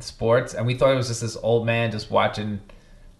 sports, 0.00 0.54
and 0.54 0.66
we 0.66 0.74
thought 0.74 0.92
it 0.92 0.96
was 0.96 1.08
just 1.08 1.20
this 1.22 1.36
old 1.42 1.66
man 1.66 1.90
just 1.90 2.10
watching 2.10 2.60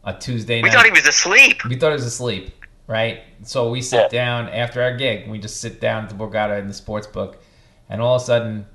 a 0.05 0.13
Tuesday 0.13 0.57
We 0.57 0.69
night. 0.69 0.75
thought 0.75 0.85
he 0.85 0.91
was 0.91 1.07
asleep. 1.07 1.65
we 1.65 1.77
thought 1.77 1.91
he 1.91 1.95
was 1.95 2.05
asleep, 2.05 2.51
right? 2.87 3.21
So 3.45 3.71
we 3.71 3.81
sit 3.81 4.13
Yeah. 4.13 4.25
down 4.25 4.49
after 4.49 4.83
our 4.83 4.97
gig. 4.97 5.29
We 5.29 5.39
just 5.39 5.61
sit 5.61 5.81
down 5.81 6.05
at 6.05 6.09
the 6.11 6.15
Borgata 6.17 6.59
in 6.59 6.67
the 6.69 6.75
sports 6.75 7.07
book, 7.07 7.43
and 7.89 8.03
all 8.03 8.17
of 8.17 8.23
a 8.23 8.25
sudden, 8.25 8.67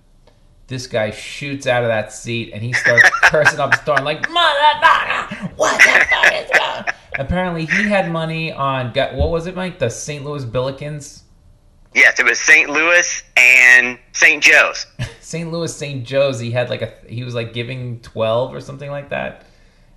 this 0.68 0.88
guy 0.88 1.12
shoots 1.12 1.66
out 1.66 1.84
of 1.84 1.90
that 1.90 2.12
seat 2.12 2.52
and 2.54 2.62
he 2.62 2.74
starts 2.74 3.10
cursing 3.24 3.60
up 3.60 3.72
the 3.72 3.78
storm 3.78 4.04
like 4.04 4.28
motherfucker. 4.28 5.52
What 5.56 5.78
the 5.78 6.06
fuck 6.10 6.34
is 6.34 6.50
going? 6.58 6.96
Apparently, 7.20 7.66
he 7.66 7.84
had 7.84 8.12
money 8.12 8.52
on 8.52 8.92
what 8.94 9.32
was 9.32 9.48
it, 9.48 9.56
Mike? 9.56 9.80
The 9.80 9.90
St. 9.90 10.24
Louis 10.24 10.46
Billikens. 10.46 11.22
Yes, 11.96 12.20
it 12.20 12.26
was 12.26 12.40
St. 12.40 12.70
Louis 12.70 13.24
and 13.38 13.98
St. 14.12 14.44
Joe's. 14.44 14.86
St. 15.22 15.52
Louis 15.52 15.74
St. 15.76 16.06
Joe's. 16.06 16.40
He 16.40 16.52
had 16.52 16.70
like 16.70 16.82
a 16.82 16.94
he 17.08 17.24
was 17.24 17.34
like 17.34 17.54
giving 17.54 18.00
twelve 18.02 18.54
or 18.54 18.62
something 18.62 18.92
like 18.92 19.10
that, 19.10 19.46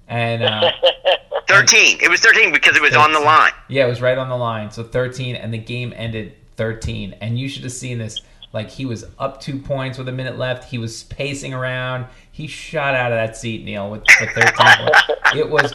and 0.09 0.43
uh, 0.43 0.73
Thirteen. 1.51 1.99
It 2.01 2.09
was 2.09 2.21
thirteen 2.21 2.53
because 2.53 2.77
it 2.77 2.83
was 2.83 2.95
on 2.95 3.13
the 3.13 3.21
line. 3.21 3.53
yeah, 3.69 3.85
it 3.85 3.89
was 3.89 4.01
right 4.01 4.17
on 4.17 4.29
the 4.29 4.37
line. 4.37 4.71
So 4.71 4.85
thirteen, 4.85 5.35
and 5.37 5.53
the 5.53 5.59
game 5.59 5.93
ended 5.97 6.37
thirteen. 6.57 7.17
And 7.21 7.39
you 7.39 7.49
should 7.49 7.65
have 7.65 7.73
seen 7.73 7.99
this. 7.99 8.21
Like 8.53 8.71
he 8.71 8.85
was 8.85 9.05
up 9.19 9.41
two 9.41 9.59
points 9.59 9.97
with 9.99 10.09
a 10.09 10.13
minute 10.13 10.37
left. 10.39 10.71
He 10.71 10.79
was 10.79 11.05
pacing 11.05 11.55
around. 11.55 12.07
He 12.33 12.47
shot 12.47 12.95
out 12.95 13.13
of 13.13 13.17
that 13.17 13.37
seat, 13.37 13.65
Neil, 13.65 13.91
with 13.91 14.03
for 14.19 14.27
thirteen. 14.27 14.53
points. 14.55 15.01
It 15.37 15.49
was 15.49 15.73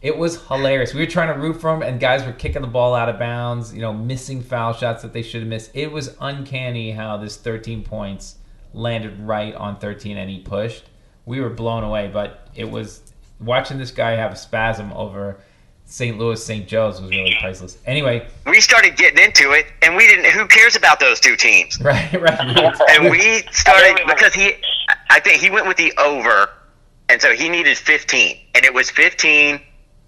it 0.00 0.16
was 0.16 0.40
hilarious. 0.46 0.94
We 0.94 1.00
were 1.00 1.10
trying 1.10 1.34
to 1.34 1.38
root 1.38 1.60
for 1.60 1.74
him, 1.74 1.82
and 1.82 2.00
guys 2.00 2.24
were 2.24 2.32
kicking 2.32 2.62
the 2.62 2.68
ball 2.68 2.94
out 2.94 3.10
of 3.10 3.18
bounds. 3.18 3.74
You 3.74 3.82
know, 3.82 3.92
missing 3.92 4.40
foul 4.42 4.72
shots 4.72 5.02
that 5.02 5.12
they 5.12 5.20
should 5.22 5.40
have 5.42 5.48
missed. 5.50 5.70
It 5.74 5.92
was 5.92 6.16
uncanny 6.20 6.92
how 6.92 7.18
this 7.18 7.36
13 7.36 7.82
points 7.82 8.36
landed 8.72 9.20
right 9.20 9.54
on 9.54 9.78
13, 9.78 10.16
and 10.16 10.30
he 10.30 10.38
pushed. 10.40 10.84
We 11.26 11.40
were 11.40 11.50
blown 11.50 11.84
away, 11.84 12.08
but 12.10 12.48
it 12.54 12.70
was 12.70 13.02
watching 13.40 13.76
this 13.78 13.90
guy 13.90 14.12
have 14.12 14.32
a 14.32 14.36
spasm 14.36 14.92
over 14.92 15.38
St. 15.88 16.18
Louis 16.18 16.44
St. 16.44 16.66
Joe's 16.66 17.00
was 17.00 17.10
really 17.10 17.36
priceless. 17.40 17.78
Anyway, 17.86 18.26
We 18.44 18.60
started 18.60 18.96
getting 18.96 19.22
into 19.24 19.52
it, 19.52 19.66
and 19.82 19.94
we 19.96 20.06
didn't. 20.06 20.26
Who 20.32 20.46
cares 20.48 20.74
about 20.76 20.98
those 20.98 21.20
two 21.20 21.36
teams? 21.36 21.80
right, 21.80 22.12
right. 22.20 22.80
And 22.90 23.08
we 23.10 23.42
started 23.52 24.00
because 24.06 24.34
he, 24.34 24.54
I 25.10 25.20
think 25.20 25.40
he 25.40 25.48
went 25.48 25.66
with 25.68 25.76
the 25.76 25.92
over, 25.96 26.50
and 27.08 27.22
so 27.22 27.32
he 27.34 27.48
needed 27.48 27.78
15, 27.78 28.36
and 28.56 28.64
it 28.64 28.74
was 28.74 28.90
15, 28.90 29.60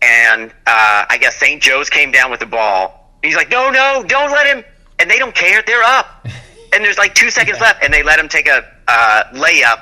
and 0.03 0.51
uh, 0.67 1.05
I 1.09 1.17
guess 1.21 1.37
St. 1.37 1.63
Joe's 1.63 1.89
came 1.89 2.11
down 2.11 2.31
with 2.31 2.41
the 2.41 2.47
ball. 2.47 3.13
He's 3.23 3.37
like, 3.37 3.49
no, 3.51 3.71
no, 3.71 4.05
don't 4.07 4.33
let 4.33 4.47
him, 4.49 4.65
and 4.99 5.09
they 5.09 5.19
don't 5.19 5.35
care. 5.35 5.63
They're 5.65 5.83
up, 5.85 6.27
and 6.73 6.85
there's 6.85 6.99
like 6.99 7.15
two 7.15 7.31
seconds 7.31 7.61
left, 7.61 7.85
and 7.85 7.95
they 7.95 8.03
let 8.03 8.19
him 8.19 8.29
take 8.29 8.49
a 8.49 8.65
uh, 8.89 9.25
layup, 9.33 9.81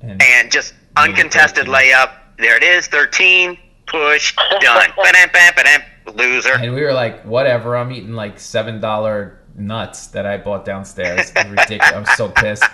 And- 0.00 0.22
and 0.22 0.50
just 0.50 0.72
uncontested 0.96 1.66
layup. 1.66 2.12
There 2.38 2.56
it 2.56 2.62
is, 2.62 2.86
13, 2.86 3.58
push, 3.88 4.34
done. 4.60 4.90
Ba-dam, 4.96 5.28
ba-dam, 5.32 5.52
ba-dam, 5.56 5.82
Loser. 6.16 6.54
And 6.54 6.74
we 6.74 6.82
were 6.82 6.92
like, 6.92 7.22
whatever. 7.24 7.76
I'm 7.76 7.92
eating 7.92 8.12
like 8.14 8.38
seven 8.40 8.80
dollar 8.80 9.40
nuts 9.56 10.06
that 10.08 10.24
I 10.26 10.36
bought 10.38 10.64
downstairs. 10.64 11.32
Ridiculous. 11.34 11.92
I'm 11.92 12.06
so 12.16 12.30
pissed. 12.30 12.64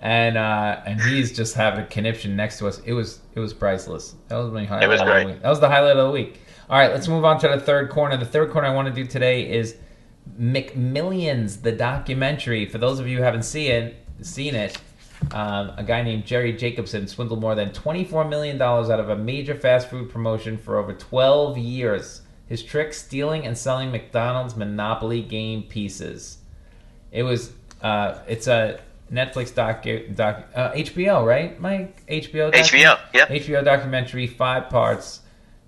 And 0.00 0.36
uh, 0.36 0.80
and 0.84 1.00
he's 1.00 1.32
just 1.32 1.54
having 1.54 1.84
a 1.84 1.86
conniption 1.86 2.34
next 2.34 2.58
to 2.58 2.66
us. 2.66 2.80
It 2.84 2.92
was 2.92 3.20
it 3.34 3.40
was 3.40 3.54
priceless. 3.54 4.16
That 4.28 4.38
was 4.38 4.50
my 4.52 4.64
highlight. 4.64 4.84
It 4.84 4.88
was 4.88 5.00
of 5.00 5.06
the 5.06 5.12
great. 5.12 5.26
week. 5.26 5.42
That 5.42 5.48
was 5.48 5.60
the 5.60 5.68
highlight 5.68 5.96
of 5.96 6.06
the 6.06 6.10
week. 6.10 6.40
All 6.68 6.78
right, 6.78 6.90
let's 6.90 7.06
move 7.06 7.24
on 7.24 7.38
to 7.40 7.48
the 7.48 7.60
third 7.60 7.90
corner. 7.90 8.16
The 8.16 8.24
third 8.24 8.50
corner 8.50 8.66
I 8.66 8.74
want 8.74 8.88
to 8.88 8.94
do 8.94 9.06
today 9.06 9.48
is 9.48 9.76
McMillions, 10.40 11.62
the 11.62 11.72
documentary. 11.72 12.66
For 12.66 12.78
those 12.78 12.98
of 12.98 13.06
you 13.06 13.18
who 13.18 13.22
haven't 13.22 13.44
seen 13.44 13.70
it, 13.70 13.96
seen 14.22 14.54
it, 14.54 14.76
um, 15.30 15.72
a 15.76 15.84
guy 15.84 16.02
named 16.02 16.26
Jerry 16.26 16.52
Jacobson 16.52 17.06
swindled 17.06 17.40
more 17.40 17.54
than 17.54 17.70
$24 17.70 18.28
million 18.28 18.60
out 18.60 18.90
of 18.90 19.08
a 19.08 19.16
major 19.16 19.54
fast 19.54 19.88
food 19.88 20.10
promotion 20.10 20.58
for 20.58 20.78
over 20.78 20.92
12 20.92 21.58
years. 21.58 22.22
His 22.48 22.62
trick 22.62 22.92
stealing 22.92 23.46
and 23.46 23.56
selling 23.56 23.90
McDonald's 23.90 24.56
Monopoly 24.56 25.22
game 25.22 25.62
pieces. 25.62 26.38
It 27.10 27.22
was, 27.22 27.52
uh, 27.80 28.18
it's 28.26 28.46
a 28.46 28.80
Netflix 29.10 29.54
doc, 29.54 29.86
doc 30.14 30.44
uh, 30.54 30.72
HBO, 30.72 31.24
right, 31.24 31.58
Mike? 31.60 32.04
HBO. 32.06 32.52
docu- 32.52 32.82
HBO, 32.82 32.98
yep. 33.14 33.28
HBO 33.28 33.64
documentary, 33.64 34.26
five 34.26 34.68
parts. 34.68 35.20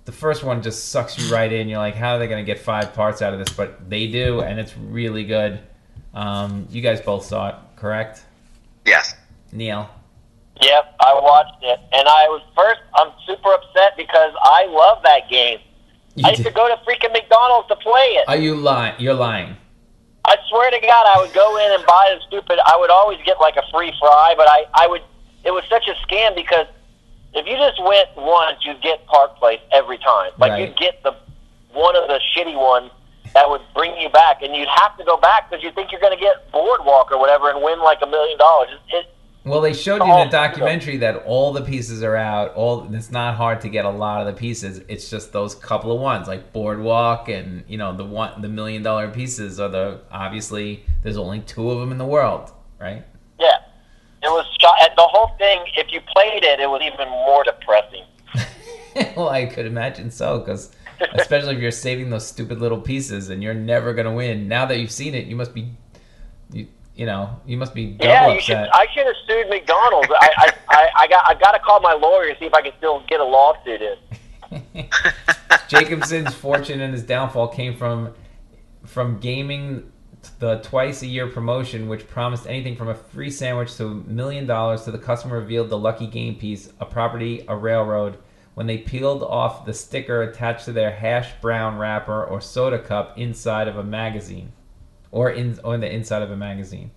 The 0.04 0.12
first 0.12 0.44
one 0.44 0.62
just 0.62 0.90
sucks 0.90 1.18
you 1.18 1.32
right 1.34 1.50
in. 1.50 1.68
You're 1.68 1.78
like, 1.78 1.94
how 1.94 2.16
are 2.16 2.18
they 2.18 2.26
going 2.26 2.44
to 2.44 2.46
get 2.46 2.62
five 2.62 2.92
parts 2.92 3.22
out 3.22 3.32
of 3.32 3.38
this? 3.38 3.54
But 3.54 3.88
they 3.88 4.06
do, 4.06 4.40
and 4.40 4.60
it's 4.60 4.76
really 4.76 5.24
good. 5.24 5.60
Um, 6.12 6.66
you 6.70 6.82
guys 6.82 7.00
both 7.00 7.24
saw 7.24 7.48
it, 7.48 7.54
correct? 7.76 8.24
Yes. 8.84 9.14
Neil. 9.54 9.88
Yep, 10.60 10.94
I 11.00 11.14
watched 11.14 11.62
it, 11.62 11.80
and 11.92 12.06
I 12.08 12.28
was 12.28 12.42
first. 12.56 12.80
I'm 12.94 13.10
super 13.26 13.52
upset 13.52 13.96
because 13.96 14.32
I 14.42 14.66
love 14.66 14.98
that 15.04 15.28
game. 15.30 15.58
You 16.14 16.26
I 16.26 16.30
used 16.30 16.42
did- 16.42 16.48
to 16.50 16.54
go 16.54 16.68
to 16.68 16.76
freaking 16.84 17.12
McDonald's 17.12 17.68
to 17.68 17.76
play 17.76 18.18
it. 18.20 18.28
Are 18.28 18.36
you 18.36 18.54
lying? 18.56 18.94
You're 18.98 19.14
lying. 19.14 19.56
I 20.26 20.36
swear 20.48 20.70
to 20.70 20.80
God, 20.80 21.06
I 21.06 21.20
would 21.20 21.34
go 21.34 21.56
in 21.58 21.72
and 21.72 21.84
buy 21.86 22.14
the 22.16 22.20
stupid. 22.26 22.58
I 22.64 22.76
would 22.78 22.90
always 22.90 23.18
get 23.26 23.40
like 23.40 23.56
a 23.56 23.62
free 23.72 23.92
fry, 24.00 24.34
but 24.36 24.48
I, 24.48 24.64
I 24.74 24.86
would. 24.86 25.02
It 25.44 25.50
was 25.50 25.64
such 25.68 25.84
a 25.88 25.94
scam 26.06 26.34
because 26.34 26.66
if 27.34 27.46
you 27.46 27.56
just 27.56 27.82
went 27.82 28.08
once, 28.16 28.58
you'd 28.64 28.80
get 28.80 29.04
Park 29.06 29.36
Place 29.36 29.60
every 29.72 29.98
time. 29.98 30.30
Like 30.38 30.52
Right. 30.52 30.68
you'd 30.68 30.76
get 30.78 31.02
the 31.02 31.14
one 31.72 31.96
of 31.96 32.06
the 32.08 32.20
shitty 32.34 32.56
ones 32.56 32.90
that 33.34 33.50
would 33.50 33.60
bring 33.74 33.94
you 34.00 34.08
back, 34.10 34.40
and 34.42 34.54
you'd 34.54 34.68
have 34.68 34.96
to 34.96 35.04
go 35.04 35.16
back 35.18 35.50
because 35.50 35.62
you 35.64 35.72
think 35.72 35.90
you're 35.90 36.00
going 36.00 36.16
to 36.16 36.20
get 36.22 36.50
Boardwalk 36.52 37.10
or 37.12 37.18
whatever 37.18 37.50
and 37.50 37.60
win 37.62 37.80
like 37.80 37.98
a 38.00 38.06
million 38.06 38.38
dollars. 38.38 38.68
It, 38.90 39.06
Well, 39.44 39.60
they 39.60 39.74
showed 39.74 39.96
you 39.96 40.10
Oh, 40.10 40.22
in 40.22 40.30
the 40.30 40.38
oh, 40.38 40.42
documentary 40.42 40.96
that 40.98 41.16
all 41.26 41.52
the 41.52 41.60
pieces 41.60 42.02
are 42.02 42.16
out. 42.16 42.54
All 42.54 42.92
it's 42.94 43.10
not 43.10 43.34
hard 43.34 43.60
to 43.60 43.68
get 43.68 43.84
a 43.84 43.90
lot 43.90 44.20
of 44.20 44.26
the 44.26 44.32
pieces. 44.32 44.80
It's 44.88 45.10
just 45.10 45.32
those 45.32 45.54
couple 45.54 45.92
of 45.92 46.00
ones, 46.00 46.26
like 46.26 46.52
Boardwalk, 46.52 47.28
and 47.28 47.62
you 47.68 47.76
know 47.76 47.94
the 47.94 48.04
one, 48.06 48.40
the 48.40 48.48
million 48.48 48.82
dollar 48.82 49.08
pieces 49.10 49.60
are 49.60 49.68
the 49.68 50.00
obviously 50.10 50.84
there's 51.02 51.18
only 51.18 51.40
two 51.40 51.70
of 51.70 51.78
them 51.78 51.92
in 51.92 51.98
the 51.98 52.06
world, 52.06 52.52
right? 52.80 53.04
yeah, 53.38 53.58
it 54.22 54.28
was 54.28 54.46
The 54.96 55.02
whole 55.02 55.36
thing. 55.38 55.60
If 55.76 55.92
you 55.92 56.00
played 56.14 56.44
it, 56.44 56.60
it 56.60 56.68
was 56.68 56.80
even 56.82 57.08
more 57.08 57.44
depressing. 57.44 58.04
well, 59.16 59.28
I 59.28 59.46
could 59.46 59.66
imagine 59.66 60.10
so, 60.10 60.38
because 60.38 60.70
especially 61.14 61.56
if 61.56 61.60
you're 61.60 61.70
saving 61.70 62.10
those 62.10 62.26
stupid 62.26 62.60
little 62.60 62.80
pieces 62.80 63.28
and 63.28 63.42
you're 63.42 63.54
never 63.54 63.92
gonna 63.92 64.14
win. 64.14 64.48
Now 64.48 64.66
that 64.66 64.78
you've 64.78 64.90
seen 64.92 65.14
it, 65.14 65.26
you 65.26 65.36
must 65.36 65.52
be, 65.52 65.70
you, 66.52 66.68
you 66.94 67.06
know, 67.06 67.40
you 67.44 67.56
must 67.56 67.74
be 67.74 67.86
double 67.86 68.06
Yeah, 68.06 68.32
you 68.32 68.40
should. 68.40 68.56
I 68.56 68.86
should 68.94 69.06
have 69.06 69.16
sued 69.26 69.48
McDonald's. 69.48 70.08
I, 70.20 70.30
I, 70.36 70.52
I, 70.68 70.88
I 70.98 71.08
got, 71.08 71.24
I 71.26 71.34
got 71.34 71.52
to 71.52 71.58
call 71.58 71.80
my 71.80 71.92
lawyer 71.92 72.28
and 72.28 72.38
see 72.38 72.46
if 72.46 72.54
I 72.54 72.62
can 72.62 72.72
still 72.78 73.02
get 73.08 73.20
a 73.20 73.24
lawsuit 73.24 73.82
in. 73.82 74.86
Jacobson's 75.68 76.34
fortune 76.34 76.80
and 76.80 76.92
his 76.92 77.02
downfall 77.02 77.48
came 77.48 77.76
from 77.76 78.14
from 78.84 79.18
gaming 79.18 79.90
the 80.38 80.56
twice 80.58 81.02
a 81.02 81.06
year 81.06 81.26
promotion, 81.26 81.88
which 81.88 82.06
promised 82.06 82.46
anything 82.46 82.76
from 82.76 82.88
a 82.88 82.94
free 82.94 83.30
sandwich 83.30 83.76
to 83.76 83.86
a 83.86 83.94
million 83.94 84.46
dollars 84.46 84.84
to 84.84 84.90
the 84.90 84.98
customer 84.98 85.38
revealed 85.38 85.68
the 85.68 85.78
lucky 85.78 86.06
game 86.06 86.36
piece, 86.36 86.72
a 86.80 86.86
property, 86.86 87.44
a 87.48 87.56
railroad. 87.56 88.18
When 88.54 88.66
they 88.66 88.78
peeled 88.78 89.22
off 89.22 89.64
the 89.64 89.74
sticker 89.74 90.22
attached 90.22 90.66
to 90.66 90.72
their 90.72 90.92
hash 90.92 91.32
brown 91.40 91.76
wrapper 91.76 92.24
or 92.24 92.40
soda 92.40 92.78
cup 92.78 93.18
inside 93.18 93.66
of 93.66 93.76
a 93.76 93.82
magazine, 93.82 94.52
or 95.14 95.30
in 95.30 95.58
or 95.62 95.76
in 95.76 95.80
the 95.80 95.90
inside 95.90 96.22
of 96.22 96.30
a 96.32 96.36
magazine. 96.36 96.90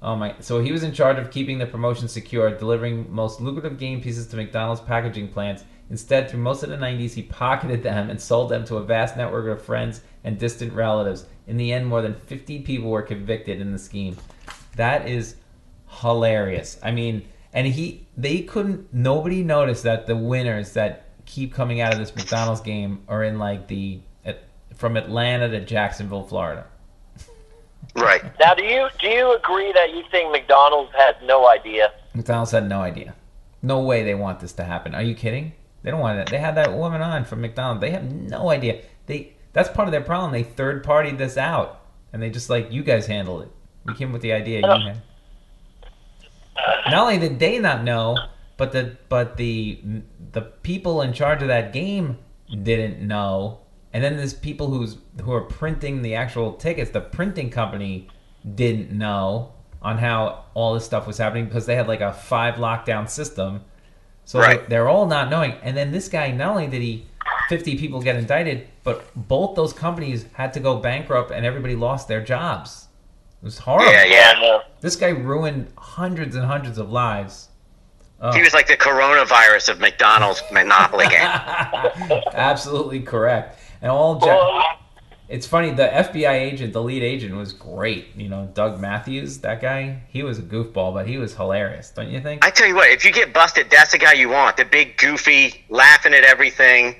Oh 0.00 0.16
my! 0.16 0.34
So 0.40 0.60
he 0.60 0.72
was 0.72 0.82
in 0.82 0.92
charge 0.92 1.18
of 1.18 1.30
keeping 1.30 1.58
the 1.58 1.66
promotion 1.66 2.08
secure, 2.08 2.50
delivering 2.50 3.12
most 3.12 3.40
lucrative 3.40 3.78
game 3.78 4.00
pieces 4.00 4.26
to 4.28 4.36
McDonald's 4.36 4.80
packaging 4.80 5.28
plants. 5.28 5.64
Instead, 5.90 6.30
through 6.30 6.40
most 6.40 6.62
of 6.62 6.70
the 6.70 6.76
90s, 6.76 7.12
he 7.12 7.22
pocketed 7.22 7.82
them 7.82 8.08
and 8.08 8.18
sold 8.18 8.48
them 8.50 8.64
to 8.64 8.78
a 8.78 8.82
vast 8.82 9.18
network 9.18 9.46
of 9.46 9.62
friends 9.62 10.00
and 10.24 10.38
distant 10.38 10.72
relatives. 10.72 11.26
In 11.46 11.58
the 11.58 11.70
end, 11.74 11.86
more 11.86 12.00
than 12.00 12.14
50 12.14 12.62
people 12.62 12.88
were 12.88 13.02
convicted 13.02 13.60
in 13.60 13.70
the 13.70 13.78
scheme. 13.78 14.16
That 14.76 15.06
is 15.06 15.36
hilarious. 16.00 16.78
I 16.82 16.90
mean, 16.90 17.28
and 17.52 17.66
he, 17.66 18.06
they 18.16 18.40
couldn't, 18.40 18.94
nobody 18.94 19.44
noticed 19.44 19.82
that 19.82 20.06
the 20.06 20.16
winners 20.16 20.72
that 20.72 21.10
keep 21.26 21.52
coming 21.52 21.82
out 21.82 21.92
of 21.92 21.98
this 21.98 22.16
McDonald's 22.16 22.62
game 22.62 23.02
are 23.06 23.22
in 23.22 23.38
like 23.38 23.68
the, 23.68 24.00
from 24.74 24.96
Atlanta 24.96 25.50
to 25.50 25.60
Jacksonville, 25.60 26.24
Florida. 26.24 26.66
Right. 27.96 28.22
Now, 28.40 28.54
do 28.54 28.64
you 28.64 28.88
do 29.00 29.08
you 29.08 29.36
agree 29.36 29.72
that 29.72 29.90
you 29.90 30.02
think 30.10 30.32
McDonald's 30.32 30.92
has 30.96 31.14
no 31.24 31.48
idea? 31.48 31.92
McDonald's 32.14 32.50
had 32.50 32.68
no 32.68 32.80
idea. 32.80 33.14
No 33.62 33.80
way 33.80 34.02
they 34.02 34.14
want 34.14 34.40
this 34.40 34.52
to 34.54 34.64
happen. 34.64 34.94
Are 34.94 35.02
you 35.02 35.14
kidding? 35.14 35.52
They 35.82 35.90
don't 35.90 36.00
want 36.00 36.18
it. 36.18 36.30
They 36.30 36.38
had 36.38 36.56
that 36.56 36.74
woman 36.74 37.02
on 37.02 37.24
from 37.24 37.40
McDonald's. 37.40 37.80
They 37.80 37.90
have 37.90 38.10
no 38.10 38.50
idea. 38.50 38.82
They 39.06 39.34
that's 39.52 39.68
part 39.68 39.86
of 39.86 39.92
their 39.92 40.00
problem. 40.00 40.32
They 40.32 40.42
third 40.42 40.84
partied 40.84 41.18
this 41.18 41.36
out, 41.36 41.80
and 42.12 42.22
they 42.22 42.30
just 42.30 42.50
like 42.50 42.72
you 42.72 42.82
guys 42.82 43.06
handled 43.06 43.42
it. 43.42 43.48
We 43.84 43.94
came 43.94 44.12
with 44.12 44.22
the 44.22 44.32
idea. 44.32 44.60
You 44.60 44.66
had. 44.66 45.02
Not 46.86 47.02
only 47.02 47.18
did 47.18 47.38
they 47.38 47.58
not 47.58 47.84
know, 47.84 48.16
but 48.56 48.72
the 48.72 48.96
but 49.08 49.36
the 49.36 49.80
the 50.32 50.40
people 50.40 51.02
in 51.02 51.12
charge 51.12 51.42
of 51.42 51.48
that 51.48 51.72
game 51.72 52.18
didn't 52.50 53.00
know, 53.00 53.60
and 53.94 54.04
then 54.04 54.18
there's 54.18 54.34
people 54.34 54.66
who's 54.68 54.98
who 55.22 55.32
are 55.32 55.40
printing 55.40 56.02
the 56.02 56.14
actual 56.16 56.52
tickets. 56.52 56.90
The 56.90 57.00
printing 57.00 57.48
company 57.48 58.08
didn't 58.54 58.90
know 58.90 59.52
on 59.80 59.96
how 59.98 60.44
all 60.54 60.74
this 60.74 60.84
stuff 60.84 61.06
was 61.06 61.16
happening 61.16 61.46
because 61.46 61.64
they 61.64 61.76
had 61.76 61.88
like 61.88 62.00
a 62.02 62.12
five 62.12 62.56
lockdown 62.56 63.08
system. 63.08 63.62
So 64.26 64.38
Right. 64.40 64.68
they're 64.68 64.88
all 64.88 65.06
not 65.06 65.30
knowing. 65.30 65.52
And 65.62 65.76
then 65.76 65.92
this 65.92 66.08
guy, 66.08 66.30
not 66.30 66.50
only 66.50 66.66
did 66.66 66.82
he 66.82 67.06
50 67.50 67.76
people 67.78 68.00
get 68.00 68.16
indicted, 68.16 68.66
but 68.82 69.04
both 69.14 69.54
those 69.54 69.72
companies 69.74 70.24
had 70.32 70.52
to 70.54 70.60
go 70.60 70.76
bankrupt 70.76 71.30
and 71.30 71.44
everybody 71.46 71.76
lost 71.76 72.08
their 72.08 72.22
jobs. 72.22 72.88
It 73.42 73.44
was 73.44 73.58
horrible. 73.58 73.92
Yeah, 73.92 74.04
Yeah, 74.04 74.32
no. 74.40 74.62
This 74.80 74.96
guy 74.96 75.08
ruined 75.10 75.70
hundreds 75.76 76.34
and 76.36 76.44
hundreds 76.46 76.78
of 76.78 76.90
lives. 76.90 77.48
Oh. 78.20 78.32
He 78.32 78.40
was 78.42 78.54
like 78.54 78.66
the 78.66 78.76
coronavirus 78.78 79.68
of 79.68 79.80
McDonald's 79.80 80.42
Monopoly 80.50 81.06
game. 81.08 82.22
Absolutely 82.32 83.00
correct. 83.00 83.58
And 83.84 83.92
all 83.92 84.18
ja- 84.18 84.26
Well, 84.26 84.64
it's 85.28 85.46
funny, 85.46 85.70
the 85.70 85.84
FBI 85.86 86.32
agent, 86.32 86.72
the 86.72 86.82
lead 86.82 87.02
agent 87.02 87.36
was 87.36 87.52
great. 87.52 88.16
You 88.16 88.28
know, 88.30 88.50
Doug 88.54 88.80
Matthews, 88.80 89.38
that 89.40 89.60
guy, 89.60 90.02
he 90.08 90.22
was 90.22 90.38
a 90.38 90.42
goofball, 90.42 90.94
but 90.94 91.06
he 91.06 91.18
was 91.18 91.34
hilarious, 91.36 91.90
don't 91.90 92.08
you 92.10 92.20
think? 92.20 92.44
I 92.44 92.50
tell 92.50 92.66
you 92.66 92.74
what, 92.74 92.88
if 92.90 93.04
you 93.04 93.12
get 93.12 93.32
busted, 93.34 93.68
that's 93.70 93.92
the 93.92 93.98
guy 93.98 94.14
you 94.14 94.30
want. 94.30 94.56
The 94.56 94.64
big, 94.64 94.96
goofy, 94.96 95.64
laughing 95.68 96.14
at 96.14 96.24
everything 96.24 96.96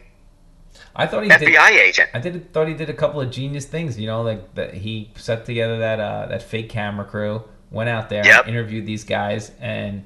I 0.96 1.06
thought 1.06 1.22
he 1.24 1.28
did 1.30 1.40
FBI 1.40 1.70
agent. 1.70 2.10
I 2.14 2.18
did 2.20 2.52
thought 2.52 2.68
he 2.68 2.74
did 2.74 2.88
a 2.90 2.94
couple 2.94 3.20
of 3.20 3.30
genius 3.30 3.64
things. 3.66 3.98
You 3.98 4.06
know, 4.06 4.22
like 4.22 4.54
that 4.54 4.74
he 4.74 5.10
set 5.16 5.44
together 5.46 5.78
that 5.78 5.98
uh, 5.98 6.26
that 6.26 6.42
fake 6.42 6.68
camera 6.68 7.04
crew, 7.04 7.42
went 7.70 7.88
out 7.88 8.08
there, 8.10 8.24
Yep. 8.24 8.46
interviewed 8.46 8.86
these 8.86 9.02
guys, 9.04 9.50
and 9.60 10.04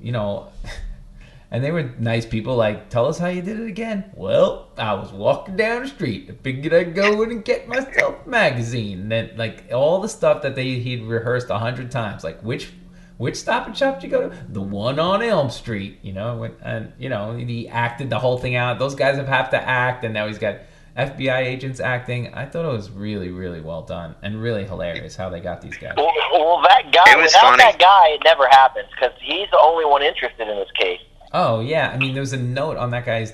you 0.00 0.10
know, 0.12 0.48
and 1.52 1.62
they 1.62 1.70
were 1.70 1.84
nice 2.00 2.26
people. 2.26 2.56
Like, 2.56 2.88
tell 2.90 3.06
us 3.06 3.18
how 3.18 3.28
you 3.28 3.42
did 3.42 3.60
it 3.60 3.68
again. 3.68 4.10
Well, 4.14 4.70
I 4.76 4.94
was 4.94 5.12
walking 5.12 5.54
down 5.54 5.82
the 5.82 5.88
street. 5.88 6.28
I 6.28 6.32
figured 6.42 6.74
I'd 6.74 6.94
go 6.96 7.22
in 7.22 7.30
and 7.30 7.44
get 7.44 7.68
myself 7.68 8.26
a 8.26 8.28
magazine. 8.28 9.02
And 9.02 9.12
then, 9.12 9.30
like 9.36 9.70
all 9.72 10.00
the 10.00 10.08
stuff 10.08 10.42
that 10.42 10.56
they 10.56 10.80
he'd 10.80 11.04
rehearsed 11.04 11.50
a 11.50 11.58
hundred 11.58 11.92
times. 11.92 12.24
Like 12.24 12.40
which. 12.40 12.72
Which 13.18 13.36
Stop 13.36 13.68
and 13.68 13.76
Shop 13.76 14.00
did 14.00 14.10
you 14.10 14.18
go 14.18 14.28
to? 14.30 14.36
The 14.48 14.60
one 14.62 14.98
on 14.98 15.22
Elm 15.22 15.48
Street, 15.48 16.00
you 16.02 16.12
know, 16.12 16.50
and 16.60 16.92
you 16.98 17.08
know 17.08 17.36
he 17.36 17.68
acted 17.68 18.10
the 18.10 18.18
whole 18.18 18.36
thing 18.36 18.56
out. 18.56 18.80
Those 18.80 18.96
guys 18.96 19.16
have 19.16 19.28
have 19.28 19.50
to 19.50 19.62
act, 19.62 20.02
and 20.02 20.12
now 20.12 20.26
he's 20.26 20.38
got 20.38 20.56
FBI 20.96 21.38
agents 21.38 21.78
acting. 21.78 22.34
I 22.34 22.46
thought 22.46 22.64
it 22.64 22.72
was 22.72 22.90
really, 22.90 23.30
really 23.30 23.60
well 23.60 23.82
done 23.82 24.16
and 24.22 24.42
really 24.42 24.64
hilarious 24.64 25.14
how 25.14 25.28
they 25.28 25.38
got 25.40 25.60
these 25.60 25.76
guys. 25.76 25.94
well, 25.96 26.10
well, 26.32 26.62
that 26.62 26.90
guy, 26.92 27.12
It 27.12 27.16
was 27.16 27.26
without 27.32 27.42
funny. 27.42 27.62
that 27.62 27.78
guy, 27.78 28.08
it 28.08 28.22
never 28.24 28.48
happens 28.48 28.88
because 28.94 29.12
he's 29.20 29.48
the 29.50 29.60
only 29.60 29.84
one 29.84 30.02
interested 30.02 30.48
in 30.48 30.56
this 30.56 30.70
case. 30.76 31.00
Oh 31.32 31.60
yeah, 31.60 31.90
I 31.90 31.98
mean 31.98 32.12
there 32.14 32.20
was 32.20 32.32
a 32.32 32.36
note 32.38 32.76
on 32.76 32.90
that 32.90 33.06
guy's, 33.06 33.32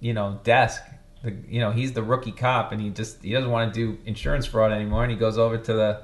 you 0.00 0.14
know, 0.14 0.40
desk. 0.44 0.82
The, 1.22 1.34
you 1.48 1.60
know 1.60 1.72
he's 1.72 1.92
the 1.92 2.02
rookie 2.02 2.32
cop, 2.32 2.72
and 2.72 2.80
he 2.80 2.90
just 2.90 3.22
he 3.22 3.32
doesn't 3.32 3.50
want 3.50 3.74
to 3.74 3.80
do 3.80 3.98
insurance 4.06 4.46
fraud 4.46 4.72
anymore, 4.72 5.02
and 5.02 5.10
he 5.10 5.18
goes 5.18 5.36
over 5.38 5.58
to 5.58 5.72
the 5.72 6.02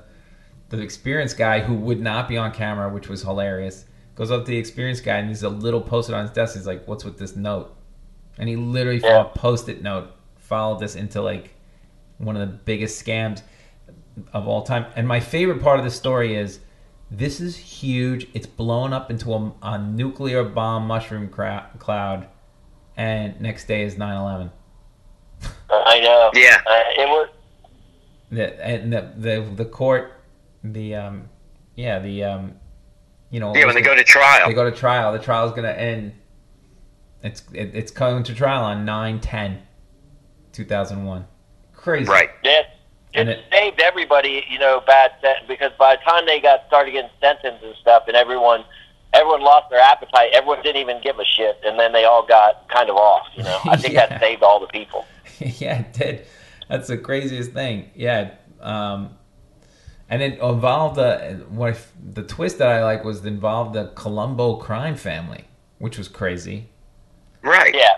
the 0.70 0.80
experienced 0.80 1.36
guy 1.38 1.60
who 1.60 1.74
would 1.74 2.00
not 2.00 2.28
be 2.28 2.36
on 2.36 2.50
camera, 2.52 2.88
which 2.88 3.08
was 3.08 3.22
hilarious. 3.22 3.84
Goes 4.16 4.30
up 4.30 4.44
to 4.44 4.50
the 4.50 4.58
experienced 4.58 5.04
guy, 5.04 5.18
and 5.18 5.28
he's 5.28 5.42
a 5.42 5.48
little 5.48 5.80
posted 5.80 6.14
on 6.14 6.22
his 6.22 6.30
desk. 6.32 6.56
He's 6.56 6.66
like, 6.66 6.86
"What's 6.86 7.04
with 7.04 7.18
this 7.18 7.36
note?" 7.36 7.74
And 8.38 8.48
he 8.48 8.56
literally 8.56 8.98
Yeah. 9.00 9.22
followed 9.22 9.34
post-it 9.34 9.82
note 9.82 10.10
followed 10.36 10.78
this 10.80 10.94
into 10.94 11.22
like 11.22 11.54
one 12.18 12.36
of 12.36 12.40
the 12.40 12.54
biggest 12.54 13.04
scams 13.04 13.42
of 14.32 14.46
all 14.46 14.62
time. 14.62 14.86
And 14.94 15.08
my 15.08 15.20
favorite 15.20 15.62
part 15.62 15.78
of 15.78 15.84
the 15.84 15.90
story 15.90 16.34
is 16.36 16.60
this 17.10 17.40
is 17.40 17.56
huge. 17.56 18.26
It's 18.34 18.46
blown 18.46 18.92
up 18.92 19.10
into 19.10 19.32
a, 19.34 19.52
a 19.62 19.78
nuclear 19.78 20.44
bomb 20.44 20.86
mushroom 20.86 21.28
cra- 21.28 21.70
cloud, 21.78 22.28
and 22.96 23.40
next 23.40 23.66
day 23.66 23.82
is 23.82 23.94
9/11. 23.96 24.50
I 25.70 26.00
know. 26.00 26.30
Yeah. 26.34 26.60
Uh, 26.66 27.02
it 27.02 27.08
was. 27.08 27.28
The, 28.30 28.66
and 28.66 28.92
the, 28.92 29.12
the 29.16 29.40
the 29.54 29.64
court, 29.64 30.12
the 30.64 30.94
um, 30.96 31.28
yeah, 31.76 31.98
the 32.00 32.24
um, 32.24 32.54
you 33.30 33.38
know, 33.38 33.54
Yeah, 33.54 33.66
when 33.66 33.74
they 33.74 33.82
go 33.82 33.94
to 33.94 34.02
trial. 34.04 34.48
they 34.48 34.54
go 34.54 34.68
to 34.68 34.74
trial. 34.76 35.12
The 35.12 35.18
trial's 35.18 35.52
gonna 35.52 35.68
end. 35.70 36.12
It's 37.22 37.42
it, 37.52 37.70
it's 37.74 37.90
coming 37.92 38.22
to 38.24 38.34
trial 38.34 38.64
on 38.64 38.84
9-10, 38.84 39.60
2001. 40.52 41.26
Crazy. 41.72 42.04
Right. 42.10 42.30
Yeah, 42.42 42.60
it 42.60 42.66
And 43.14 43.28
it- 43.28 43.44
saved 43.52 43.80
everybody, 43.80 44.44
you 44.48 44.58
know, 44.58 44.80
bad 44.86 45.12
sen- 45.20 45.46
because 45.46 45.72
by 45.78 45.96
the 45.96 46.02
time 46.02 46.26
they 46.26 46.40
got 46.40 46.66
started 46.66 46.92
getting 46.92 47.10
sentenced 47.20 47.62
and 47.64 47.74
stuff, 47.76 48.04
and 48.08 48.16
everyone, 48.16 48.64
everyone 49.12 49.40
lost 49.42 49.70
their 49.70 49.80
appetite. 49.80 50.30
Everyone 50.32 50.62
didn't 50.62 50.80
even 50.80 51.00
give 51.02 51.18
a 51.18 51.24
shit, 51.24 51.60
and 51.64 51.78
then 51.78 51.92
they 51.92 52.04
all 52.04 52.26
got 52.26 52.68
kind 52.68 52.90
of 52.90 52.96
off. 52.96 53.26
You 53.34 53.44
know, 53.44 53.60
I 53.64 53.76
think 53.80 53.94
Yeah. 53.94 54.06
that 54.06 54.20
saved 54.20 54.42
all 54.42 54.58
the 54.60 54.66
people. 54.66 55.06
yeah, 55.38 55.80
it 55.80 55.92
did. 55.92 56.26
That's 56.68 56.88
the 56.88 56.98
craziest 56.98 57.52
thing. 57.52 57.90
Yeah. 57.94 58.30
Um, 58.60 59.16
and 60.10 60.22
it 60.22 60.38
involved 60.40 60.96
the 60.96 61.44
what 61.48 61.70
if- 61.70 61.92
the 62.02 62.22
twist 62.22 62.58
that 62.58 62.68
I 62.68 62.82
like 62.84 63.04
was 63.04 63.24
involved 63.24 63.74
the 63.74 63.92
Colombo 63.94 64.56
crime 64.56 64.96
family, 64.96 65.44
which 65.78 65.98
was 65.98 66.08
crazy. 66.08 66.68
Right. 67.42 67.74
Yeah, 67.74 67.90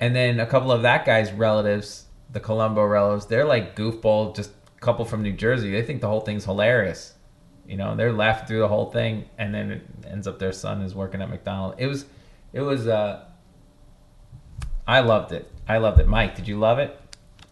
And 0.00 0.16
then 0.16 0.40
a 0.40 0.46
couple 0.46 0.72
of 0.72 0.82
that 0.82 1.04
guy's 1.04 1.30
relatives, 1.32 2.06
the 2.32 2.40
Colombo 2.40 2.84
relatives, 2.84 3.26
they're 3.26 3.44
like 3.44 3.76
goofball, 3.76 4.34
just 4.34 4.50
a 4.50 4.63
couple 4.84 5.04
from 5.04 5.22
New 5.22 5.32
Jersey. 5.32 5.70
They 5.70 5.82
think 5.82 6.00
the 6.00 6.08
whole 6.08 6.20
thing's 6.20 6.44
hilarious. 6.44 7.14
You 7.66 7.76
know, 7.76 7.96
they're 7.96 8.12
laughing 8.12 8.46
through 8.46 8.60
the 8.60 8.68
whole 8.68 8.90
thing, 8.90 9.24
and 9.38 9.54
then 9.54 9.70
it 9.70 9.82
ends 10.06 10.26
up 10.26 10.38
their 10.38 10.52
son 10.52 10.82
is 10.82 10.94
working 10.94 11.22
at 11.22 11.30
McDonald's. 11.30 11.76
It 11.78 11.86
was, 11.86 12.06
it 12.52 12.60
was. 12.60 12.86
uh 12.86 13.24
I 14.86 15.00
loved 15.00 15.32
it. 15.32 15.50
I 15.66 15.78
loved 15.78 15.98
it. 16.00 16.06
Mike, 16.06 16.36
did 16.36 16.46
you 16.46 16.58
love 16.58 16.78
it? 16.78 16.94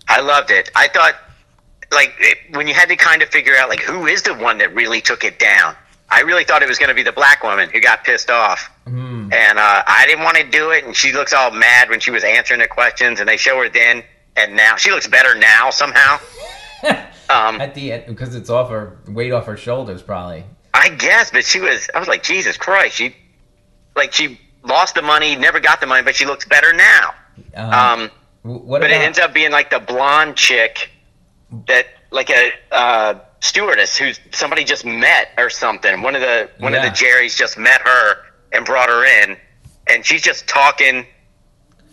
I 0.06 0.20
loved 0.20 0.50
it. 0.50 0.70
I 0.76 0.88
thought, 0.88 1.14
like, 1.90 2.12
it, 2.18 2.54
when 2.54 2.68
you 2.68 2.74
had 2.74 2.90
to 2.90 2.96
kind 2.96 3.22
of 3.22 3.30
figure 3.30 3.56
out, 3.56 3.70
like, 3.70 3.80
who 3.80 4.06
is 4.06 4.22
the 4.22 4.34
one 4.34 4.58
that 4.58 4.74
really 4.74 5.00
took 5.00 5.24
it 5.24 5.38
down? 5.38 5.74
I 6.10 6.20
really 6.20 6.44
thought 6.44 6.62
it 6.62 6.68
was 6.68 6.78
going 6.78 6.90
to 6.90 6.94
be 6.94 7.02
the 7.02 7.12
black 7.12 7.42
woman 7.42 7.70
who 7.70 7.80
got 7.80 8.04
pissed 8.04 8.28
off. 8.28 8.70
Hmm. 8.86 9.32
And 9.32 9.58
uh, 9.58 9.82
I 9.86 10.04
didn't 10.06 10.24
want 10.24 10.36
to 10.36 10.44
do 10.44 10.72
it, 10.72 10.84
and 10.84 10.94
she 10.94 11.12
looks 11.12 11.32
all 11.32 11.50
mad 11.50 11.88
when 11.88 12.00
she 12.00 12.10
was 12.10 12.22
answering 12.22 12.60
the 12.60 12.68
questions, 12.68 13.18
and 13.18 13.26
they 13.26 13.38
show 13.38 13.58
her 13.62 13.70
then 13.70 14.04
and 14.36 14.54
now. 14.54 14.76
She 14.76 14.90
looks 14.90 15.08
better 15.08 15.34
now 15.34 15.70
somehow. 15.70 16.18
Um, 17.30 17.62
At 17.62 17.74
the 17.74 17.92
end, 17.92 18.04
because 18.08 18.34
it's 18.34 18.50
off 18.50 18.68
her 18.68 18.98
weight 19.08 19.32
off 19.32 19.46
her 19.46 19.56
shoulders, 19.56 20.02
probably. 20.02 20.44
I 20.74 20.90
guess, 20.90 21.30
but 21.30 21.44
she 21.46 21.60
was. 21.60 21.88
I 21.94 21.98
was 21.98 22.06
like, 22.08 22.22
Jesus 22.22 22.58
Christ, 22.58 22.96
she, 22.96 23.14
like, 23.96 24.12
she 24.12 24.38
lost 24.62 24.96
the 24.96 25.02
money, 25.02 25.34
never 25.34 25.58
got 25.58 25.80
the 25.80 25.86
money, 25.86 26.02
but 26.02 26.14
she 26.14 26.26
looks 26.26 26.44
better 26.44 26.74
now. 26.74 27.14
Um, 27.54 27.72
Um, 27.72 28.10
what 28.42 28.80
but 28.82 28.90
about? 28.90 29.00
it 29.00 29.02
ends 29.04 29.18
up 29.18 29.32
being 29.32 29.50
like 29.50 29.70
the 29.70 29.80
blonde 29.80 30.36
chick 30.36 30.90
that 31.68 31.86
like 32.10 32.28
a 32.28 32.50
uh, 32.70 33.14
stewardess 33.40 33.96
who 33.96 34.12
somebody 34.32 34.64
just 34.64 34.84
met 34.84 35.28
or 35.38 35.48
something. 35.48 36.02
One 36.02 36.14
of 36.14 36.20
the 36.20 36.50
one 36.58 36.74
of 36.74 36.82
the 36.82 36.88
Jerrys 36.90 37.34
just 37.36 37.56
met 37.56 37.80
her 37.80 38.16
and 38.52 38.66
brought 38.66 38.90
her 38.90 39.04
in, 39.22 39.38
and 39.86 40.04
she's 40.04 40.20
just 40.22 40.46
talking, 40.48 41.06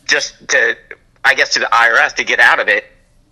just 0.05 0.49
to 0.49 0.75
I 1.23 1.33
guess 1.35 1.53
to 1.53 1.59
the 1.59 1.67
IRS 1.71 2.15
to 2.15 2.23
get 2.25 2.39
out 2.41 2.59
of 2.59 2.67
it. 2.67 2.83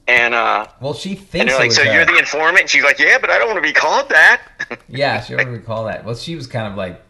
And 0.08 0.34
uh, 0.34 0.68
well, 0.80 0.94
she 0.94 1.12
and 1.12 1.20
thinks 1.20 1.60
like, 1.60 1.72
so 1.74 1.84
you're 1.84 2.06
the 2.06 2.18
informant? 2.18 2.62
And 2.62 2.70
she's 2.70 2.84
like, 2.84 2.98
yeah, 2.98 3.18
but 3.20 3.30
I 3.30 3.38
don't 3.38 3.48
want 3.48 3.58
to 3.58 3.62
be 3.62 3.74
called 3.74 4.10
that. 4.10 4.42
Yeah, 4.90 5.22
she 5.22 5.36
don't 5.36 5.50
recall 5.50 5.86
that. 5.86 6.06
Well, 6.06 6.16
she 6.16 6.36
was 6.36 6.48
kind 6.48 6.66
of 6.66 6.76
like 6.76 7.02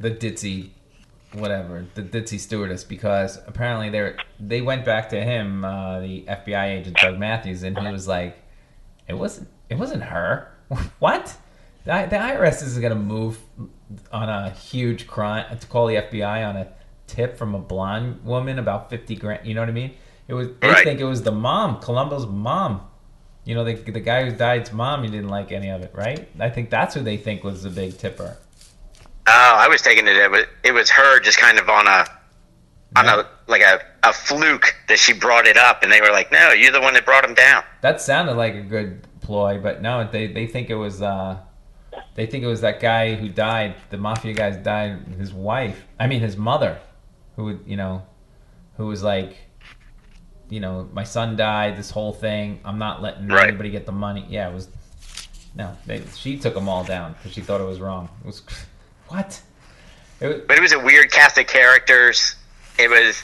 the 0.00 0.10
ditzy, 0.10 0.70
whatever, 1.34 1.86
the 1.94 2.02
ditzy 2.02 2.38
stewardess 2.40 2.84
because 2.84 3.38
apparently 3.46 3.90
they 3.90 4.00
were, 4.00 4.16
they 4.40 4.62
went 4.62 4.84
back 4.84 5.10
to 5.10 5.22
him, 5.22 5.64
uh, 5.64 6.00
the 6.00 6.24
FBI 6.28 6.78
agent 6.78 6.96
Doug 6.96 7.18
Matthews, 7.18 7.62
and 7.62 7.78
he 7.78 7.92
was 7.92 8.08
like, 8.08 8.38
"It 9.08 9.14
wasn't, 9.14 9.48
it 9.68 9.76
wasn't 9.76 10.04
her. 10.04 10.52
what? 10.98 11.36
The, 11.84 12.06
the 12.10 12.16
IRS 12.16 12.62
isn't 12.62 12.82
gonna 12.82 12.94
move 12.94 13.38
on 14.10 14.28
a 14.28 14.50
huge 14.50 15.06
crime 15.06 15.58
to 15.58 15.66
call 15.66 15.86
the 15.86 15.96
FBI 15.96 16.46
on 16.48 16.56
a 16.56 16.68
tip 17.06 17.36
from 17.36 17.54
a 17.54 17.58
blonde 17.58 18.24
woman 18.24 18.58
about 18.58 18.88
fifty 18.90 19.16
grand. 19.16 19.46
You 19.46 19.54
know 19.54 19.60
what 19.60 19.68
I 19.68 19.72
mean? 19.72 19.94
It 20.28 20.34
was. 20.34 20.48
They 20.60 20.68
Right. 20.68 20.84
think 20.84 21.00
it 21.00 21.04
was 21.04 21.22
the 21.22 21.32
mom, 21.32 21.80
Colombo's 21.80 22.26
mom." 22.26 22.82
You 23.44 23.54
know, 23.54 23.64
the, 23.64 23.74
the 23.74 24.00
guy 24.00 24.24
who 24.28 24.36
died's 24.36 24.72
mom, 24.72 25.02
He 25.04 25.08
didn't 25.10 25.30
like 25.30 25.52
any 25.52 25.70
of 25.70 25.80
it, 25.82 25.90
right? 25.94 26.28
I 26.38 26.50
think 26.50 26.68
that's 26.68 26.94
who 26.94 27.00
they 27.00 27.16
think 27.16 27.42
was 27.44 27.62
the 27.62 27.70
big 27.70 27.96
tipper. 27.96 28.36
Oh, 29.26 29.54
I 29.58 29.68
was 29.68 29.80
taking 29.80 30.06
it. 30.06 30.16
It 30.16 30.30
was, 30.30 30.44
it 30.62 30.72
was 30.72 30.90
her 30.90 31.18
just 31.20 31.38
kind 31.38 31.58
of 31.58 31.68
on 31.70 31.86
a 31.86 32.06
on 32.96 33.06
a 33.06 33.26
like 33.46 33.62
a, 33.62 33.80
a 34.02 34.12
fluke 34.12 34.74
that 34.88 34.98
she 34.98 35.12
brought 35.14 35.46
it 35.46 35.56
up, 35.56 35.82
and 35.82 35.90
they 35.92 36.00
were 36.00 36.10
like, 36.10 36.30
no, 36.32 36.52
you're 36.52 36.72
the 36.72 36.80
one 36.80 36.94
that 36.94 37.04
brought 37.06 37.24
him 37.24 37.34
down. 37.34 37.62
That 37.80 38.00
sounded 38.00 38.34
like 38.34 38.54
a 38.54 38.62
good 38.62 39.06
ploy, 39.20 39.58
but 39.60 39.80
no, 39.82 40.06
they, 40.10 40.26
they 40.26 40.46
think 40.46 40.68
it 40.70 40.74
was 40.74 41.00
uh, 41.02 41.38
they 42.14 42.26
think 42.26 42.44
it 42.44 42.48
was 42.48 42.60
that 42.62 42.80
guy 42.80 43.14
who 43.14 43.28
died. 43.28 43.74
The 43.90 43.96
mafia 43.98 44.32
guys 44.34 44.56
died. 44.58 45.06
His 45.18 45.32
wife, 45.32 45.84
I 45.98 46.06
mean 46.06 46.20
his 46.20 46.36
mother, 46.36 46.78
who 47.36 47.44
would 47.44 47.60
you 47.66 47.76
know, 47.76 48.06
who 48.76 48.86
was 48.86 49.02
like, 49.02 49.36
you 50.48 50.60
know, 50.60 50.88
my 50.92 51.04
son 51.04 51.36
died. 51.36 51.76
This 51.76 51.90
whole 51.90 52.12
thing. 52.12 52.60
I'm 52.64 52.78
not 52.78 53.02
letting 53.02 53.28
Right. 53.28 53.48
anybody 53.48 53.70
get 53.70 53.86
the 53.86 53.92
money. 53.92 54.26
Yeah, 54.28 54.48
it 54.48 54.54
was. 54.54 54.68
No, 55.54 55.76
they, 55.86 56.02
she 56.16 56.38
took 56.38 56.54
them 56.54 56.68
all 56.68 56.84
down 56.84 57.14
because 57.14 57.32
she 57.32 57.40
thought 57.40 57.60
it 57.60 57.64
was 57.64 57.80
wrong. 57.80 58.08
It 58.22 58.26
was 58.26 58.42
what? 59.08 59.40
It 60.20 60.26
was, 60.26 60.36
but 60.46 60.56
it 60.56 60.60
was 60.60 60.72
a 60.72 60.78
weird 60.78 61.10
cast 61.10 61.38
of 61.38 61.46
characters. 61.46 62.36
It 62.78 62.88
was, 62.90 63.20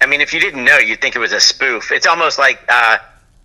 I 0.00 0.06
mean, 0.06 0.20
if 0.20 0.32
you 0.34 0.40
didn't 0.40 0.64
know, 0.64 0.78
you'd 0.78 1.00
think 1.00 1.14
it 1.14 1.18
was 1.20 1.32
a 1.32 1.40
spoof. 1.40 1.92
It's 1.92 2.06
almost 2.06 2.38
like 2.38 2.60
uh, 2.68 2.98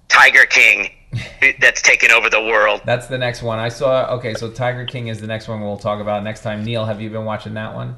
Tiger 0.07 0.45
King 0.45 0.89
that's 1.59 1.82
taken 1.82 2.09
over 2.11 2.29
the 2.29 2.41
world. 2.41 2.82
that's 2.86 3.07
the 3.07 3.17
next 3.17 3.43
one. 3.43 3.59
I 3.59 3.69
saw. 3.69 4.05
Okay, 4.15 4.34
so 4.34 4.49
Tiger 4.49 4.86
King 4.86 5.07
is 5.07 5.19
the 5.21 5.27
next 5.27 5.47
one 5.47 5.61
we'll 5.61 5.77
talk 5.77 5.99
about 5.99 6.23
next 6.23 6.41
time. 6.41 6.63
Neil, 6.63 6.86
have 6.86 7.01
you 7.01 7.09
been 7.09 7.25
watching 7.25 7.53
that 7.55 7.75
one? 7.75 7.95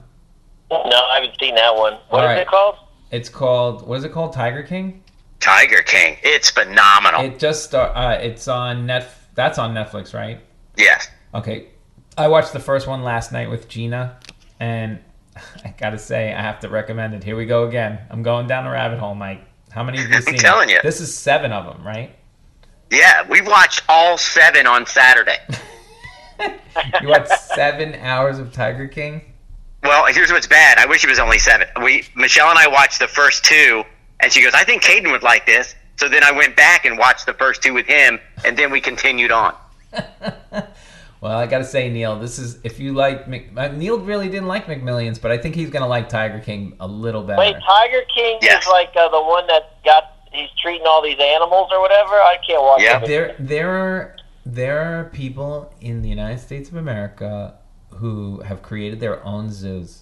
No, 0.71 0.79
I 0.79 1.19
haven't 1.21 1.39
seen 1.39 1.53
that 1.55 1.75
one. 1.75 1.93
What 1.93 2.01
is 2.01 2.09
All 2.11 2.25
right. 2.25 2.37
it 2.39 2.47
called? 2.47 2.75
It's 3.11 3.29
called. 3.29 3.87
What 3.87 3.99
is 3.99 4.03
it 4.03 4.11
called? 4.11 4.33
Tiger 4.33 4.63
King. 4.63 5.02
Tiger 5.43 5.81
King. 5.81 6.17
It's 6.23 6.49
phenomenal. 6.49 7.21
It 7.21 7.39
just 7.39 7.63
start. 7.65 7.91
Uh, 7.95 8.17
it's 8.21 8.47
on 8.47 8.85
net. 8.85 9.09
That's 9.35 9.57
on 9.59 9.73
Netflix, 9.73 10.13
right? 10.13 10.39
yes. 10.77 11.07
Okay. 11.33 11.67
I 12.17 12.27
watched 12.27 12.53
the 12.53 12.59
first 12.59 12.87
one 12.87 13.01
last 13.03 13.31
night 13.31 13.49
with 13.49 13.67
Gina, 13.67 14.19
and 14.59 14.99
I 15.65 15.73
gotta 15.77 15.97
say, 15.97 16.31
I 16.33 16.41
have 16.41 16.59
to 16.61 16.69
recommend 16.69 17.13
it. 17.15 17.23
Here 17.23 17.35
we 17.35 17.45
go 17.45 17.67
again. 17.67 17.99
I'm 18.09 18.21
going 18.23 18.47
down 18.47 18.65
a 18.67 18.71
rabbit 18.71 18.99
hole, 18.99 19.15
Mike. 19.15 19.41
How 19.71 19.83
many 19.83 19.97
have 19.97 20.09
you 20.09 20.15
I'm 20.17 20.21
seen? 20.21 20.37
telling 20.37 20.69
you. 20.69 20.79
This 20.83 21.01
is 21.01 21.15
seven 21.15 21.51
of 21.51 21.65
them, 21.65 21.85
right? 21.85 22.15
Yeah, 22.91 23.27
we 23.27 23.41
watched 23.41 23.81
all 23.89 24.17
seven 24.17 24.67
on 24.67 24.85
Saturday. 24.85 25.37
You 27.01 27.07
watched 27.09 27.29
seven 27.31 27.93
hours 27.95 28.39
of 28.39 28.51
Tiger 28.51 28.87
King. 28.87 29.21
Well, 29.83 30.05
here's 30.11 30.31
what's 30.31 30.47
bad. 30.47 30.77
I 30.79 30.85
wish 30.87 31.03
it 31.03 31.09
was 31.09 31.19
only 31.19 31.37
seven. 31.37 31.67
We 31.83 32.03
Michelle 32.15 32.49
and 32.49 32.57
I 32.57 32.67
watched 32.67 32.99
the 32.99 33.07
first 33.07 33.45
two, 33.45 33.83
and 34.23 34.31
she 34.31 34.41
goes, 34.41 34.53
"I 34.53 34.63
think 34.63 34.83
Caden 34.83 35.11
would 35.11 35.23
like 35.23 35.45
this." 35.45 35.75
So 35.97 36.09
then 36.09 36.23
I 36.23 36.31
went 36.31 36.55
back 36.55 36.85
and 36.85 36.97
watched 36.97 37.25
the 37.27 37.33
first 37.33 37.61
two 37.61 37.73
with 37.73 37.85
him, 37.85 38.19
and 38.43 38.57
then 38.57 38.71
we 38.71 38.81
continued 38.81 39.31
on. 39.31 39.53
Well, 41.21 41.37
I 41.37 41.47
gotta 41.47 41.63
say, 41.63 41.89
Neil, 41.89 42.19
this 42.19 42.37
is 42.37 42.59
if 42.65 42.81
you 42.81 42.91
like 42.91 43.29
Mc, 43.29 43.51
uh, 43.55 43.69
Neil 43.69 43.97
really 43.97 44.27
didn't 44.27 44.49
like 44.49 44.65
McMillions, 44.65 45.21
but 45.21 45.31
I 45.31 45.37
think 45.37 45.55
he's 45.55 45.69
gonna 45.69 45.87
like 45.87 46.09
Tiger 46.09 46.41
King 46.41 46.75
a 46.81 46.87
little 46.87 47.23
better. 47.23 47.39
Wait, 47.39 47.55
Tiger 47.65 48.01
King 48.13 48.39
Yes. 48.41 48.63
is 48.63 48.69
like 48.69 48.89
uh, 48.97 49.07
the 49.07 49.21
one 49.23 49.47
that 49.47 49.81
got 49.85 50.03
he's 50.33 50.49
treating 50.61 50.85
all 50.85 51.01
these 51.01 51.17
animals 51.21 51.69
or 51.71 51.79
whatever. 51.79 52.11
I 52.15 52.35
can't 52.45 52.61
watch 52.61 52.81
Yeah. 52.81 53.01
it. 53.01 53.07
there 53.07 53.35
there 53.39 53.69
are 53.69 54.17
there 54.45 54.81
are 54.99 55.05
people 55.05 55.73
in 55.79 56.01
the 56.01 56.09
United 56.09 56.41
States 56.41 56.67
of 56.67 56.75
America 56.75 57.53
who 57.91 58.41
have 58.41 58.61
created 58.61 58.99
their 58.99 59.23
own 59.23 59.49
zoos 59.49 60.01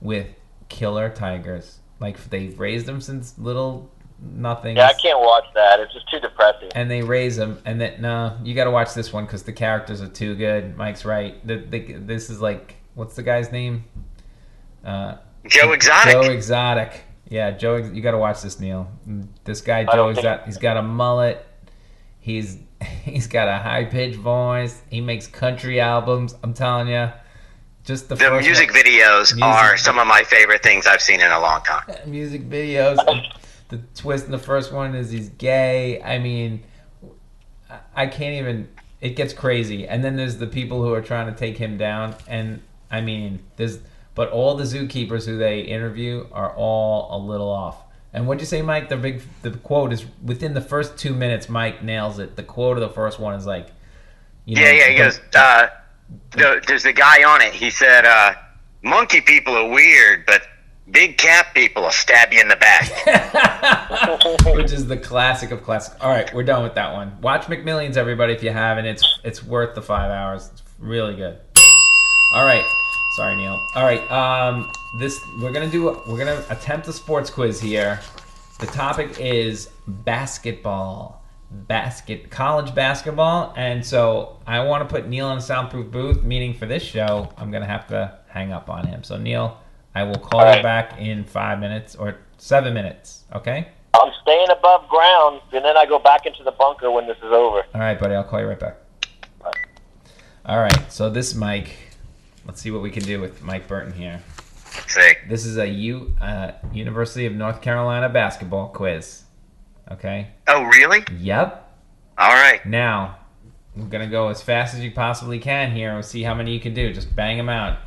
with 0.00 0.26
killer 0.68 1.08
tigers. 1.10 1.78
Like 2.00 2.22
they've 2.30 2.58
raised 2.58 2.86
them 2.86 3.00
since 3.00 3.38
little 3.38 3.90
nothing. 4.20 4.76
Yeah, 4.76 4.86
I 4.88 4.92
can't 4.94 5.20
watch 5.20 5.44
that. 5.54 5.80
It's 5.80 5.92
just 5.92 6.08
too 6.10 6.20
depressing. 6.20 6.68
And 6.74 6.90
they 6.90 7.02
raise 7.02 7.36
them, 7.36 7.58
and 7.64 7.80
then 7.80 8.00
no, 8.00 8.36
you 8.42 8.54
got 8.54 8.64
to 8.64 8.70
watch 8.70 8.94
this 8.94 9.12
one 9.12 9.24
because 9.24 9.42
the 9.44 9.52
characters 9.52 10.00
are 10.02 10.08
too 10.08 10.34
good. 10.34 10.76
Mike's 10.76 11.04
right. 11.04 11.44
The, 11.46 11.56
the, 11.56 11.92
this 11.94 12.28
is 12.30 12.40
like 12.40 12.76
what's 12.94 13.14
the 13.14 13.22
guy's 13.22 13.50
name? 13.52 13.84
Uh, 14.84 15.16
Joe 15.46 15.72
Exotic. 15.72 16.12
Joe 16.12 16.20
Exotic. 16.22 17.02
Yeah, 17.28 17.50
Joe. 17.52 17.76
You 17.76 18.02
got 18.02 18.12
to 18.12 18.18
watch 18.18 18.42
this, 18.42 18.60
Neil. 18.60 18.90
This 19.44 19.60
guy, 19.60 19.84
Joe 19.84 19.92
don't 20.12 20.14
think- 20.14 20.42
He's 20.44 20.58
got 20.58 20.76
a 20.76 20.82
mullet. 20.82 21.44
He's 22.20 22.58
he's 23.04 23.26
got 23.26 23.48
a 23.48 23.56
high 23.58 23.84
pitched 23.84 24.18
voice. 24.18 24.82
He 24.90 25.00
makes 25.00 25.26
country 25.26 25.80
albums. 25.80 26.34
I'm 26.42 26.54
telling 26.54 26.88
you, 26.88 27.10
just 27.86 28.08
the, 28.10 28.14
the 28.16 28.24
first 28.24 28.44
music 28.46 28.72
one- 28.72 28.82
videos 28.82 29.34
Music- 29.34 29.42
are 29.42 29.76
some 29.78 29.98
of 29.98 30.06
my 30.06 30.22
favorite 30.24 30.62
things 30.62 30.86
I've 30.86 31.00
seen 31.00 31.20
in 31.20 31.30
a 31.30 31.40
long 31.40 31.62
time. 31.62 31.84
music 32.06 32.48
videos. 32.48 32.96
the 33.68 33.78
twist 33.94 34.26
in 34.26 34.32
the 34.32 34.38
first 34.38 34.72
one 34.72 34.94
is 34.94 35.10
he's 35.10 35.30
gay. 35.30 36.02
I 36.02 36.18
mean, 36.18 36.62
I- 37.70 37.78
I 37.94 38.06
can't 38.06 38.34
even. 38.34 38.68
It 39.00 39.10
gets 39.10 39.32
crazy, 39.32 39.86
and 39.86 40.02
then 40.02 40.16
there's 40.16 40.38
the 40.38 40.46
people 40.46 40.82
who 40.82 40.92
are 40.92 41.02
trying 41.02 41.26
to 41.32 41.38
take 41.38 41.58
him 41.58 41.76
down, 41.78 42.14
and 42.28 42.62
I 42.90 43.00
mean, 43.00 43.40
there's. 43.56 43.78
But 44.14 44.30
all 44.30 44.54
the 44.56 44.64
zookeepers 44.64 45.26
who 45.26 45.36
they 45.36 45.60
interview 45.60 46.26
are 46.32 46.50
all 46.56 47.14
a 47.14 47.18
little 47.22 47.50
off. 47.50 47.82
And 48.14 48.26
what'd 48.26 48.40
you 48.40 48.46
say, 48.46 48.62
Mike? 48.62 48.88
The 48.88 48.96
big 48.96 49.20
the 49.42 49.50
quote 49.50 49.92
is 49.92 50.06
within 50.24 50.54
the 50.54 50.62
first 50.62 50.96
two 50.96 51.12
minutes. 51.12 51.50
Mike 51.50 51.82
nails 51.84 52.18
it. 52.18 52.34
The 52.36 52.42
quote 52.42 52.78
of 52.78 52.80
the 52.80 52.88
first 52.94 53.18
one 53.20 53.34
is 53.34 53.44
like, 53.44 53.68
you 54.46 54.56
know, 54.56 54.62
Yeah, 54.62 54.72
yeah. 54.72 54.88
He 54.88 54.96
goes. 54.96 55.20
Uh, 55.34 55.66
the, 56.32 56.62
there's 56.66 56.82
the 56.82 56.92
guy 56.92 57.24
on 57.24 57.42
it. 57.42 57.52
He 57.54 57.70
said, 57.70 58.04
uh, 58.04 58.34
"Monkey 58.82 59.20
people 59.20 59.56
are 59.56 59.68
weird, 59.68 60.26
but 60.26 60.42
big 60.90 61.18
cat 61.18 61.48
people 61.54 61.82
will 61.82 61.90
stab 61.90 62.32
you 62.32 62.40
in 62.40 62.48
the 62.48 62.56
back." 62.56 62.90
which 64.56 64.72
is 64.72 64.86
the 64.86 64.96
classic 64.96 65.50
of 65.50 65.62
classic. 65.62 66.02
All 66.04 66.10
right, 66.10 66.32
we're 66.34 66.42
done 66.42 66.62
with 66.62 66.74
that 66.74 66.92
one. 66.92 67.20
Watch 67.20 67.46
McMillions, 67.46 67.96
everybody, 67.96 68.32
if 68.32 68.42
you 68.42 68.50
haven't. 68.50 68.86
It's 68.86 69.20
it's 69.24 69.42
worth 69.44 69.74
the 69.74 69.82
five 69.82 70.10
hours. 70.10 70.50
It's 70.52 70.62
really 70.78 71.14
good. 71.14 71.38
All 72.34 72.44
right, 72.44 72.64
sorry, 73.16 73.36
Neil. 73.36 73.58
All 73.74 73.84
right, 73.84 74.10
um, 74.10 74.70
this 74.98 75.18
we're 75.40 75.52
gonna 75.52 75.70
do. 75.70 76.02
We're 76.06 76.18
gonna 76.18 76.44
attempt 76.50 76.88
a 76.88 76.92
sports 76.92 77.30
quiz 77.30 77.60
here. 77.60 78.00
The 78.58 78.66
topic 78.66 79.20
is 79.20 79.68
basketball, 79.86 81.22
basket, 81.50 82.30
college 82.30 82.74
basketball, 82.74 83.52
and 83.56 83.84
so 83.84 84.38
I 84.46 84.60
want 84.64 84.88
to 84.88 84.92
put 84.92 85.08
Neil 85.08 85.30
in 85.30 85.38
a 85.38 85.42
soundproof 85.42 85.90
booth. 85.90 86.22
Meaning 86.22 86.54
for 86.54 86.66
this 86.66 86.82
show, 86.82 87.32
I'm 87.36 87.50
gonna 87.50 87.66
have 87.66 87.86
to 87.88 88.18
hang 88.28 88.52
up 88.52 88.68
on 88.68 88.86
him. 88.86 89.02
So 89.02 89.16
Neil, 89.16 89.58
I 89.94 90.02
will 90.02 90.18
call 90.18 90.40
All 90.40 90.56
you 90.56 90.62
back 90.62 91.00
in 91.00 91.24
five 91.24 91.58
minutes 91.58 91.94
or 91.94 92.18
seven 92.38 92.74
minutes. 92.74 93.24
Okay. 93.34 93.68
I'm 93.94 94.12
staying 94.22 94.48
above 94.50 94.88
ground, 94.88 95.40
and 95.52 95.64
then 95.64 95.76
I 95.76 95.86
go 95.86 95.98
back 95.98 96.26
into 96.26 96.42
the 96.42 96.52
bunker 96.52 96.90
when 96.90 97.06
this 97.06 97.16
is 97.18 97.32
over. 97.32 97.64
All 97.74 97.80
right, 97.80 97.98
buddy. 97.98 98.14
I'll 98.14 98.24
call 98.24 98.40
you 98.40 98.46
right 98.46 98.60
back. 98.60 98.76
Bye. 99.40 99.52
All 100.44 100.58
right. 100.58 100.92
So 100.92 101.08
this 101.08 101.34
Mike, 101.34 101.70
let's 102.44 102.60
see 102.60 102.70
what 102.70 102.82
we 102.82 102.90
can 102.90 103.04
do 103.04 103.20
with 103.20 103.42
Mike 103.42 103.68
Burton 103.68 103.92
here. 103.92 104.20
Sick. 104.88 105.28
This 105.28 105.46
is 105.46 105.56
a 105.56 105.66
U 105.66 106.14
uh, 106.20 106.52
University 106.72 107.26
of 107.26 107.34
North 107.34 107.62
Carolina 107.62 108.08
basketball 108.08 108.68
quiz. 108.68 109.22
Okay. 109.92 110.28
Oh, 110.48 110.62
really? 110.64 111.04
Yep. 111.18 111.62
All 112.18 112.32
right. 112.32 112.64
Now 112.66 113.18
we're 113.76 113.86
gonna 113.86 114.08
go 114.08 114.28
as 114.28 114.42
fast 114.42 114.74
as 114.74 114.80
you 114.80 114.90
possibly 114.90 115.38
can 115.38 115.70
here. 115.70 115.92
We'll 115.92 116.02
see 116.02 116.22
how 116.22 116.34
many 116.34 116.52
you 116.52 116.60
can 116.60 116.74
do. 116.74 116.92
Just 116.92 117.14
bang 117.14 117.36
them 117.36 117.48
out. 117.48 117.78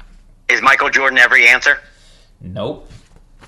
Is 0.48 0.62
Michael 0.62 0.90
Jordan 0.90 1.18
every 1.18 1.48
answer? 1.48 1.80
Nope. 2.42 2.90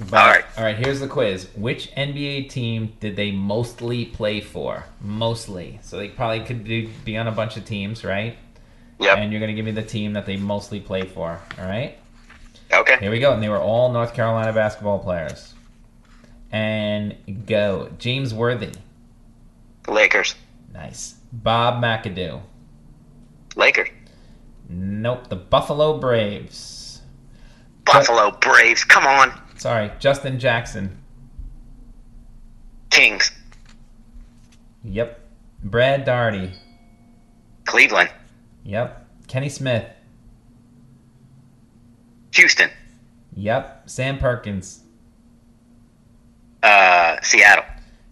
But, 0.09 0.13
All 0.13 0.27
right. 0.27 0.45
All 0.57 0.63
right. 0.63 0.77
Here's 0.77 0.99
the 0.99 1.07
quiz. 1.07 1.49
Which 1.55 1.91
NBA 1.91 2.49
team 2.49 2.93
did 2.99 3.15
they 3.15 3.31
mostly 3.31 4.05
play 4.05 4.41
for? 4.41 4.85
Mostly. 5.01 5.79
So 5.83 5.97
they 5.97 6.09
probably 6.09 6.43
could 6.43 6.63
do, 6.63 6.89
be 7.05 7.17
on 7.17 7.27
a 7.27 7.31
bunch 7.31 7.57
of 7.57 7.65
teams, 7.65 8.03
right? 8.03 8.37
Yep. 8.99 9.17
And 9.17 9.31
you're 9.31 9.41
gonna 9.41 9.53
give 9.53 9.65
me 9.65 9.71
the 9.71 9.83
team 9.83 10.13
that 10.13 10.25
they 10.25 10.37
mostly 10.37 10.79
play 10.79 11.03
for. 11.03 11.39
All 11.59 11.65
right. 11.65 11.97
Okay. 12.73 12.97
Here 12.99 13.11
we 13.11 13.19
go. 13.19 13.33
And 13.33 13.43
they 13.43 13.49
were 13.49 13.59
all 13.59 13.91
North 13.91 14.13
Carolina 14.13 14.53
basketball 14.53 14.99
players. 14.99 15.50
And 16.51 17.45
go. 17.45 17.91
James 17.97 18.33
Worthy. 18.33 18.73
Lakers. 19.87 20.35
Nice. 20.73 21.15
Bob 21.31 21.81
McAdoo. 21.81 22.41
Lakers. 23.55 23.89
Nope. 24.69 25.27
The 25.29 25.35
Buffalo 25.35 25.97
Braves. 25.97 27.01
Buffalo 27.85 28.31
Braves. 28.31 28.83
Come 28.83 29.05
on. 29.05 29.39
Sorry. 29.55 29.91
Justin 29.99 30.39
Jackson. 30.39 30.97
Kings. 32.89 33.31
Yep. 34.83 35.19
Brad 35.63 36.05
Daugherty. 36.05 36.53
Cleveland. 37.65 38.09
Yep. 38.63 39.07
Kenny 39.27 39.49
Smith. 39.49 39.85
Houston. 42.33 42.69
Yep. 43.35 43.83
Sam 43.89 44.17
Perkins. 44.17 44.80
Uh, 46.63 47.17
Seattle. 47.21 47.65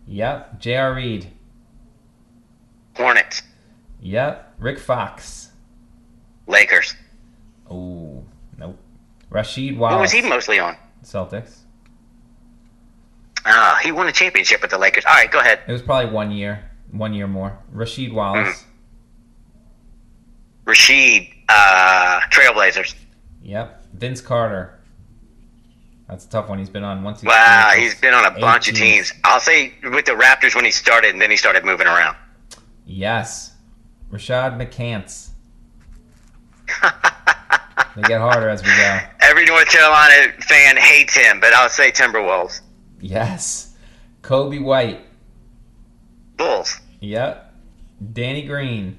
Yep. 0.07 0.59
J.R. 0.59 0.93
Reid. 0.93 1.27
Hornets. 2.95 3.41
Yep. 4.01 4.55
Rick 4.59 4.79
Fox. 4.79 5.51
Lakers. 6.47 6.95
Oh, 7.69 8.23
nope. 8.57 8.77
Rasheed 9.31 9.77
Wallace. 9.77 9.93
What 9.93 10.01
was 10.01 10.11
he 10.11 10.21
mostly 10.21 10.59
on? 10.59 10.75
Celtics. 11.03 11.57
Ah, 13.45 13.79
he 13.83 13.91
won 13.91 14.07
a 14.07 14.11
championship 14.11 14.61
with 14.61 14.71
the 14.71 14.77
Lakers. 14.77 15.05
All 15.05 15.13
right, 15.13 15.31
go 15.31 15.39
ahead. 15.39 15.59
It 15.67 15.71
was 15.71 15.81
probably 15.81 16.11
one 16.11 16.31
year. 16.31 16.69
One 16.91 17.13
year 17.13 17.27
more. 17.27 17.57
Rasheed 17.73 18.11
Wallace. 18.11 18.65
Rasheed. 20.65 21.33
Uh, 21.47 22.19
Trailblazers. 22.31 22.95
Yep. 23.43 23.85
Vince 23.93 24.21
Carter. 24.21 24.78
That's 26.09 26.25
a 26.25 26.29
tough 26.29 26.49
one. 26.49 26.57
He's 26.57 26.69
been 26.69 26.83
on 26.83 27.03
once. 27.03 27.21
Wow, 27.21 27.71
he's 27.75 27.93
been 27.93 28.15
on 28.15 28.25
a 28.25 28.31
bunch 28.39 28.67
of 28.67 28.75
teams. 28.75 29.13
I'll 29.23 29.39
say 29.39 29.73
with 29.83 30.05
the 30.05 30.13
Raptors 30.13 30.55
when 30.55 30.65
he 30.65 30.71
started, 30.71 31.11
and 31.11 31.21
then 31.21 31.29
he 31.29 31.37
started 31.37 31.63
moving 31.63 31.85
around. 31.85 32.17
Yes. 32.85 33.53
Rashad 34.11 34.57
McCants. 34.57 35.29
they 37.95 38.01
get 38.01 38.19
harder 38.19 38.49
as 38.49 38.63
we 38.63 38.69
go. 38.69 38.99
Every 39.19 39.45
North 39.45 39.67
Carolina 39.67 40.33
fan 40.39 40.77
hates 40.77 41.15
him, 41.15 41.39
but 41.39 41.53
I'll 41.53 41.69
say 41.69 41.91
Timberwolves. 41.91 42.61
Yes. 42.99 43.75
Coby 44.23 44.63
White. 44.63 45.01
Bulls. 46.37 46.79
Yep. 47.01 47.53
Danny 48.13 48.41
Green. 48.47 48.97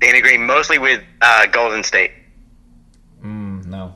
Danny 0.00 0.20
Green, 0.20 0.44
mostly 0.44 0.78
with 0.78 1.02
uh, 1.22 1.46
Golden 1.46 1.84
State. 1.84 2.10
Mm, 3.22 3.66
no. 3.66 3.94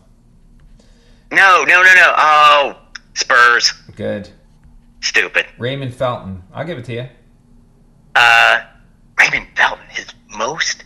No, 1.40 1.64
no, 1.64 1.82
no, 1.82 1.94
no. 1.94 2.14
Oh, 2.16 2.76
Spurs. 3.14 3.72
Good. 3.96 4.28
Stupid. 5.00 5.46
Raymond 5.58 5.94
Felton. 5.94 6.42
I'll 6.52 6.64
give 6.66 6.76
it 6.78 6.84
to 6.86 6.92
you. 6.92 7.06
Uh, 8.14 8.60
Raymond 9.18 9.46
Felton, 9.56 9.86
his 9.88 10.06
most. 10.36 10.84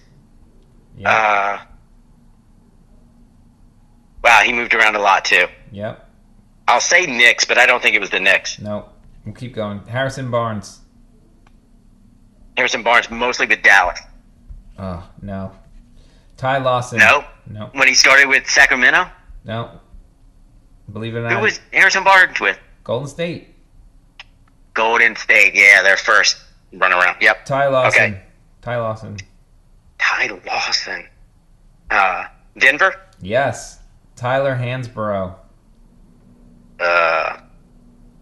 Yeah. 0.96 1.10
Uh, 1.10 1.64
wow, 4.22 4.40
he 4.44 4.52
moved 4.52 4.74
around 4.74 4.96
a 4.96 5.00
lot 5.00 5.24
too. 5.24 5.46
yep. 5.72 6.08
I'll 6.66 6.80
say 6.80 7.04
Knicks, 7.04 7.44
but 7.44 7.58
I 7.58 7.66
don't 7.66 7.82
think 7.82 7.94
it 7.94 8.00
was 8.00 8.08
the 8.10 8.20
Knicks. 8.20 8.58
No. 8.58 8.88
We'll 9.26 9.34
keep 9.34 9.54
going. 9.54 9.80
Harrison 9.86 10.30
Barnes. 10.30 10.80
Harrison 12.56 12.82
Barnes, 12.82 13.10
mostly 13.10 13.46
with 13.46 13.62
Dallas. 13.62 13.98
Oh 14.78 15.06
no. 15.20 15.52
Ty 16.36 16.58
Lawson. 16.58 16.98
No, 16.98 17.24
No. 17.50 17.70
when 17.74 17.86
he 17.88 17.94
started 17.94 18.28
with 18.28 18.48
Sacramento, 18.48 19.08
No. 19.44 19.80
Believe 20.94 21.14
it 21.14 21.18
or 21.18 21.22
not. 21.22 21.32
who 21.32 21.40
was 21.40 21.60
Harrison 21.72 22.04
Barnes 22.04 22.40
with? 22.40 22.58
Golden 22.84 23.08
State. 23.08 23.48
Golden 24.72 25.14
State. 25.16 25.54
Yeah, 25.54 25.82
their 25.82 25.96
first 25.98 26.38
run 26.72 26.92
around. 26.92 27.16
Yep. 27.20 27.44
Ty 27.44 27.66
Lawson. 27.68 28.02
Okay. 28.02 28.20
Ty 28.62 28.78
Lawson. 28.78 29.16
Ty 29.98 30.28
Lawson. 30.46 31.06
Uh, 31.90 32.24
Denver. 32.56 32.94
Yes. 33.20 33.80
Tyler 34.16 34.54
Hansbrough. 34.54 35.34
Uh, 36.80 37.38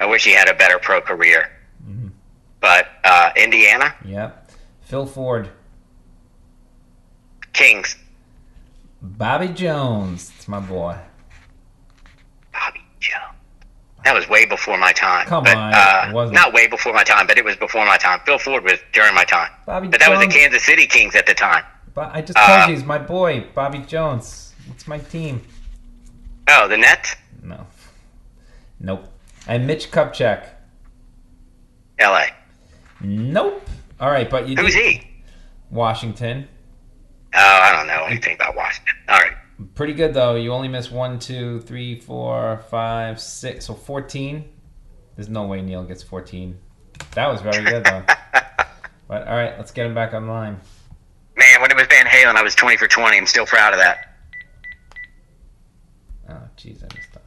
I 0.00 0.06
wish 0.06 0.24
he 0.24 0.32
had 0.32 0.48
a 0.48 0.54
better 0.54 0.78
pro 0.78 1.00
career. 1.00 1.50
Mhm. 1.86 2.10
But 2.60 2.88
uh, 3.04 3.30
Indiana 3.36 3.94
Yep. 4.04 4.50
Phil 4.82 5.06
Ford. 5.06 5.50
Kings. 7.52 7.96
Bobby 9.02 9.48
Jones. 9.48 10.32
It's 10.36 10.48
my 10.48 10.60
boy. 10.60 10.96
Bobby 13.11 13.36
That 14.05 14.14
was 14.14 14.28
way 14.28 14.44
before 14.46 14.78
my 14.78 14.92
time. 14.92 15.26
Come 15.26 15.44
but, 15.44 15.57
on, 15.57 15.72
uh. 15.74 16.30
Not 16.30 16.53
way 16.53 16.66
before 16.66 16.92
my 16.92 17.05
time, 17.05 17.26
but 17.26 17.38
it 17.38 17.44
was 17.44 17.57
before 17.57 17.84
my 17.86 17.96
time. 17.96 18.20
Phil 18.24 18.38
Ford 18.38 18.64
was 18.64 18.78
during 18.92 19.14
my 19.14 19.24
time. 19.24 19.50
Bobby 19.66 19.88
But 19.88 20.00
that 20.00 20.11
was 20.11 20.20
the 20.20 20.26
Kansas 20.26 20.64
City 20.64 20.86
Kings 20.86 21.14
at 21.14 21.26
the 21.26 21.34
time. 21.34 21.64
But 21.94 22.11
I 22.14 22.22
just 22.22 22.38
Uh, 22.38 22.46
told 22.46 22.68
you 22.70 22.74
he's 22.74 22.84
my 22.84 22.98
boy, 22.98 23.46
Bobby 23.55 23.78
Jones. 23.80 24.55
It's 24.70 24.86
my 24.88 24.98
team. 24.98 25.42
Oh, 26.48 26.66
the 26.68 26.76
Nets? 26.78 27.14
No. 27.42 27.66
Nope. 28.80 29.07
And 29.46 29.66
Mitch 29.66 29.90
Kupchak. 29.90 30.46
LA. 32.00 32.26
Nope. 33.00 33.68
All 34.00 34.11
right, 34.11 34.28
but 34.28 34.48
you 34.48 34.57
Who's 34.57 34.74
did- 34.74 34.84
he? 34.84 35.09
Washington. 35.70 36.48
Oh, 37.34 37.38
I 37.40 37.72
don't 37.72 37.86
know 37.86 38.05
anything 38.05 38.34
about 38.34 38.57
Washington. 38.57 38.94
All 39.09 39.18
right. 39.18 39.32
Pretty 39.74 39.92
good 39.92 40.14
though. 40.14 40.34
You 40.34 40.52
only 40.52 40.68
missed 40.68 40.92
one, 40.92 41.18
two, 41.18 41.60
three, 41.60 41.98
four, 41.98 42.62
five, 42.70 43.20
six, 43.20 43.66
so 43.66 43.74
fourteen. 43.74 44.48
There's 45.16 45.28
no 45.28 45.46
way 45.46 45.60
Neil 45.62 45.84
gets 45.84 46.02
fourteen. 46.02 46.58
That 47.14 47.28
was 47.28 47.40
very 47.40 47.64
good 47.64 47.84
though. 47.84 48.02
but 49.08 49.26
all 49.28 49.36
right, 49.36 49.56
let's 49.58 49.70
get 49.70 49.86
him 49.86 49.94
back 49.94 50.14
online. 50.14 50.60
Man, 51.36 51.60
when 51.60 51.70
it 51.70 51.76
was 51.76 51.86
Van 51.86 52.06
Halen, 52.06 52.36
I 52.36 52.42
was 52.42 52.54
20 52.54 52.76
for 52.76 52.86
20. 52.86 53.16
I'm 53.16 53.26
still 53.26 53.46
proud 53.46 53.72
of 53.72 53.78
that. 53.80 54.14
Oh, 56.28 56.42
jeez, 56.58 56.82
I 56.82 56.94
missed 56.94 57.12
that. 57.14 57.22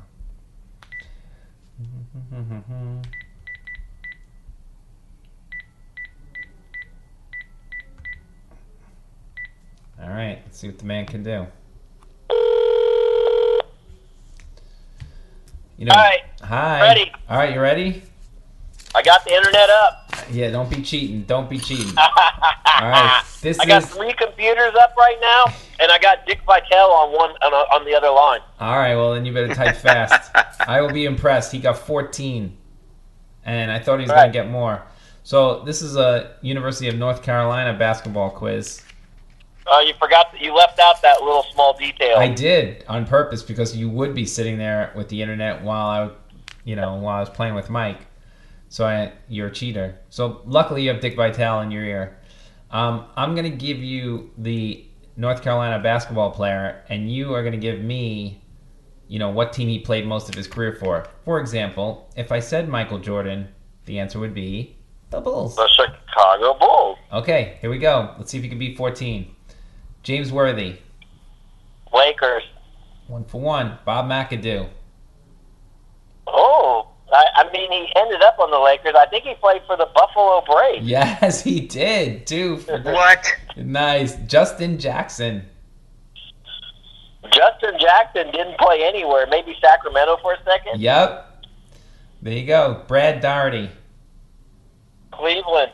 All 10.02 10.10
right, 10.10 10.40
let's 10.46 10.60
see 10.60 10.68
what 10.68 10.78
the 10.78 10.86
man 10.86 11.06
can 11.06 11.24
do. 11.24 11.48
You 15.78 15.86
know, 15.86 15.92
All 15.96 16.02
right, 16.02 16.22
hi. 16.42 16.82
ready. 16.82 17.12
All 17.30 17.38
right, 17.38 17.54
you 17.54 17.60
ready? 17.60 18.02
I 18.94 19.02
got 19.02 19.26
the 19.26 19.34
internet 19.34 19.70
up. 19.70 20.10
Yeah, 20.32 20.50
don't 20.52 20.70
be 20.70 20.82
cheating. 20.82 21.24
Don't 21.24 21.50
be 21.50 21.60
cheating. 21.60 21.94
All 21.98 22.90
right, 22.90 23.24
this 23.42 23.60
I 23.60 23.66
got 23.66 23.84
is 23.84 23.90
three 23.90 24.14
computers 24.14 24.74
up 24.80 24.96
right 24.98 25.18
now, 25.22 25.54
and 25.82 25.92
I 25.92 26.00
got 26.00 26.26
Dick 26.26 26.40
Vitale 26.46 26.90
on 26.92 27.12
one 27.14 27.32
on, 27.42 27.54
on 27.54 27.86
the 27.86 27.94
other 27.94 28.10
line. 28.10 28.40
All 28.60 28.78
right, 28.78 28.96
well 28.96 29.14
then 29.14 29.26
you 29.26 29.34
better 29.34 29.54
type 29.54 29.76
fast. 29.76 30.32
I 30.68 30.80
will 30.82 30.92
be 30.94 31.06
impressed. 31.06 31.52
He 31.52 31.60
got 31.60 31.78
14, 31.78 32.56
and 33.44 33.72
I 33.72 33.80
thought 33.80 34.00
he 34.00 34.04
was 34.04 34.12
Right. 34.12 34.22
going 34.22 34.32
to 34.32 34.40
get 34.40 34.50
more. 34.50 34.82
So 35.24 35.64
this 35.64 35.82
is 35.82 35.96
a 35.98 36.36
University 36.42 36.88
of 36.88 36.96
North 36.96 37.22
Carolina 37.22 37.78
basketball 37.78 38.30
quiz. 38.30 38.82
Uh, 39.68 39.80
you 39.80 39.94
forgot 40.00 40.32
that 40.32 40.42
you 40.42 40.54
left 40.54 40.80
out 40.80 41.02
that 41.02 41.22
little 41.22 41.44
small 41.52 41.76
detail. 41.78 42.18
I 42.18 42.28
did 42.28 42.86
on 42.88 43.06
purpose 43.06 43.42
because 43.42 43.76
you 43.76 43.90
would 43.90 44.14
be 44.14 44.26
sitting 44.26 44.58
there 44.58 44.92
with 44.96 45.10
the 45.10 45.22
internet 45.22 45.64
while 45.64 45.88
I, 45.88 46.12
you 46.64 46.76
know, 46.76 46.96
while 46.96 47.18
I 47.18 47.20
was 47.20 47.30
playing 47.30 47.56
with 47.56 47.70
Mike. 47.70 48.06
So 48.70 48.86
I, 48.86 49.14
you're 49.28 49.48
a 49.48 49.52
cheater. 49.52 49.98
So 50.10 50.42
luckily 50.46 50.84
you 50.84 50.90
have 50.90 51.00
Dick 51.00 51.16
Vitale 51.16 51.62
in 51.62 51.72
your 51.72 51.84
ear. 51.84 52.20
Um, 52.72 53.06
I'm 53.16 53.34
going 53.36 53.50
to 53.50 53.58
give 53.58 53.80
you 53.80 54.32
the 54.38 54.86
North 55.18 55.42
Carolina 55.42 55.82
basketball 55.82 56.32
player, 56.32 56.84
and 56.90 57.12
you 57.12 57.34
are 57.34 57.42
going 57.42 57.54
to 57.54 57.58
give 57.58 57.80
me, 57.82 58.42
you 59.08 59.18
know, 59.18 59.30
what 59.30 59.54
team 59.54 59.68
he 59.70 59.80
played 59.80 60.06
most 60.06 60.28
of 60.30 60.36
his 60.36 60.48
career 60.48 60.74
for. 60.74 61.08
For 61.24 61.40
example, 61.40 62.12
if 62.16 62.32
I 62.32 62.40
said 62.40 62.68
Michael 62.68 63.00
Jordan, 63.00 63.48
the 63.86 64.00
answer 64.00 64.20
would 64.20 64.34
be 64.34 64.76
the 65.12 65.22
Bulls. 65.22 65.56
the 65.56 65.70
Chicago 65.70 66.58
Bulls, 66.60 66.98
Okay, 67.14 67.58
here 67.62 67.70
we 67.70 67.78
go. 67.78 68.14
Let's 68.18 68.32
see 68.32 68.38
if 68.38 68.44
you 68.44 68.50
can 68.50 68.60
beat 68.60 68.78
14. 68.78 69.35
James 70.06 70.32
Worthy, 70.32 70.78
Lakers. 71.92 72.44
one 73.08 73.26
for 73.26 73.42
one. 73.42 73.80
Bob 73.86 74.06
McAdoo. 74.08 74.70
Oh, 76.28 76.88
I, 77.12 77.26
I 77.38 77.52
mean, 77.52 77.72
he 77.72 77.92
ended 77.96 78.22
up 78.22 78.38
on 78.40 78.52
the 78.52 78.60
Lakers. 78.60 78.94
I 78.96 79.08
think 79.08 79.24
he 79.24 79.34
played 79.34 79.64
for 79.66 79.76
the 79.76 79.90
Buffalo 79.96 80.44
Braves. 80.46 80.86
Yes, 80.86 81.42
he 81.44 81.60
did 81.62 82.28
too. 82.28 82.58
for 82.58 82.78
the- 82.78 82.92
What? 82.92 83.26
nice, 83.58 84.16
Justin 84.28 84.78
Jackson. 84.78 85.44
Justin 87.34 87.74
Jackson 87.80 88.32
didn't 88.32 88.60
play 88.60 88.84
anywhere. 88.84 89.26
Maybe 89.28 89.56
Sacramento 89.60 90.18
for 90.22 90.34
a 90.34 90.44
second. 90.44 90.80
Yep. 90.80 91.48
There 92.22 92.34
you 92.34 92.46
go. 92.46 92.84
Brad 92.88 93.22
Daugherty. 93.22 93.72
Cleveland 95.12 95.72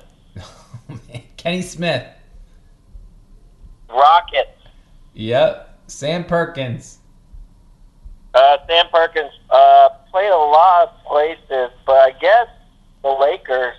Kenny 1.38 1.62
Smith. 1.62 2.06
Rockets. 3.94 4.50
Yep. 5.14 5.80
Sam 5.88 6.24
Perkins. 6.24 7.00
Uh, 8.34 8.58
Sam 8.68 8.86
Perkins 8.94 9.32
uh, 9.50 9.90
played 10.12 10.32
a 10.32 10.38
lot 10.38 10.88
of 10.90 11.06
places, 11.06 11.70
but 11.86 11.96
I 11.98 12.12
guess 12.20 12.48
the 13.04 13.10
Lakers, 13.10 13.76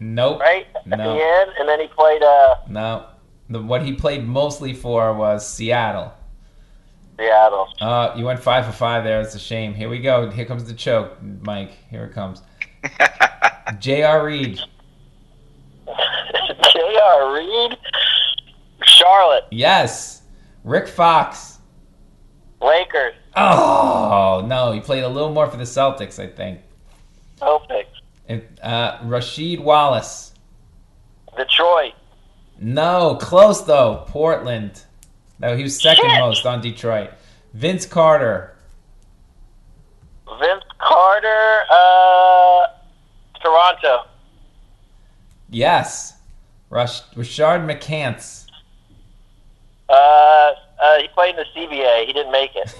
Nope. 0.00 0.40
right 0.40 0.66
at 0.74 0.86
No. 0.86 0.96
the 1.14 1.22
end, 1.22 1.50
and 1.58 1.68
then 1.68 1.80
he 1.80 1.86
played 1.88 2.22
uh, 2.22 2.56
No. 2.68 3.06
The, 3.48 3.62
what 3.62 3.82
he 3.82 3.92
played 3.94 4.26
mostly 4.26 4.74
for 4.74 5.14
was 5.14 5.46
Seattle. 5.48 6.12
Seattle. 7.16 7.68
Uh, 7.80 8.12
you 8.16 8.24
went 8.24 8.40
five 8.40 8.66
for 8.66 8.72
five 8.72 9.04
there. 9.04 9.20
It's 9.20 9.34
a 9.34 9.38
shame. 9.38 9.72
Here 9.74 9.88
we 9.88 10.00
go. 10.00 10.30
Here 10.30 10.44
comes 10.44 10.64
the 10.64 10.74
choke, 10.74 11.16
Mike. 11.42 11.70
Here 11.90 12.04
it 12.04 12.12
comes. 12.12 12.42
J.R. 13.78 14.24
Reid. 14.24 14.60
J.R. 15.86 17.34
Reid, 17.34 17.76
Charlotte, 18.88 19.44
Yes. 19.50 20.22
Rick 20.64 20.88
Fox. 20.88 21.58
Lakers, 22.60 23.14
Oh, 23.36 24.42
no. 24.46 24.72
He 24.72 24.80
played 24.80 25.04
a 25.04 25.08
little 25.08 25.30
more 25.32 25.46
for 25.48 25.56
the 25.56 25.62
Celtics, 25.64 26.18
I 26.22 26.26
think. 26.26 26.60
Celtics, 27.40 27.86
And, 28.28 28.42
uh, 28.62 28.98
Rasheed 28.98 29.60
Wallace. 29.60 30.32
Detroit, 31.36 31.92
No, 32.58 33.14
close 33.20 33.62
though. 33.62 34.04
Portland. 34.08 34.82
No, 35.38 35.56
he 35.56 35.62
was 35.62 35.80
second 35.80 36.10
Shit. 36.10 36.18
most 36.18 36.44
on 36.46 36.60
Detroit. 36.60 37.10
Vince 37.54 37.86
Carter. 37.86 38.56
Vince 40.40 40.64
Carter, 40.78 41.62
uh, 41.70 42.62
Toronto, 43.40 44.06
Yes. 45.48 46.14
Rush, 46.70 47.02
Rashad 47.14 47.64
McCants. 47.64 48.46
Uh, 49.88 49.92
uh, 49.92 50.98
he 51.00 51.08
played 51.08 51.34
in 51.34 51.36
the 51.36 51.46
CBA. 51.56 52.06
He 52.06 52.12
didn't 52.12 52.32
make 52.32 52.52
it. 52.54 52.74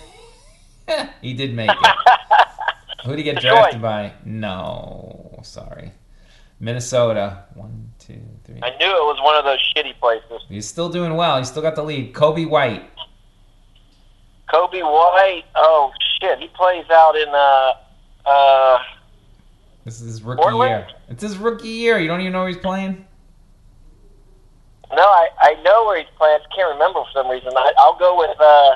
he 1.22 1.34
did 1.34 1.54
make 1.54 1.70
it. 1.70 1.76
Who 3.04 3.10
did 3.10 3.18
he 3.18 3.24
get 3.24 3.40
drafted 3.40 3.80
by? 3.80 4.12
No, 4.24 5.40
sorry. 5.42 5.92
Minnesota. 6.60 7.44
One, 7.54 7.92
two, 7.98 8.20
three. 8.44 8.58
I 8.62 8.70
knew 8.70 8.86
it 8.86 9.04
was 9.04 9.18
one 9.22 9.36
of 9.36 9.44
those 9.44 9.60
shitty 9.74 9.98
places. 9.98 10.44
He's 10.48 10.66
still 10.66 10.88
doing 10.88 11.14
well. 11.14 11.38
He's 11.38 11.48
still 11.48 11.62
got 11.62 11.76
the 11.76 11.82
lead. 11.84 12.12
Coby 12.12 12.48
White. 12.48 12.90
Coby 14.52 14.82
White, 14.82 15.44
oh 15.56 15.92
shit, 16.20 16.38
he 16.38 16.48
plays 16.48 16.86
out 16.90 17.14
in 17.16 17.28
uh, 17.28 17.72
uh, 18.26 18.78
This 19.84 20.00
is 20.00 20.06
his 20.12 20.22
rookie 20.22 20.40
Portland? 20.42 20.70
year. 20.70 20.88
It's 21.10 21.22
his 21.22 21.36
rookie 21.36 21.68
year. 21.68 21.98
You 21.98 22.08
don't 22.08 22.20
even 22.20 22.32
know 22.32 22.40
where 22.40 22.48
he's 22.48 22.56
playing? 22.56 23.04
No, 24.92 25.02
I, 25.02 25.28
I 25.40 25.62
know 25.62 25.84
where 25.86 25.98
he's 25.98 26.06
playing. 26.16 26.36
I 26.36 26.38
just 26.38 26.54
can't 26.54 26.72
remember 26.72 27.00
for 27.00 27.10
some 27.14 27.28
reason. 27.28 27.50
I, 27.56 27.72
I'll 27.78 27.98
go 27.98 28.18
with 28.18 28.38
uh, 28.40 28.74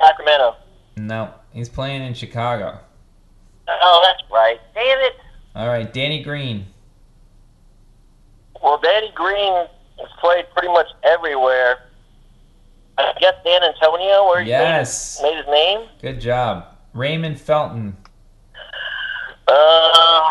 Sacramento. 0.00 0.56
No. 0.96 1.32
He's 1.52 1.68
playing 1.68 2.02
in 2.02 2.14
Chicago. 2.14 2.78
Oh, 3.68 4.02
that's 4.06 4.22
right. 4.30 4.58
Damn 4.74 4.98
it. 5.00 5.14
All 5.56 5.68
right, 5.68 5.92
Danny 5.92 6.22
Green. 6.22 6.66
Well, 8.62 8.78
Danny 8.82 9.10
Green 9.14 9.52
has 9.98 10.08
played 10.20 10.44
pretty 10.52 10.68
much 10.68 10.86
everywhere. 11.02 11.78
I 12.98 13.12
guess 13.20 13.34
San 13.44 13.62
Antonio, 13.62 14.26
where 14.26 14.42
he 14.42 14.50
Yes. 14.50 15.20
made, 15.22 15.36
his, 15.36 15.46
made 15.46 15.46
his 15.46 15.54
name. 15.54 15.88
Good 16.02 16.20
job. 16.20 16.66
Raymond 16.92 17.40
Felton. 17.40 17.96
Uh, 19.48 20.28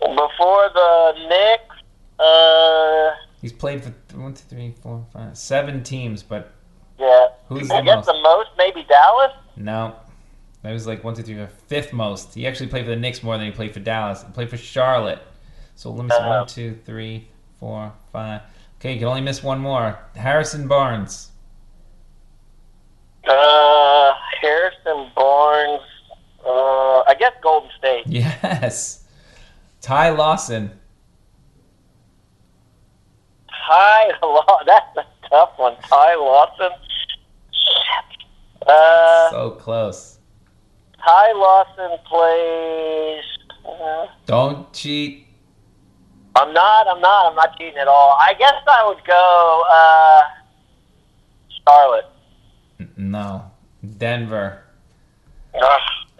before 0.00 0.68
the 0.74 1.12
Knicks, 1.28 1.76
uh, 2.18 3.10
He's 3.40 3.52
played 3.52 3.82
for 3.84 3.90
th- 4.08 4.20
one, 4.20 4.34
two, 4.34 4.42
three, 4.48 4.74
four, 4.82 5.06
five, 5.12 5.36
seven 5.38 5.82
teams, 5.82 6.22
but 6.22 6.52
yeah. 6.98 7.28
Who's 7.48 7.70
I 7.70 7.76
the 7.80 7.84
guess 7.84 7.96
most? 7.96 8.06
the 8.06 8.20
most, 8.22 8.48
maybe 8.58 8.84
Dallas. 8.88 9.32
no. 9.56 9.96
That 10.62 10.72
was 10.72 10.88
like 10.88 11.04
one, 11.04 11.14
two, 11.14 11.22
three, 11.22 11.36
four, 11.36 11.46
fifth 11.68 11.92
most. 11.92 12.34
He 12.34 12.44
actually 12.46 12.66
played 12.66 12.84
for 12.84 12.90
the 12.90 12.96
Knicks 12.96 13.22
more 13.22 13.36
than 13.38 13.46
he 13.46 13.52
played 13.52 13.72
for 13.72 13.78
Dallas. 13.80 14.22
He 14.24 14.32
played 14.32 14.50
for 14.50 14.56
Charlotte. 14.56 15.20
So 15.76 15.90
let 15.92 16.02
me 16.04 16.10
see. 16.10 16.16
Uh-huh. 16.16 16.28
One, 16.38 16.46
two, 16.48 16.78
three, 16.84 17.28
four, 17.60 17.92
five. 18.12 18.40
Okay, 18.80 18.94
you 18.94 18.98
can 18.98 19.06
only 19.08 19.20
miss 19.20 19.40
one 19.42 19.60
more. 19.60 19.96
Harrison 20.16 20.66
Barnes. 20.66 21.30
Uh, 23.26 24.12
Harrison 24.40 25.10
Barnes. 25.14 25.80
Uh, 26.44 27.02
I 27.06 27.14
guess 27.18 27.32
Golden 27.42 27.70
State. 27.78 28.06
Yes. 28.08 29.04
Ty 29.80 30.10
Lawson. 30.10 30.72
Ty. 33.68 34.10
That's 34.66 34.96
a 34.96 35.28
tough 35.28 35.50
one. 35.58 35.76
Ty 35.82 36.14
Lawson. 36.16 36.70
Uh, 38.66 39.30
So 39.30 39.50
close. 39.52 40.18
Ty 41.04 41.32
Lawson 41.32 41.98
plays. 42.06 43.24
uh, 43.68 44.06
Don't 44.26 44.72
cheat. 44.72 45.26
I'm 46.34 46.52
not. 46.52 46.86
I'm 46.88 47.00
not. 47.00 47.26
I'm 47.30 47.36
not 47.36 47.56
cheating 47.58 47.78
at 47.78 47.88
all. 47.88 48.16
I 48.20 48.34
guess 48.38 48.54
I 48.66 48.86
would 48.86 49.04
go 49.06 49.64
uh, 49.70 50.22
Charlotte. 51.66 52.04
No. 52.96 53.50
Denver. 53.98 54.62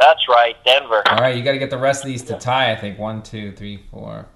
That's 0.01 0.21
right, 0.29 0.55
Denver. 0.65 1.03
All 1.09 1.19
right, 1.19 1.37
you 1.37 1.43
got 1.43 1.53
to 1.53 1.59
get 1.59 1.71
the 1.71 1.79
rest 1.79 2.03
of 2.05 2.09
these 2.09 2.23
to 2.25 2.39
tie. 2.39 2.71
I 2.73 2.77
think 2.77 2.99
one, 2.99 3.21
two, 3.23 3.51
three, 3.53 3.83
four, 3.91 4.27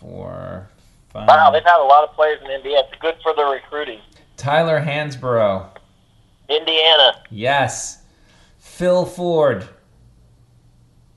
four, 0.00 0.68
five. 1.12 1.28
Wow, 1.28 1.50
they've 1.50 1.62
had 1.64 1.80
a 1.80 1.84
lot 1.84 2.08
of 2.08 2.14
players 2.14 2.40
in 2.44 2.50
India. 2.50 2.78
It's 2.88 3.00
good 3.00 3.16
for 3.22 3.34
the 3.34 3.44
recruiting. 3.44 4.00
Tyler 4.36 4.80
Hansbrough. 4.80 5.66
Indiana. 6.48 7.22
Yes. 7.30 8.02
Phil 8.58 9.04
Ford. 9.06 9.66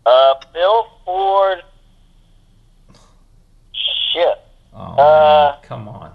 Uh, 0.06 0.36
Phil 0.54 0.88
Ford. 1.04 1.60
Shit. 4.14 4.38
Oh, 4.74 4.80
Uh, 4.98 5.60
come 5.62 5.88
on. 5.88 6.14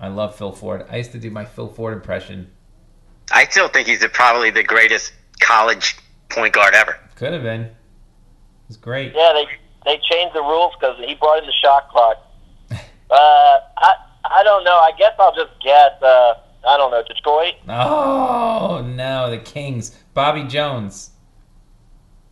I 0.00 0.08
love 0.08 0.36
Phil 0.36 0.52
Ford. 0.52 0.86
I 0.90 0.96
used 0.96 1.12
to 1.12 1.18
do 1.18 1.30
my 1.30 1.44
Phil 1.44 1.68
Ford 1.68 1.92
impression. 1.94 2.50
I 3.32 3.44
still 3.46 3.68
think 3.68 3.88
he's 3.88 4.00
the, 4.00 4.08
probably 4.08 4.50
the 4.50 4.62
greatest 4.62 5.12
college 5.40 5.96
point 6.28 6.52
guard 6.54 6.74
ever. 6.74 6.96
Could 7.16 7.32
have 7.32 7.42
been. 7.42 7.62
It 7.62 7.72
was 8.68 8.76
great. 8.76 9.12
Yeah, 9.14 9.32
they 9.34 9.46
they 9.84 9.98
changed 10.10 10.34
the 10.34 10.42
rules 10.42 10.72
because 10.78 10.96
he 10.98 11.14
brought 11.14 11.38
in 11.38 11.46
the 11.46 11.52
shot 11.52 11.88
clock. 11.90 12.16
Uh, 13.10 13.60
I 13.78 13.94
I 14.26 14.42
don't 14.42 14.62
know. 14.64 14.76
I 14.76 14.90
guess 14.98 15.12
I'll 15.18 15.34
just 15.34 15.52
guess. 15.64 15.92
Uh, 16.02 16.34
I 16.68 16.76
don't 16.76 16.90
know. 16.90 17.02
Detroit, 17.08 17.54
Oh, 17.66 18.82
no. 18.86 19.30
The 19.30 19.38
Kings. 19.38 19.96
Bobby 20.12 20.44
Jones. 20.44 21.12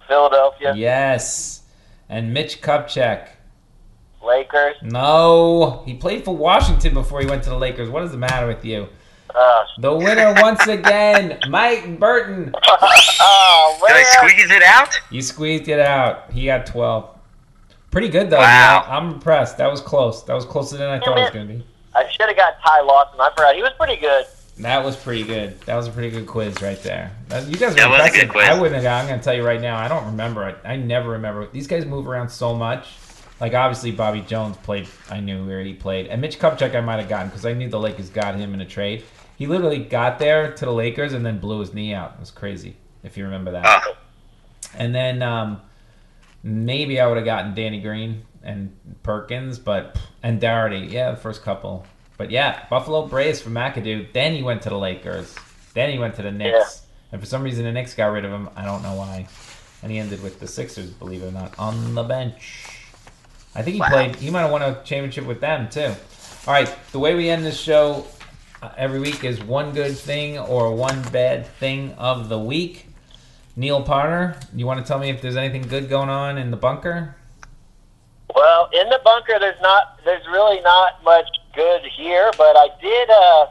Philadelphia, 0.07 0.74
Yes. 0.76 1.62
And 2.11 2.34
Mitch 2.34 2.61
Kupchak. 2.61 3.28
Lakers. 4.22 4.76
No. 4.82 5.82
He 5.86 5.94
played 5.94 6.24
for 6.26 6.36
Washington 6.36 6.92
before 6.94 7.20
he 7.20 7.26
went 7.26 7.42
to 7.44 7.51
the 7.51 7.57
Lakers. 7.57 7.88
What 7.88 8.03
is 8.03 8.11
the 8.11 8.18
matter 8.18 8.47
with 8.47 8.64
you? 8.64 8.88
Uh, 9.34 9.64
The 9.78 9.94
winner 9.94 10.34
once 10.42 10.66
again, 10.66 11.38
Mike 11.49 11.99
Burton. 11.99 12.53
oh 12.55 13.84
Did 13.88 13.97
I 13.97 14.03
squeeze 14.03 14.51
it 14.51 14.62
out? 14.62 15.01
You 15.11 15.22
squeezed 15.22 15.68
it 15.68 15.80
out. 15.80 16.30
He 16.32 16.44
got 16.47 16.66
12. 16.66 17.11
Pretty 17.97 18.09
good, 18.11 18.28
though. 18.28 18.36
Wow. 18.38 18.84
I'm 18.86 19.14
impressed. 19.14 19.57
That 19.57 19.70
was 19.70 19.80
close. 19.80 20.22
That 20.24 20.34
was 20.34 20.44
closer 20.44 20.76
than 20.76 20.88
I 20.90 20.99
thought 20.99 21.16
it 21.16 21.22
was 21.22 21.30
going 21.30 21.49
to 21.49 21.55
be. 21.55 21.64
I 21.94 22.07
should 22.11 22.26
have 22.28 22.36
got 22.36 22.61
Ty 22.62 22.82
Lawson. 22.82 23.18
I 23.18 23.30
forgot. 23.30 23.55
He 23.57 23.62
was 23.62 23.72
pretty 23.78 23.97
good. 23.97 24.26
That 24.59 24.84
was 24.84 24.97
pretty 24.97 25.22
good. 25.22 25.59
That 25.62 25.76
was 25.76 25.86
a 25.86 25.90
pretty 25.90 26.11
good 26.11 26.26
quiz 26.26 26.61
right 26.61 26.82
there. 26.82 27.11
That- 27.28 27.47
You 27.49 27.57
guys 27.57 27.70
were 27.70 27.76
That 27.76 27.88
was 27.90 28.01
a 28.01 28.05
impressive. 28.05 28.20
good 28.20 28.30
quiz. 28.32 28.49
I 28.51 28.55
wouldn't 28.61 28.74
have 28.74 28.82
got. 28.82 29.01
I'm 29.01 29.09
going 29.09 29.18
to 29.18 29.24
tell 29.24 29.34
you 29.34 29.47
right 29.47 29.61
now. 29.62 29.78
I 29.78 29.88
don't 29.88 30.05
remember 30.05 30.47
it. 30.49 30.59
I 30.64 30.76
never 30.76 31.09
remember. 31.12 31.47
These 31.47 31.66
guys 31.66 31.86
move 31.86 32.07
around 32.07 32.28
so 32.28 32.55
much. 32.55 32.86
Like 33.40 33.55
obviously 33.55 33.92
Bobby 33.92 34.20
Jones 34.20 34.57
played. 34.59 34.88
I 35.11 35.20
knew 35.20 35.47
where 35.47 35.62
he 35.62 35.72
played, 35.74 36.07
and 36.07 36.20
Mitch 36.22 36.38
Kupchak 36.38 36.74
I 36.74 36.80
might 36.80 37.01
have 37.01 37.09
gotten 37.09 37.28
because 37.28 37.44
I 37.47 37.53
knew 37.55 37.68
the 37.68 37.78
Lakers 37.78 38.09
got 38.11 38.34
him 38.34 38.53
in 38.55 38.61
a 38.62 38.66
trade. 38.66 39.05
He 39.36 39.47
literally 39.47 39.78
got 39.78 40.18
there 40.18 40.53
to 40.53 40.64
the 40.64 40.70
Lakers 40.72 41.12
and 41.14 41.24
then 41.24 41.38
blew 41.38 41.61
his 41.61 41.74
knee 41.74 41.92
out. 41.92 42.12
It 42.14 42.20
was 42.20 42.30
crazy 42.30 42.76
if 43.03 43.16
you 43.18 43.24
remember 43.24 43.53
that. 43.53 43.64
Oh, 43.86 43.97
And 44.74 44.94
then 44.94 45.22
um, 45.22 45.61
maybe 46.47 47.01
I 47.01 47.07
would 47.07 47.16
have 47.16 47.26
gotten 47.26 47.55
Danny 47.55 47.80
Green 47.80 48.22
and 48.42 48.74
Perkins, 49.03 49.59
but 49.59 49.99
and 50.22 50.40
Daugherty. 50.40 50.86
Yeah, 50.86 51.11
the 51.11 51.16
first 51.16 51.42
couple. 51.42 51.84
But 52.16 52.30
yeah, 52.30 52.64
Buffalo 52.70 53.07
Braves 53.07 53.42
for 53.42 53.51
McAdoo. 53.51 54.12
Then 54.12 54.32
he 54.34 54.42
went 54.42 54.62
to 54.62 54.68
the 54.70 54.78
Lakers. 54.78 55.34
Then 55.74 55.90
he 55.92 55.99
went 55.99 56.14
to 56.14 56.22
the 56.22 56.30
Knicks. 56.32 56.82
And 57.12 57.20
for 57.20 57.26
some 57.26 57.42
reason, 57.42 57.64
the 57.64 57.72
Knicks 57.72 57.94
got 57.94 58.07
rid 58.07 58.24
of 58.24 58.32
him. 58.32 58.49
I 58.57 58.64
don't 58.64 58.82
know 58.82 58.94
why. 58.94 59.26
And 59.82 59.92
he 59.92 59.99
ended 59.99 60.22
with 60.22 60.40
the 60.40 60.47
Sixers, 60.47 60.90
believe 60.90 61.22
it 61.22 61.26
or 61.26 61.32
not, 61.32 61.59
on 61.59 61.94
the 61.94 62.03
bench. 62.05 62.80
I 63.55 63.62
think 63.62 63.74
he 63.74 63.80
Wow. 63.80 63.88
played. 63.88 64.16
He 64.16 64.30
might 64.30 64.40
have 64.42 64.51
won 64.51 64.62
a 64.62 64.82
championship 64.84 65.26
with 65.26 65.40
them 65.40 65.68
too. 65.68 65.94
All 66.47 66.55
right, 66.55 66.72
the 66.92 66.99
way 66.99 67.14
we 67.14 67.28
end 67.28 67.44
this 67.44 67.59
show 67.59 68.07
uh, 68.62 68.70
every 68.76 69.01
week 69.01 69.24
is 69.24 69.42
one 69.42 69.72
good 69.72 69.97
thing 69.97 70.38
or 70.38 70.74
one 70.74 71.03
bad 71.12 71.47
thing 71.59 71.92
of 71.99 72.28
the 72.28 72.38
week. 72.38 72.86
Neil 73.57 73.83
Potter, 73.83 74.37
you 74.55 74.67
want 74.67 74.81
to 74.81 74.87
tell 74.87 74.99
me 74.99 75.09
if 75.09 75.23
there's 75.23 75.37
anything 75.37 75.63
good 75.63 75.89
going 75.89 76.11
on 76.11 76.37
in 76.37 76.51
the 76.51 76.57
bunker? 76.59 77.17
Well, 78.35 78.69
in 78.73 78.89
the 78.91 79.01
bunker, 79.03 79.39
there's 79.41 79.61
not. 79.63 79.99
There's 80.05 80.25
really 80.27 80.61
not 80.61 81.03
much 81.03 81.27
good 81.55 81.81
here. 81.97 82.31
But 82.37 82.55
I 82.57 82.69
did. 82.83 83.09
Uh, 83.09 83.47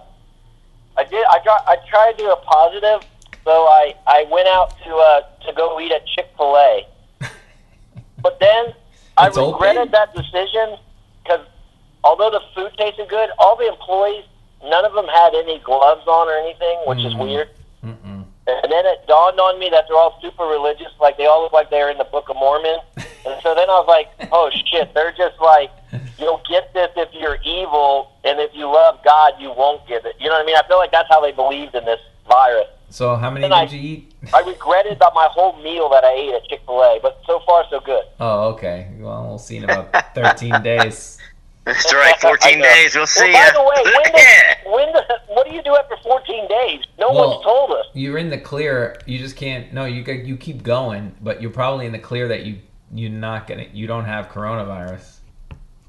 I 0.97 1.03
did. 1.06 1.26
I 1.32 1.39
got. 1.43 1.68
I 1.68 1.78
tried 1.89 2.12
to 2.12 2.18
do 2.20 2.32
a 2.32 2.36
positive. 2.38 3.01
So 3.43 3.51
I 3.51 3.95
I 4.06 4.26
went 4.30 4.47
out 4.47 4.76
to 4.86 4.95
uh 4.95 5.22
to 5.47 5.53
go 5.53 5.80
eat 5.80 5.91
at 5.91 6.06
Chick 6.08 6.28
Fil 6.38 6.56
A. 6.56 6.88
But 8.22 8.39
then 8.39 8.74
I 9.18 9.28
It's 9.28 9.38
open? 9.38 9.53
regretted 9.53 9.91
that 9.91 10.14
decision 10.16 10.78
because 11.24 11.41
although 12.03 12.30
the 12.32 12.41
food 12.56 12.72
tasted 12.78 13.08
good, 13.10 13.30
all 13.39 13.56
the 13.56 13.68
employees, 13.68 14.26
none 14.64 14.84
of 14.86 14.93
them 14.93 15.06
had 15.08 15.36
any 15.36 15.60
gloves 15.60 16.06
on 16.08 16.28
or 16.28 16.38
anything, 16.38 16.78
which 16.88 16.99
is 17.06 17.14
Mhm. 17.14 17.20
weird. 17.24 17.49
And 18.47 18.71
then 18.71 18.85
it 18.85 19.07
dawned 19.07 19.39
on 19.39 19.59
me 19.59 19.69
that 19.71 19.85
they're 19.87 19.97
all 19.97 20.19
super 20.21 20.43
religious, 20.43 20.91
like 20.99 21.17
they 21.17 21.25
all 21.25 21.41
look 21.41 21.51
like 21.53 21.69
they're 21.71 21.89
in 21.89 21.97
the 21.97 22.03
Book 22.05 22.29
of 22.29 22.35
Mormon. 22.35 22.77
And 23.27 23.41
so 23.41 23.55
then 23.55 23.67
I 23.67 23.73
was 23.81 23.87
like, 23.87 24.29
oh 24.31 24.51
shit, 24.69 24.93
they're 24.93 25.11
just 25.11 25.39
like, 25.41 25.71
you'll 26.19 26.43
get 26.47 26.71
this 26.75 26.91
if 26.95 27.09
you're 27.11 27.39
evil, 27.43 28.11
and 28.23 28.39
if 28.39 28.51
you 28.53 28.67
love 28.71 28.99
God, 29.03 29.33
you 29.39 29.49
won't 29.49 29.81
get 29.87 30.05
it. 30.05 30.13
You 30.19 30.27
know 30.29 30.35
what 30.35 30.43
I 30.43 30.45
mean? 30.45 30.55
I 30.55 30.61
feel 30.67 30.77
like 30.77 30.91
that's 30.91 31.09
how 31.09 31.21
they 31.21 31.31
believed 31.31 31.73
in 31.73 31.85
this 31.85 31.99
virus. 32.29 32.67
So 32.91 33.15
how 33.15 33.31
many 33.31 33.45
And 33.45 33.51
I- 33.51 33.65
did 33.65 33.71
you 33.73 33.81
eat? 33.81 34.13
I 34.31 34.41
regretted 34.41 34.91
about 34.93 35.15
my 35.15 35.27
whole 35.31 35.59
meal 35.63 35.89
that 35.89 36.03
I 36.03 36.13
ate 36.13 36.35
at 36.35 36.45
Chick 36.45 36.61
Fil 36.67 36.79
A, 36.83 36.99
but 37.01 37.19
so 37.25 37.39
far 37.47 37.65
so 37.71 37.79
good. 37.79 38.03
Oh, 38.19 38.49
okay. 38.49 38.89
Well, 38.99 39.25
we'll 39.27 39.39
see 39.39 39.57
in 39.57 39.63
about 39.63 40.13
13 40.13 40.61
days. 40.61 41.14
that's 41.74 41.93
right. 41.93 42.18
14 42.22 42.61
days. 42.61 42.95
We'll 42.95 43.07
see 43.07 43.32
well, 43.34 43.51
by 43.51 43.57
the 43.57 43.63
way, 43.63 43.91
when 43.93 44.13
does, 44.13 44.22
yeah. 44.24 44.72
when 44.72 44.93
does, 44.93 45.03
what 45.30 45.47
do 45.49 45.55
you 45.55 45.63
do 45.63 45.76
after 45.76 45.97
14 46.03 46.47
days? 46.47 46.82
No 46.99 47.11
Well- 47.11 47.30
one's 47.32 47.43
told 47.43 47.72
us. 47.72 47.86
You're 47.93 48.18
in 48.18 48.30
the 48.30 48.38
clear. 48.38 48.99
You 49.05 49.18
just 49.20 49.36
can't. 49.38 49.72
No, 49.74 49.86
you 49.86 50.03
you 50.03 50.36
keep 50.38 50.63
going, 50.63 51.16
but 51.22 51.41
you're 51.41 51.51
probably 51.51 51.86
in 51.86 51.91
the 51.91 51.99
clear 51.99 52.28
that 52.28 52.45
you 52.45 52.59
you're 52.93 53.09
not 53.11 53.47
gonna. 53.47 53.66
You 53.74 53.88
don't 53.88 54.05
have 54.05 54.28
coronavirus. 54.30 55.20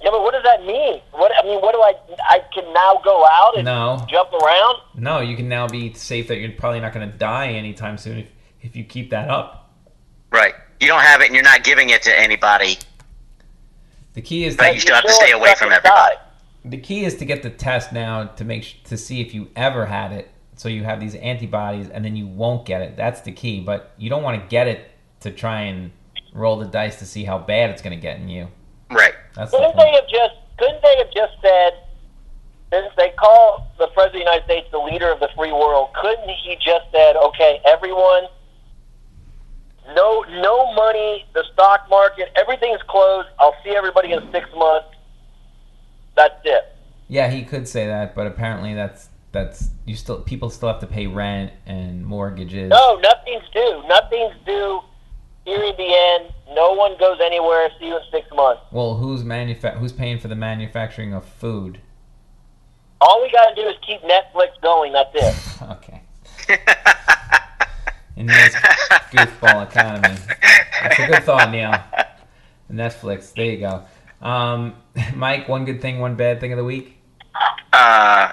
Yeah, 0.01 0.11
but 0.11 0.23
what 0.23 0.33
does 0.35 0.45
that 0.45 0.65
mean? 0.65 1.01
What 1.13 1.33
I 1.43 1.45
mean, 1.47 1.61
what 1.61 1.73
do 1.73 1.81
I? 1.83 1.95
I 2.29 2.41
can 2.55 2.73
now 2.73 3.01
go 3.05 3.27
out 3.27 3.57
and 3.57 3.65
No, 3.65 4.07
jump 4.09 4.33
around. 4.33 4.79
no. 4.95 5.19
You 5.21 5.37
can 5.37 5.49
now 5.49 5.67
be 5.67 5.93
safe 5.95 6.29
that 6.29 6.37
you're 6.39 6.53
probably 6.53 6.81
not 6.81 6.93
gonna 6.93 7.07
die 7.09 7.49
anytime 7.49 7.99
soon 7.99 8.19
if 8.19 8.29
if 8.63 8.77
you 8.77 8.85
keep 8.85 9.11
that 9.11 9.29
up. 9.29 9.71
Right. 10.31 10.55
You 10.81 10.87
don't 10.87 11.03
have 11.03 11.23
it 11.23 11.27
and 11.27 11.35
you're 11.35 11.43
not 11.45 11.65
giving 11.65 11.91
it 11.91 12.03
to 12.03 12.17
anybody. 12.19 12.79
The 14.17 14.23
key 14.23 14.45
is 14.47 14.57
that 14.57 14.75
you 14.75 14.81
still 14.81 14.95
have 14.97 15.05
to 15.05 15.13
stay 15.13 15.31
away 15.33 15.55
from 15.55 15.69
expected 15.69 15.89
to 15.91 15.95
everybody. 15.97 16.17
the 16.65 16.79
key 16.79 17.05
is 17.05 17.15
to 17.17 17.25
get 17.25 17.43
the 17.43 17.51
test 17.51 17.93
now 17.93 18.25
to 18.25 18.45
make 18.45 18.65
sh- 18.65 18.77
to 18.85 18.97
see 18.97 19.21
if 19.21 19.33
you 19.35 19.49
ever 19.55 19.87
had 19.87 20.11
it. 20.11 20.31
So 20.57 20.69
you 20.71 20.85
have 20.85 21.01
these 21.01 21.15
antibodies, 21.17 21.91
and 21.91 22.03
then 22.05 22.17
you 22.17 22.27
won't 22.27 22.65
get 22.65 22.81
it. 22.81 22.97
That's 22.97 23.21
the 23.21 23.31
key. 23.33 23.61
But 23.61 23.93
you 23.99 24.09
don't 24.09 24.23
want 24.23 24.43
to 24.43 24.49
get 24.49 24.67
it 24.67 24.91
to 25.21 25.31
try 25.31 25.61
and 25.63 25.93
roll 26.33 26.57
the 26.59 26.65
dice 26.65 26.99
to 27.01 27.05
see 27.07 27.25
how 27.25 27.39
bad 27.39 27.71
it's 27.71 27.83
going 27.83 27.95
to 27.97 28.01
get 28.01 28.17
in 28.19 28.29
you. 28.29 28.49
Right. 28.91 29.13
That's 29.35 29.51
the 29.51 29.59
Couldn't 29.59 29.77
they 29.77 29.83
point. 29.83 29.95
have 29.97 30.09
just? 30.09 30.35
Couldn't 30.59 30.83
they 30.83 30.97
have 30.97 31.13
just 31.13 31.35
said? 31.43 31.73
Since 32.73 32.93
they 32.97 33.11
call 33.11 33.71
the 33.79 33.87
president 33.89 34.07
of 34.07 34.13
the 34.13 34.19
United 34.19 34.45
States 34.45 34.67
the 34.73 34.79
leader 34.79 35.13
of 35.13 35.21
the 35.21 35.29
free 35.37 35.53
world, 35.53 35.91
couldn't 35.95 36.29
he 36.29 36.57
just 36.57 36.87
said, 36.91 37.17
"Okay, 37.17 37.61
everyone, 37.65 38.25
no 39.95 40.25
no 40.41 40.73
money. 40.75 41.25
The 41.35 41.45
stock 41.53 41.89
market, 41.89 42.29
everything's 42.37 42.83
closed. 42.89 43.29
I'll 43.39 43.55
see 43.65 43.71
everybody 43.77 44.13
in 44.13 44.21
six 44.33 44.49
months. 44.57 44.89
That's 46.15 46.35
it. 46.45 46.77
Yeah, 47.09 47.31
he 47.31 47.45
could 47.45 47.69
say 47.69 47.87
that, 47.87 48.15
but 48.15 48.27
apparently 48.27 48.75
that's 48.75 49.09
that's 49.33 49.71
you 49.85 49.97
still 49.97 50.21
people 50.23 50.51
still 50.51 50.69
have 50.69 50.81
to 50.81 50.87
pay 50.87 51.07
rent 51.07 51.53
and 51.67 52.05
mortgages. 52.05 52.71
No, 52.71 52.97
nothing's 52.97 53.49
due. 53.53 53.83
Nothing's 53.87 54.35
due. 54.45 54.81
Here 55.45 55.63
in 55.63 55.77
the 55.77 55.95
end, 55.95 56.33
no 56.55 56.73
one 56.73 56.97
goes 56.99 57.19
anywhere. 57.23 57.69
See 57.79 57.87
you 57.87 57.97
in 57.97 58.03
six 58.11 58.27
months. 58.35 58.63
Well, 58.73 58.97
who's 58.97 59.23
manufa- 59.23 59.79
who's 59.79 59.93
paying 59.93 60.19
for 60.19 60.27
the 60.27 60.35
manufacturing 60.35 61.15
of 61.15 61.25
food? 61.25 61.81
All 63.01 63.23
we 63.23 63.31
got 63.31 63.51
to 63.51 63.55
do 63.55 63.69
is 63.69 63.77
keep 63.87 64.01
Netflix 64.03 64.61
going. 64.63 64.93
That's 64.93 65.11
it. 65.15 65.35
Okay. 65.71 66.03
In 68.17 68.27
this 68.27 68.55
goofball 68.55 69.69
economy. 69.69 70.17
That's 70.83 70.99
a 70.99 71.07
good 71.07 71.23
thought, 71.25 71.51
Neil. 71.51 71.75
Netflix. 72.73 73.33
There 73.35 73.45
you 73.45 73.59
go. 73.59 73.83
Um, 74.27 74.75
Mike, 75.15 75.49
one 75.49 75.65
good 75.65 75.81
thing, 75.83 75.99
one 76.01 76.15
bad 76.17 76.41
thing 76.41 76.53
of 76.53 76.57
the 76.57 76.65
week. 76.65 76.97
Uh, 77.73 78.33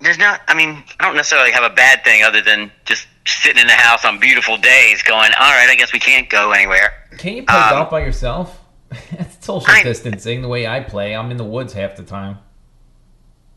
there's 0.00 0.18
not. 0.18 0.42
I 0.48 0.54
mean, 0.54 0.82
I 1.00 1.06
don't 1.06 1.16
necessarily 1.16 1.50
have 1.52 1.64
a 1.64 1.74
bad 1.74 2.04
thing 2.04 2.22
other 2.22 2.42
than 2.42 2.70
just 2.84 3.06
sitting 3.26 3.60
in 3.60 3.66
the 3.66 3.72
house 3.72 4.04
on 4.04 4.20
beautiful 4.20 4.58
days, 4.58 5.02
going, 5.02 5.30
"All 5.40 5.50
right, 5.52 5.68
I 5.70 5.74
guess 5.76 5.92
we 5.94 5.98
can't 5.98 6.28
go 6.28 6.52
anywhere." 6.52 6.92
Can 7.16 7.36
you 7.36 7.42
play 7.44 7.56
Um, 7.56 7.70
golf 7.70 7.90
by 7.90 8.00
yourself? 8.00 8.60
it's 9.12 9.44
social 9.44 9.70
I- 9.72 9.82
distancing 9.82 10.42
the 10.42 10.48
way 10.48 10.66
I 10.66 10.80
play. 10.80 11.16
I'm 11.16 11.30
in 11.30 11.38
the 11.38 11.44
woods 11.44 11.72
half 11.72 11.96
the 11.96 12.02
time. 12.02 12.38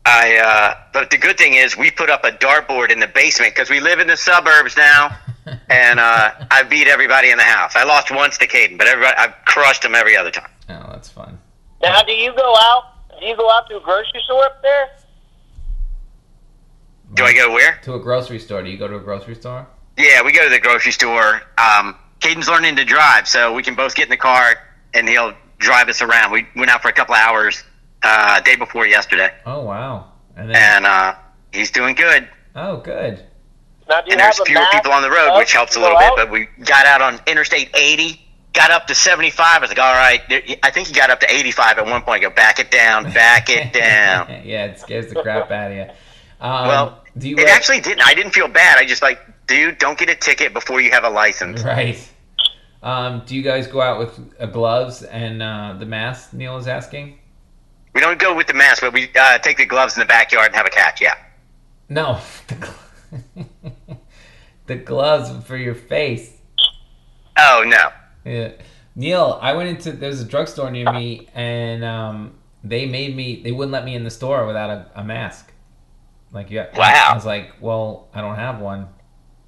I. 0.08 0.38
Uh, 0.38 0.74
but 0.92 1.10
the 1.10 1.18
good 1.18 1.36
thing 1.38 1.54
is, 1.54 1.76
we 1.76 1.90
put 1.90 2.10
up 2.10 2.24
a 2.24 2.30
dartboard 2.30 2.90
in 2.90 2.98
the 2.98 3.06
basement 3.06 3.54
because 3.54 3.70
we 3.70 3.80
live 3.80 4.00
in 4.00 4.06
the 4.06 4.16
suburbs 4.16 4.76
now, 4.76 5.16
and 5.68 6.00
uh, 6.00 6.32
I 6.50 6.62
beat 6.64 6.88
everybody 6.88 7.30
in 7.30 7.36
the 7.36 7.44
house. 7.44 7.76
I 7.76 7.84
lost 7.84 8.10
once 8.10 8.38
to 8.38 8.46
Caden, 8.46 8.78
but 8.78 8.86
everybody, 8.86 9.16
I've 9.16 9.34
crushed 9.44 9.82
them 9.82 9.94
every 9.94 10.16
other 10.16 10.30
time. 10.30 10.50
Oh, 10.68 10.88
that's 10.90 11.08
fun. 11.08 11.38
Now, 11.82 12.02
do 12.02 12.12
you 12.12 12.34
go 12.34 12.54
out? 12.56 12.84
Do 13.20 13.26
you 13.26 13.36
go 13.36 13.50
out 13.50 13.68
to 13.68 13.76
a 13.76 13.80
grocery 13.80 14.20
store 14.24 14.44
up 14.44 14.62
there? 14.62 14.88
Do 17.14 17.24
I 17.24 17.32
go 17.32 17.52
where? 17.52 17.78
To 17.82 17.94
a 17.94 18.00
grocery 18.00 18.38
store. 18.38 18.62
Do 18.62 18.70
you 18.70 18.76
go 18.76 18.88
to 18.88 18.96
a 18.96 19.00
grocery 19.00 19.34
store? 19.34 19.66
Yeah, 19.96 20.22
we 20.22 20.32
go 20.32 20.44
to 20.44 20.50
the 20.50 20.60
grocery 20.60 20.92
store. 20.92 21.42
Um, 21.56 21.96
Caden's 22.20 22.48
learning 22.48 22.76
to 22.76 22.84
drive, 22.84 23.26
so 23.26 23.52
we 23.54 23.62
can 23.62 23.74
both 23.74 23.94
get 23.94 24.04
in 24.04 24.10
the 24.10 24.16
car 24.16 24.56
and 24.94 25.08
he'll 25.08 25.32
drive 25.58 25.88
us 25.88 26.02
around. 26.02 26.32
We 26.32 26.46
went 26.54 26.70
out 26.70 26.82
for 26.82 26.88
a 26.88 26.92
couple 26.92 27.14
of 27.14 27.20
hours 27.20 27.62
uh, 28.02 28.40
day 28.40 28.56
before 28.56 28.86
yesterday, 28.86 29.30
Oh 29.46 29.62
wow. 29.62 30.12
And 30.36 30.48
then 30.50 30.56
and 30.56 30.86
uh, 30.86 31.14
he's 31.52 31.70
doing 31.70 31.94
good. 31.94 32.28
oh 32.54 32.78
good. 32.78 33.24
Now, 33.88 34.00
do 34.02 34.06
you 34.08 34.12
And 34.12 34.20
there's 34.20 34.38
a 34.38 34.44
fewer 34.44 34.60
mask 34.60 34.72
people 34.72 34.92
on 34.92 35.02
the 35.02 35.10
road, 35.10 35.36
which 35.38 35.52
helps 35.52 35.74
a 35.76 35.80
little 35.80 35.94
go 35.96 36.00
bit. 36.00 36.08
out? 36.10 36.16
But 36.16 36.30
we 36.30 36.46
got 36.64 36.84
out 36.84 37.00
on 37.00 37.18
Interstate 37.26 37.70
80, 37.74 38.20
got 38.52 38.70
up 38.70 38.86
to 38.88 38.94
75. 38.94 39.46
I 39.46 39.58
was 39.60 39.70
like, 39.70 39.78
all 39.78 39.94
right. 39.94 40.20
I 40.62 40.70
think 40.70 40.88
he 40.88 40.92
got 40.94 41.08
up 41.08 41.20
to 41.20 41.26
85 41.34 41.78
at 41.78 41.86
one 41.86 42.02
point. 42.02 42.20
Go 42.22 42.28
back 42.28 42.58
it 42.60 42.70
down, 42.70 43.04
back 43.14 43.48
it 43.48 43.72
down. 43.72 44.28
yeah, 44.44 44.66
it 44.66 44.78
scares 44.78 45.06
the 45.08 45.22
crap 45.22 45.50
out 45.50 45.70
of 45.70 45.76
you. 45.78 45.82
Um, 46.40 46.68
Well, 46.68 47.04
do 47.16 47.30
you 47.30 47.36
It 47.38 47.44
wear- 47.44 47.54
actually 47.54 47.80
didn't. 47.80 48.02
I 48.06 48.12
didn't 48.12 48.32
feel 48.32 48.46
bad. 48.48 48.76
I 48.78 48.84
just 48.84 49.00
like, 49.00 49.20
dude, 49.46 49.78
don't 49.78 49.98
get 49.98 50.10
a 50.10 50.14
ticket 50.14 50.52
before 50.52 50.82
you 50.82 50.90
have 50.90 51.04
a 51.04 51.10
license. 51.10 51.62
right? 51.64 51.98
Um, 52.82 53.22
do 53.26 53.34
you 53.34 53.42
guys 53.42 53.66
go 53.66 53.80
out 53.80 53.98
with 53.98 54.20
uh, 54.38 54.46
gloves 54.46 55.02
and 55.02 55.42
uh, 55.42 55.74
the 55.78 55.86
mask? 55.86 56.34
Neil 56.34 56.58
is 56.58 56.68
asking. 56.68 57.17
We 57.98 58.02
don't 58.02 58.20
go 58.20 58.32
with 58.32 58.46
the 58.46 58.54
mask, 58.54 58.80
but 58.80 58.92
we 58.92 59.10
uh, 59.18 59.38
take 59.38 59.56
the 59.56 59.66
gloves 59.66 59.96
in 59.96 60.00
the 60.00 60.06
backyard 60.06 60.46
and 60.46 60.54
have 60.54 60.66
a 60.66 60.70
catch. 60.70 61.00
Yeah. 61.00 61.14
No, 61.88 62.20
the, 62.46 62.54
gl- 62.54 63.98
the 64.66 64.76
gloves 64.76 65.44
for 65.44 65.56
your 65.56 65.74
face. 65.74 66.36
Oh 67.36 67.64
no. 67.66 67.88
Yeah. 68.24 68.52
Neil, 68.94 69.36
I 69.42 69.52
went 69.54 69.70
into 69.70 69.90
there's 69.90 70.20
a 70.20 70.24
drugstore 70.24 70.70
near 70.70 70.92
me, 70.92 71.28
and 71.34 71.82
um, 71.82 72.34
they 72.62 72.86
made 72.86 73.16
me. 73.16 73.42
They 73.42 73.50
wouldn't 73.50 73.72
let 73.72 73.84
me 73.84 73.96
in 73.96 74.04
the 74.04 74.10
store 74.10 74.46
without 74.46 74.70
a, 74.70 74.88
a 74.94 75.02
mask. 75.02 75.52
Like, 76.30 76.52
yeah. 76.52 76.68
Wow. 76.78 77.08
I 77.10 77.14
was 77.16 77.26
like, 77.26 77.54
well, 77.60 78.06
I 78.14 78.20
don't 78.20 78.36
have 78.36 78.60
one. 78.60 78.90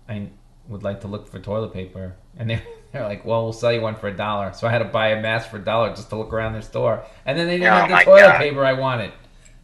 I 0.09 0.29
would 0.67 0.83
like 0.83 1.03
to 1.03 1.07
look 1.07 1.29
for 1.29 1.39
toilet 1.39 1.73
paper, 1.73 2.17
and 2.37 2.51
they 2.51 2.61
they're 2.93 3.05
like, 3.05 3.25
well, 3.25 3.45
we'll 3.45 3.53
sell 3.53 3.73
you 3.73 3.81
one 3.81 3.95
for 3.97 4.09
a 4.09 4.17
dollar. 4.17 4.53
So 4.53 4.67
I 4.67 4.71
had 4.71 4.79
to 4.79 4.85
buy 4.85 5.09
a 5.09 5.21
mask 5.21 5.51
for 5.51 5.57
a 5.59 5.65
dollar 5.65 5.91
just 5.91 6.09
to 6.11 6.17
look 6.17 6.33
around 6.33 6.53
their 6.55 6.63
store, 6.63 7.05
and 7.27 7.39
then 7.39 7.47
they 7.47 7.59
didn't 7.59 7.73
Oh, 7.73 7.87
have 7.87 7.89
the 7.89 8.05
toilet 8.05 8.21
God. 8.21 8.39
paper 8.39 8.65
I 8.65 8.73
wanted. 8.73 9.13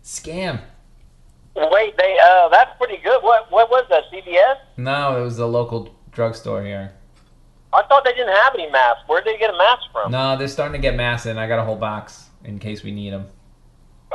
Scam. 0.05 0.61
Wait, 1.57 1.97
they 1.97 2.17
uh, 2.23 2.49
that's 2.51 2.77
pretty 2.79 2.99
good. 3.03 3.23
What 3.23 3.51
what 3.51 3.71
was 3.71 3.87
that? 3.91 4.05
CVS? 4.13 4.57
No, 4.77 5.19
it 5.21 5.25
was 5.25 5.39
a 5.39 5.47
local 5.47 5.95
drugstore 6.13 6.63
here. 6.63 6.93
I 7.73 7.83
thought 7.89 8.05
they 8.05 8.13
didn't 8.13 8.35
have 8.37 8.55
any 8.55 8.71
masks. 8.71 9.03
Where 9.07 9.23
did 9.23 9.35
they 9.35 9.39
get 9.39 9.51
a 9.53 9.57
mask 9.59 9.83
from? 9.93 10.13
No, 10.13 10.37
they're 10.37 10.49
starting 10.49 10.75
to 10.75 10.79
get 10.79 10.95
masks 10.97 11.27
and 11.27 11.39
I 11.41 11.47
got 11.49 11.59
a 11.59 11.65
whole 11.65 11.77
box 11.77 12.27
in 12.45 12.59
case 12.59 12.83
we 12.83 12.91
need 12.91 13.13
them. 13.13 13.27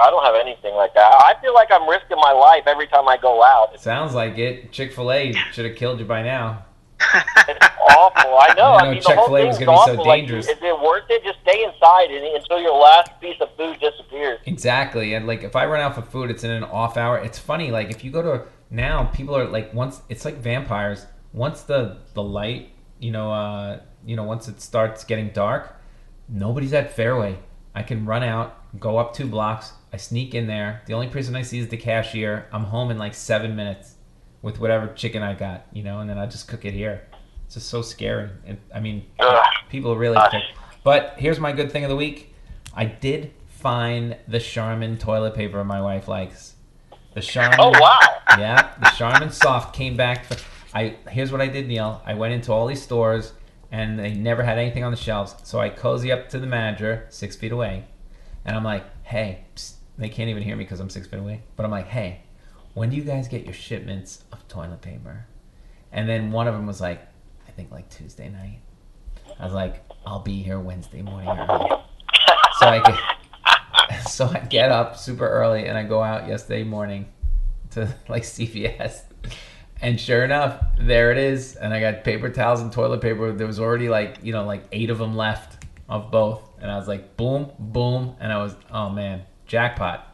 I 0.02 0.10
don't 0.10 0.24
have 0.24 0.36
anything 0.36 0.74
like 0.76 0.94
that. 0.96 1.12
I 1.14 1.36
feel 1.42 1.54
like 1.54 1.68
I'm 1.72 1.88
risking 1.88 2.18
my 2.22 2.32
life 2.32 2.64
every 2.66 2.88
time 2.88 3.08
I 3.08 3.18
go 3.18 3.44
out. 3.44 3.80
Sounds 3.80 4.14
like 4.16 4.38
it. 4.38 4.72
Chick 4.72 4.94
Fil 4.94 5.12
A 5.12 5.34
should 5.52 5.66
have 5.66 5.76
killed 5.76 6.00
you 6.00 6.06
by 6.06 6.24
now. 6.24 6.66
Awful. 7.98 8.38
I 8.38 8.54
know. 8.56 8.64
I 8.64 8.80
I, 8.80 8.84
know 8.86 8.92
mean, 8.92 9.02
the 9.02 9.10
whole 9.10 9.16
Chick-fil-A 9.16 9.48
was 9.48 9.58
thing's 9.58 9.66
gonna 9.66 9.92
be 9.92 9.98
so. 9.98 10.04
Like, 10.04 10.22
dangerous. 10.22 10.48
is 10.48 10.58
it 10.62 10.82
worth 10.82 11.04
it? 11.10 11.24
Just 11.24 11.40
stay 11.42 11.64
inside 11.64 12.12
and, 12.12 12.26
until 12.26 12.60
your 12.60 12.78
last 12.78 13.12
piece 13.20 13.40
of 13.42 13.50
food 13.58 13.80
disappears. 13.80 14.40
Exactly, 14.46 15.14
and 15.14 15.28
like 15.28 15.44
if 15.44 15.56
I 15.56 15.66
run 15.66 15.82
out 15.82 15.96
for 15.96 16.02
food, 16.02 16.30
it's 16.30 16.44
in 16.44 16.52
an 16.52 16.64
off 16.64 16.98
hour. 16.98 17.18
It's 17.18 17.40
funny, 17.40 17.72
like 17.72 17.90
if 17.92 18.04
you 18.04 18.12
go 18.12 18.22
to 18.22 18.46
now, 18.70 19.06
people 19.06 19.36
are 19.36 19.48
like 19.48 19.74
once 19.74 20.02
it's 20.10 20.26
like 20.26 20.38
vampires. 20.38 21.06
Once 21.34 21.62
the 21.62 21.98
the 22.14 22.24
light, 22.24 22.72
you 23.00 23.12
know, 23.12 23.32
uh, 23.32 23.80
you 24.06 24.16
know, 24.16 24.24
once 24.24 24.48
it 24.48 24.62
starts 24.62 25.04
getting 25.04 25.30
dark, 25.30 25.76
nobody's 26.28 26.74
at 26.74 26.94
Fairway. 26.96 27.38
I 27.74 27.84
can 27.84 28.06
run 28.06 28.22
out, 28.22 28.80
go 28.80 28.98
up 28.98 29.14
two 29.14 29.28
blocks. 29.28 29.72
I 29.94 29.98
sneak 29.98 30.36
in 30.36 30.48
there. 30.48 30.82
The 30.88 30.94
only 30.94 31.08
person 31.08 31.36
I 31.36 31.42
see 31.42 31.60
is 31.60 31.70
the 31.70 31.78
cashier. 31.78 32.48
I'm 32.52 32.66
home 32.66 32.92
in 32.92 32.98
like 32.98 33.14
seven 33.14 33.56
minutes 33.56 33.96
with 34.42 34.60
whatever 34.60 34.88
chicken 34.94 35.22
I 35.24 35.34
got, 35.34 35.66
you 35.72 35.84
know, 35.84 36.00
and 36.00 36.10
then 36.10 36.18
I 36.18 36.26
just 36.26 36.48
cook 36.48 36.66
it 36.66 36.74
here. 36.74 37.08
It's 37.46 37.56
just 37.56 37.70
so 37.70 37.82
scary. 37.82 38.30
It, 38.46 38.60
I 38.74 38.80
mean, 38.80 39.06
Ugh. 39.20 39.44
people 39.70 39.96
really. 39.96 40.18
Pick. 40.32 40.44
But 40.84 41.16
here's 41.18 41.40
my 41.40 41.52
good 41.52 41.72
thing 41.72 41.84
of 41.84 41.90
the 41.90 41.96
week. 41.96 42.34
I 42.74 42.86
did 42.86 43.34
find 43.48 44.18
the 44.28 44.40
Charmin 44.40 44.98
toilet 44.98 45.36
paper 45.36 45.64
my 45.64 45.82
wife 45.82 46.08
likes. 46.08 46.56
The 47.14 47.22
Charmin. 47.22 47.60
Oh 47.60 47.72
wow! 47.80 48.00
Yeah, 48.38 48.74
the 48.80 48.90
Charmin 48.98 49.32
Soft 49.32 49.76
came 49.76 49.98
back. 49.98 50.26
For, 50.26 50.38
I 50.74 50.96
here's 51.10 51.32
what 51.32 51.42
I 51.42 51.48
did, 51.48 51.68
Neil. 51.68 52.02
I 52.06 52.14
went 52.14 52.34
into 52.34 52.52
all 52.54 52.66
these 52.68 52.82
stores 52.82 53.34
and 53.72 54.00
they 54.00 54.14
never 54.14 54.44
had 54.44 54.58
anything 54.58 54.84
on 54.84 54.92
the 54.92 54.98
shelves. 54.98 55.36
So 55.44 55.60
I 55.60 55.70
cozy 55.70 56.12
up 56.12 56.30
to 56.30 56.40
the 56.40 56.48
manager, 56.48 57.06
six 57.10 57.36
feet 57.36 57.52
away, 57.52 57.86
and 58.46 58.56
I'm 58.56 58.64
like, 58.64 58.86
"Hey," 59.04 59.46
psst, 59.56 59.74
they 59.98 60.10
can't 60.10 60.30
even 60.30 60.44
hear 60.44 60.56
me 60.56 60.64
because 60.64 60.80
I'm 60.80 60.90
six 60.90 61.08
feet 61.08 61.20
away. 61.20 61.44
But 61.56 61.66
I'm 61.66 61.72
like, 61.72 61.88
"Hey, 61.88 62.22
when 62.74 62.90
do 62.90 62.96
you 62.96 63.04
guys 63.04 63.28
get 63.28 63.46
your 63.46 63.54
shipments 63.54 64.24
of 64.32 64.48
toilet 64.48 64.82
paper?" 64.82 65.26
And 65.92 66.08
then 66.08 66.32
one 66.32 66.48
of 66.48 66.54
them 66.54 66.68
was 66.68 66.82
like, 66.82 67.02
"I 67.48 67.52
think 67.52 67.72
like 67.72 67.90
Tuesday 67.90 68.30
night." 68.30 68.60
I 69.40 69.46
was 69.46 69.54
like, 69.54 69.84
"I'll 70.06 70.20
be 70.20 70.42
here 70.42 70.60
Wednesday 70.60 71.02
morning." 71.02 71.30
early." 71.30 71.70
So 72.60 72.68
I 72.68 72.80
get, 72.80 74.08
so 74.12 74.28
I 74.28 74.38
get 74.40 74.72
up 74.72 74.96
super 74.96 75.28
early 75.28 75.66
and 75.66 75.76
I 75.76 75.82
go 75.84 76.04
out 76.04 76.28
yesterday 76.28 76.64
morning 76.64 77.08
to 77.72 77.94
like 78.08 78.22
CVS. 78.24 79.02
And 79.82 80.00
sure 80.00 80.24
enough, 80.24 80.64
there 80.80 81.12
it 81.12 81.18
is. 81.18 81.56
And 81.56 81.74
I 81.74 81.80
got 81.80 82.04
paper 82.04 82.30
towels 82.30 82.62
and 82.62 82.72
toilet 82.72 83.02
paper. 83.02 83.32
There 83.32 83.48
was 83.48 83.60
already 83.60 83.90
like, 83.90 84.20
you 84.22 84.32
know, 84.32 84.46
like 84.46 84.64
eight 84.72 84.92
of 84.92 85.00
them 85.00 85.18
left 85.18 85.66
of 85.90 86.12
both. 86.12 86.48
And 86.62 86.70
I 86.70 86.78
was 86.78 86.88
like, 86.88 87.18
boom, 87.18 87.52
boom. 87.58 88.16
And 88.20 88.32
I 88.32 88.38
was, 88.38 88.56
oh 88.70 88.90
man, 88.90 89.24
jackpot. 89.48 90.08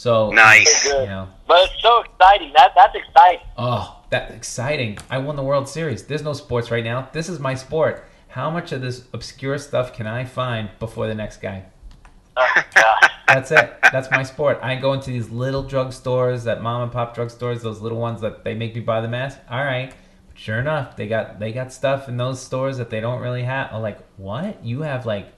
Ugh. 0.00 0.02
So, 0.02 0.30
Nice. 0.30 0.84
you 0.86 0.92
know, 1.06 1.28
But 1.46 1.68
it's 1.70 1.82
so 1.82 2.02
exciting. 2.02 2.52
That 2.56 2.72
that's 2.74 2.94
exciting. 2.94 3.46
oh, 3.58 3.96
that's 4.10 4.32
exciting. 4.34 4.98
I 5.10 5.18
won 5.18 5.36
the 5.36 5.42
World 5.42 5.68
Series. 5.68 6.04
There's 6.04 6.22
no 6.22 6.32
sports 6.32 6.70
right 6.70 6.84
now. 6.84 7.08
This 7.12 7.28
is 7.28 7.38
my 7.38 7.54
sport. 7.54 8.04
How 8.28 8.48
much 8.50 8.72
of 8.72 8.80
this 8.80 9.04
obscure 9.12 9.58
stuff 9.58 9.92
can 9.92 10.06
I 10.06 10.24
find 10.24 10.70
before 10.78 11.06
the 11.06 11.14
next 11.14 11.38
guy? 11.42 11.64
Oh, 12.36 12.62
That's 13.28 13.50
it. 13.52 13.72
That's 13.92 14.10
my 14.10 14.22
sport. 14.24 14.58
I 14.62 14.74
go 14.76 14.92
into 14.92 15.10
these 15.10 15.30
little 15.30 15.62
drugstores, 15.64 16.44
that 16.44 16.62
mom 16.62 16.82
and 16.82 16.90
pop 16.92 17.14
drugstores, 17.16 17.60
those 17.62 17.80
little 17.80 17.98
ones 17.98 18.20
that 18.22 18.42
they 18.44 18.54
make 18.54 18.74
me 18.74 18.80
buy 18.80 19.00
the 19.00 19.08
mask. 19.08 19.38
All 19.50 19.62
right, 19.64 19.92
but 20.28 20.38
sure 20.38 20.58
enough, 20.58 20.96
they 20.96 21.06
got 21.06 21.38
they 21.38 21.52
got 21.52 21.72
stuff 21.72 22.08
in 22.08 22.16
those 22.16 22.40
stores 22.40 22.78
that 22.78 22.90
they 22.90 23.00
don't 23.00 23.20
really 23.20 23.42
have. 23.44 23.70
I'm 23.72 23.82
like, 23.82 23.98
what? 24.16 24.64
You 24.64 24.82
have 24.82 25.06
like, 25.06 25.28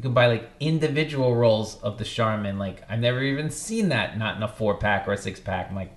you 0.00 0.04
can 0.04 0.14
buy 0.14 0.28
like 0.28 0.50
individual 0.60 1.36
rolls 1.36 1.76
of 1.82 1.98
the 1.98 2.04
Charmin. 2.04 2.58
Like 2.58 2.82
I've 2.88 3.00
never 3.00 3.22
even 3.22 3.50
seen 3.50 3.90
that. 3.90 4.16
Not 4.16 4.38
in 4.38 4.42
a 4.42 4.48
four 4.48 4.78
pack 4.78 5.06
or 5.06 5.12
a 5.12 5.18
six 5.18 5.38
pack. 5.38 5.68
I'm 5.68 5.76
like, 5.76 5.92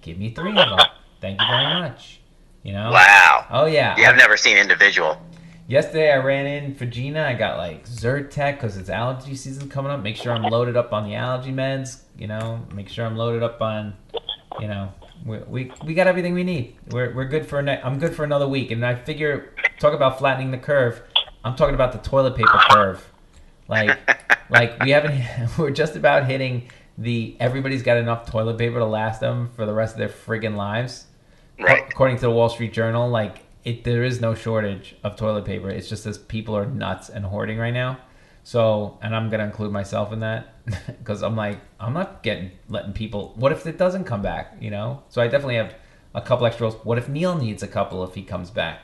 give 0.00 0.16
me 0.16 0.30
three 0.30 0.56
of 0.56 0.70
them. 0.70 0.78
Thank 1.20 1.38
you 1.38 1.46
very 1.46 1.74
much. 1.74 2.20
You 2.62 2.72
know. 2.72 2.90
Wow. 2.90 3.44
Oh 3.50 3.66
yeah. 3.66 3.96
Yeah, 3.98 4.08
I've 4.08 4.16
never 4.16 4.38
seen 4.38 4.56
individual. 4.56 5.20
Yesterday 5.66 6.10
I 6.10 6.16
ran 6.24 6.46
in 6.46 6.74
for 6.74 6.86
Gina. 6.86 7.22
I 7.22 7.34
got 7.34 7.58
like 7.58 7.84
Zyrtec 7.84 8.54
because 8.54 8.78
it's 8.78 8.88
allergy 8.88 9.34
season 9.34 9.68
coming 9.68 9.92
up. 9.92 10.02
Make 10.02 10.16
sure 10.16 10.32
I'm 10.32 10.44
loaded 10.44 10.74
up 10.74 10.94
on 10.94 11.06
the 11.06 11.14
allergy 11.14 11.52
meds. 11.52 12.00
You 12.16 12.28
know, 12.28 12.64
make 12.72 12.88
sure 12.88 13.04
I'm 13.04 13.18
loaded 13.18 13.42
up 13.42 13.60
on, 13.60 13.94
you 14.58 14.68
know, 14.68 14.90
We, 15.26 15.38
we, 15.38 15.72
we 15.84 15.92
got 15.92 16.06
everything 16.06 16.32
we 16.32 16.44
need. 16.44 16.76
We're, 16.90 17.14
we're 17.14 17.28
good 17.28 17.46
for 17.46 17.60
ne- 17.60 17.82
I'm 17.82 17.98
good 17.98 18.16
for 18.16 18.24
another 18.24 18.48
week. 18.48 18.70
And 18.70 18.86
I 18.86 18.94
figure 18.94 19.52
talk 19.78 19.92
about 19.92 20.18
flattening 20.18 20.50
the 20.50 20.58
curve. 20.58 21.02
I'm 21.44 21.56
talking 21.56 21.74
about 21.74 21.92
the 21.92 21.98
toilet 21.98 22.36
paper 22.36 22.58
curve. 22.70 23.10
Like 23.68 23.98
like 24.50 24.82
we 24.82 24.90
haven't 24.90 25.22
we're 25.58 25.70
just 25.70 25.96
about 25.96 26.26
hitting 26.26 26.70
the 26.96 27.36
everybody's 27.40 27.82
got 27.82 27.96
enough 27.96 28.30
toilet 28.30 28.58
paper 28.58 28.78
to 28.78 28.84
last 28.84 29.20
them 29.20 29.50
for 29.56 29.66
the 29.66 29.74
rest 29.74 29.94
of 29.94 29.98
their 29.98 30.08
friggin' 30.08 30.56
lives. 30.56 31.06
Right. 31.58 31.84
According 31.90 32.16
to 32.16 32.22
the 32.22 32.30
Wall 32.30 32.48
Street 32.48 32.72
Journal, 32.72 33.08
like 33.08 33.38
it 33.64 33.84
there 33.84 34.04
is 34.04 34.20
no 34.20 34.34
shortage 34.34 34.96
of 35.02 35.16
toilet 35.16 35.44
paper. 35.44 35.70
It's 35.70 35.88
just 35.88 36.06
as 36.06 36.18
people 36.18 36.56
are 36.56 36.66
nuts 36.66 37.08
and 37.08 37.24
hoarding 37.24 37.58
right 37.58 37.74
now. 37.74 37.98
So, 38.46 38.98
and 39.00 39.16
I'm 39.16 39.30
gonna 39.30 39.44
include 39.44 39.72
myself 39.72 40.12
in 40.12 40.20
that 40.20 40.54
because 40.98 41.22
I'm 41.22 41.34
like, 41.34 41.60
I'm 41.80 41.94
not 41.94 42.22
getting 42.22 42.50
letting 42.68 42.92
people. 42.92 43.32
What 43.36 43.52
if 43.52 43.66
it 43.66 43.78
doesn't 43.78 44.04
come 44.04 44.22
back? 44.22 44.56
You 44.60 44.70
know. 44.70 45.02
So 45.08 45.22
I 45.22 45.28
definitely 45.28 45.56
have 45.56 45.74
a 46.14 46.20
couple 46.20 46.46
extra 46.46 46.68
rolls. 46.68 46.78
What 46.84 46.98
if 46.98 47.08
Neil 47.08 47.36
needs 47.36 47.62
a 47.62 47.68
couple 47.68 48.04
if 48.04 48.14
he 48.14 48.22
comes 48.22 48.50
back? 48.50 48.80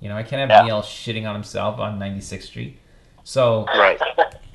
You 0.00 0.08
know, 0.08 0.16
I 0.16 0.22
can't 0.22 0.40
have 0.40 0.48
Yeah. 0.48 0.66
Neil 0.66 0.82
shitting 0.82 1.28
on 1.28 1.34
himself 1.34 1.78
on 1.78 1.98
96th 1.98 2.44
Street. 2.44 2.78
So, 3.24 3.64
Right. 3.66 4.00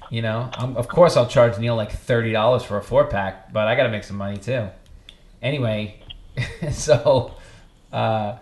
you 0.10 0.22
know, 0.22 0.50
I'm, 0.54 0.76
of 0.78 0.88
course 0.88 1.16
I'll 1.18 1.28
charge 1.28 1.58
Neil 1.60 1.76
like 1.76 1.92
thirty 1.92 2.32
dollars 2.32 2.64
for 2.64 2.78
a 2.78 2.82
four 2.84 3.06
pack, 3.06 3.52
but 3.54 3.68
I 3.68 3.76
got 3.76 3.84
to 3.84 3.90
make 3.90 4.04
some 4.04 4.18
money 4.18 4.38
too. 4.38 4.68
Anyway, 5.42 6.00
so 6.72 7.36
uh, 7.94 8.38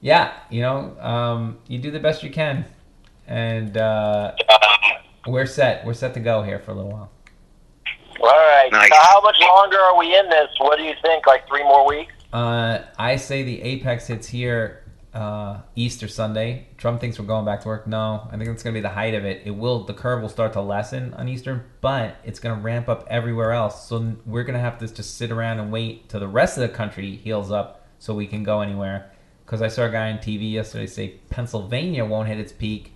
yeah, 0.00 0.32
you 0.50 0.60
know, 0.62 0.96
um, 1.00 1.58
you 1.68 1.78
do 1.78 1.90
the 1.90 2.00
best 2.00 2.22
you 2.22 2.30
can, 2.30 2.64
and 3.26 3.76
uh, 3.76 4.32
we're 5.26 5.46
set. 5.46 5.84
We're 5.84 5.94
set 5.94 6.14
to 6.14 6.20
go 6.20 6.42
here 6.42 6.58
for 6.58 6.72
a 6.72 6.74
little 6.74 6.90
while. 6.90 7.10
All 8.20 8.28
right. 8.28 8.68
Nice. 8.70 8.88
So 8.88 8.96
how 9.00 9.20
much 9.20 9.36
longer 9.40 9.78
are 9.78 9.96
we 9.98 10.16
in 10.16 10.28
this? 10.28 10.48
What 10.58 10.78
do 10.78 10.84
you 10.84 10.94
think? 11.02 11.26
Like 11.26 11.46
three 11.48 11.64
more 11.64 11.86
weeks? 11.86 12.12
Uh, 12.32 12.80
I 12.98 13.16
say 13.16 13.42
the 13.42 13.60
apex 13.62 14.06
hits 14.06 14.28
here 14.28 14.81
uh, 15.14 15.60
Easter 15.76 16.08
Sunday. 16.08 16.68
Trump 16.78 17.00
thinks 17.00 17.18
we're 17.18 17.26
going 17.26 17.44
back 17.44 17.60
to 17.62 17.68
work. 17.68 17.86
No, 17.86 18.28
I 18.30 18.36
think 18.36 18.48
it's 18.48 18.62
going 18.62 18.74
to 18.74 18.78
be 18.78 18.82
the 18.82 18.88
height 18.88 19.14
of 19.14 19.24
it. 19.24 19.42
It 19.44 19.50
will. 19.50 19.84
The 19.84 19.94
curve 19.94 20.22
will 20.22 20.28
start 20.28 20.52
to 20.54 20.60
lessen 20.60 21.14
on 21.14 21.28
Easter, 21.28 21.66
but 21.80 22.16
it's 22.24 22.40
going 22.40 22.56
to 22.56 22.62
ramp 22.62 22.88
up 22.88 23.06
everywhere 23.08 23.52
else. 23.52 23.88
So 23.88 24.16
we're 24.24 24.44
going 24.44 24.54
to 24.54 24.60
have 24.60 24.78
to 24.78 24.88
just 24.88 25.16
sit 25.16 25.30
around 25.30 25.60
and 25.60 25.70
wait 25.70 26.08
till 26.08 26.20
the 26.20 26.28
rest 26.28 26.56
of 26.56 26.62
the 26.62 26.74
country 26.74 27.16
heals 27.16 27.50
up 27.50 27.86
so 27.98 28.14
we 28.14 28.26
can 28.26 28.42
go 28.42 28.60
anywhere. 28.60 29.10
Because 29.44 29.60
I 29.60 29.68
saw 29.68 29.84
a 29.84 29.90
guy 29.90 30.10
on 30.10 30.18
TV 30.18 30.50
yesterday 30.52 30.86
say 30.86 31.08
Pennsylvania 31.28 32.04
won't 32.04 32.28
hit 32.28 32.38
its 32.38 32.52
peak 32.52 32.92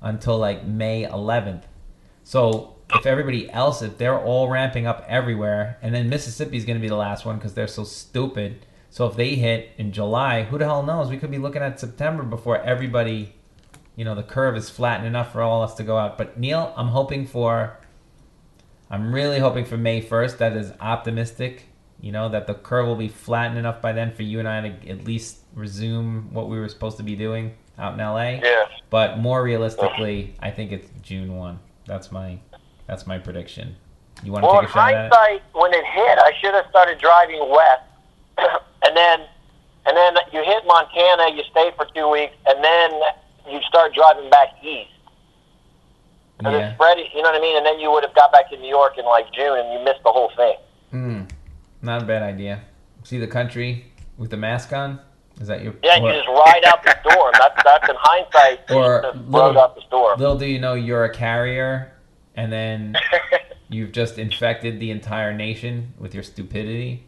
until 0.00 0.38
like 0.38 0.64
May 0.64 1.04
11th. 1.04 1.64
So 2.24 2.76
if 2.94 3.04
everybody 3.04 3.50
else, 3.50 3.82
if 3.82 3.98
they're 3.98 4.18
all 4.18 4.48
ramping 4.48 4.86
up 4.86 5.04
everywhere, 5.06 5.78
and 5.82 5.94
then 5.94 6.08
Mississippi's 6.08 6.64
going 6.64 6.78
to 6.78 6.82
be 6.82 6.88
the 6.88 6.96
last 6.96 7.26
one 7.26 7.36
because 7.36 7.54
they're 7.54 7.66
so 7.66 7.84
stupid. 7.84 8.64
So 8.90 9.06
if 9.06 9.16
they 9.16 9.34
hit 9.34 9.70
in 9.78 9.92
July, 9.92 10.44
who 10.44 10.58
the 10.58 10.64
hell 10.64 10.82
knows? 10.82 11.10
We 11.10 11.18
could 11.18 11.30
be 11.30 11.38
looking 11.38 11.62
at 11.62 11.78
September 11.78 12.22
before 12.22 12.58
everybody, 12.62 13.34
you 13.96 14.04
know, 14.04 14.14
the 14.14 14.22
curve 14.22 14.56
is 14.56 14.70
flattened 14.70 15.06
enough 15.06 15.32
for 15.32 15.42
all 15.42 15.62
us 15.62 15.74
to 15.74 15.82
go 15.82 15.96
out. 15.98 16.16
But 16.16 16.38
Neil, 16.38 16.72
I'm 16.76 16.88
hoping 16.88 17.26
for, 17.26 17.78
I'm 18.90 19.12
really 19.12 19.38
hoping 19.38 19.64
for 19.64 19.76
May 19.76 20.00
1st. 20.00 20.38
That 20.38 20.56
is 20.56 20.72
optimistic. 20.80 21.66
You 22.00 22.12
know, 22.12 22.28
that 22.28 22.46
the 22.46 22.54
curve 22.54 22.86
will 22.86 22.96
be 22.96 23.08
flattened 23.08 23.58
enough 23.58 23.82
by 23.82 23.92
then 23.92 24.12
for 24.12 24.22
you 24.22 24.38
and 24.38 24.46
I 24.48 24.68
to 24.68 24.88
at 24.88 25.04
least 25.04 25.38
resume 25.54 26.32
what 26.32 26.48
we 26.48 26.58
were 26.58 26.68
supposed 26.68 26.96
to 26.98 27.02
be 27.02 27.16
doing 27.16 27.54
out 27.76 27.94
in 27.94 27.98
LA. 27.98 28.40
Yeah. 28.42 28.64
But 28.88 29.18
more 29.18 29.42
realistically, 29.42 30.34
I 30.40 30.50
think 30.50 30.72
it's 30.72 30.88
June 31.02 31.36
one. 31.36 31.58
That's 31.86 32.12
my 32.12 32.38
that's 32.86 33.06
my 33.06 33.18
prediction. 33.18 33.76
You 34.22 34.32
want 34.32 34.44
to 34.44 34.46
Well, 34.48 34.60
take 34.60 34.70
a 34.70 34.72
shot 34.72 34.94
at 34.94 35.06
it? 35.06 35.10
Well, 35.10 35.20
hindsight, 35.20 35.42
when 35.54 35.74
it 35.74 35.84
hit, 35.84 36.18
I 36.18 36.32
should 36.40 36.54
have 36.54 36.66
started 36.70 36.98
driving 36.98 37.40
west, 37.50 37.82
then, 38.98 39.20
and 39.86 39.96
then 39.96 40.14
you 40.32 40.42
hit 40.44 40.66
Montana, 40.66 41.30
you 41.34 41.42
stay 41.50 41.70
for 41.76 41.86
two 41.94 42.08
weeks, 42.10 42.34
and 42.46 42.62
then 42.62 42.90
you 43.48 43.60
start 43.68 43.94
driving 43.94 44.28
back 44.30 44.48
east. 44.62 44.90
Yeah. 46.42 46.50
it's 46.50 46.74
spread, 46.74 46.98
you 46.98 47.22
know 47.22 47.30
what 47.30 47.38
I 47.38 47.40
mean? 47.40 47.56
And 47.56 47.66
then 47.66 47.80
you 47.80 47.90
would 47.90 48.04
have 48.04 48.14
got 48.14 48.30
back 48.32 48.50
to 48.50 48.56
New 48.56 48.68
York 48.68 48.98
in 48.98 49.04
like 49.04 49.32
June, 49.32 49.58
and 49.58 49.72
you 49.72 49.84
missed 49.84 50.02
the 50.04 50.12
whole 50.12 50.30
thing. 50.36 50.56
Mm, 50.92 51.30
not 51.82 52.02
a 52.02 52.04
bad 52.04 52.22
idea. 52.22 52.62
See 53.02 53.18
the 53.18 53.26
country 53.26 53.86
with 54.16 54.30
the 54.30 54.36
mask 54.36 54.72
on? 54.72 55.00
Is 55.40 55.46
that 55.48 55.62
your 55.62 55.74
Yeah, 55.82 55.96
you 55.96 56.12
just 56.12 56.28
ride 56.28 56.62
out 56.66 56.82
the 56.82 56.96
storm. 57.00 57.32
That's 57.38 57.62
that's 57.64 57.88
in 57.88 57.96
hindsight. 57.98 58.70
Or 58.70 59.12
little- 59.14 59.58
out 59.58 59.76
the 59.76 59.82
storm. 59.82 60.18
Little 60.18 60.36
do 60.36 60.46
you 60.46 60.58
know 60.58 60.74
you're 60.74 61.04
a 61.04 61.14
carrier, 61.14 61.92
and 62.34 62.52
then 62.52 62.96
you've 63.68 63.92
just 63.92 64.18
infected 64.18 64.80
the 64.80 64.90
entire 64.90 65.32
nation 65.32 65.94
with 65.98 66.12
your 66.12 66.24
stupidity. 66.24 67.06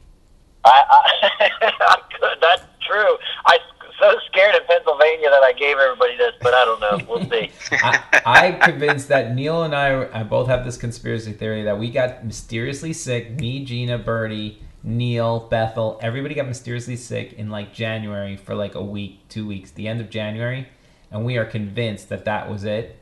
I, 0.64 0.82
I, 0.90 1.50
I 1.60 1.96
could, 2.18 2.38
that's 2.40 2.62
true. 2.86 3.16
I 3.46 3.58
so 4.00 4.18
scared 4.26 4.54
in 4.54 4.62
Pennsylvania 4.66 5.30
that 5.30 5.42
I 5.42 5.52
gave 5.52 5.76
everybody 5.76 6.16
this, 6.16 6.32
but 6.40 6.54
I 6.54 6.64
don't 6.64 6.80
know. 6.80 7.00
We'll 7.08 7.30
see. 7.30 7.50
I, 7.72 8.02
I'm 8.24 8.60
convinced 8.60 9.08
that 9.08 9.34
Neil 9.34 9.62
and 9.62 9.74
I, 9.74 10.08
I 10.18 10.22
both 10.22 10.48
have 10.48 10.64
this 10.64 10.76
conspiracy 10.76 11.32
theory 11.32 11.62
that 11.64 11.78
we 11.78 11.90
got 11.90 12.24
mysteriously 12.24 12.92
sick. 12.92 13.38
Me, 13.38 13.64
Gina, 13.64 13.98
Birdie, 13.98 14.62
Neil, 14.82 15.40
Bethel, 15.50 15.98
everybody 16.02 16.34
got 16.34 16.46
mysteriously 16.46 16.96
sick 16.96 17.34
in 17.34 17.50
like 17.50 17.74
January 17.74 18.36
for 18.36 18.54
like 18.54 18.74
a 18.74 18.82
week, 18.82 19.28
two 19.28 19.46
weeks, 19.46 19.70
the 19.70 19.86
end 19.86 20.00
of 20.00 20.08
January, 20.08 20.68
and 21.10 21.24
we 21.24 21.36
are 21.36 21.44
convinced 21.44 22.08
that 22.08 22.24
that 22.24 22.50
was 22.50 22.64
it. 22.64 22.96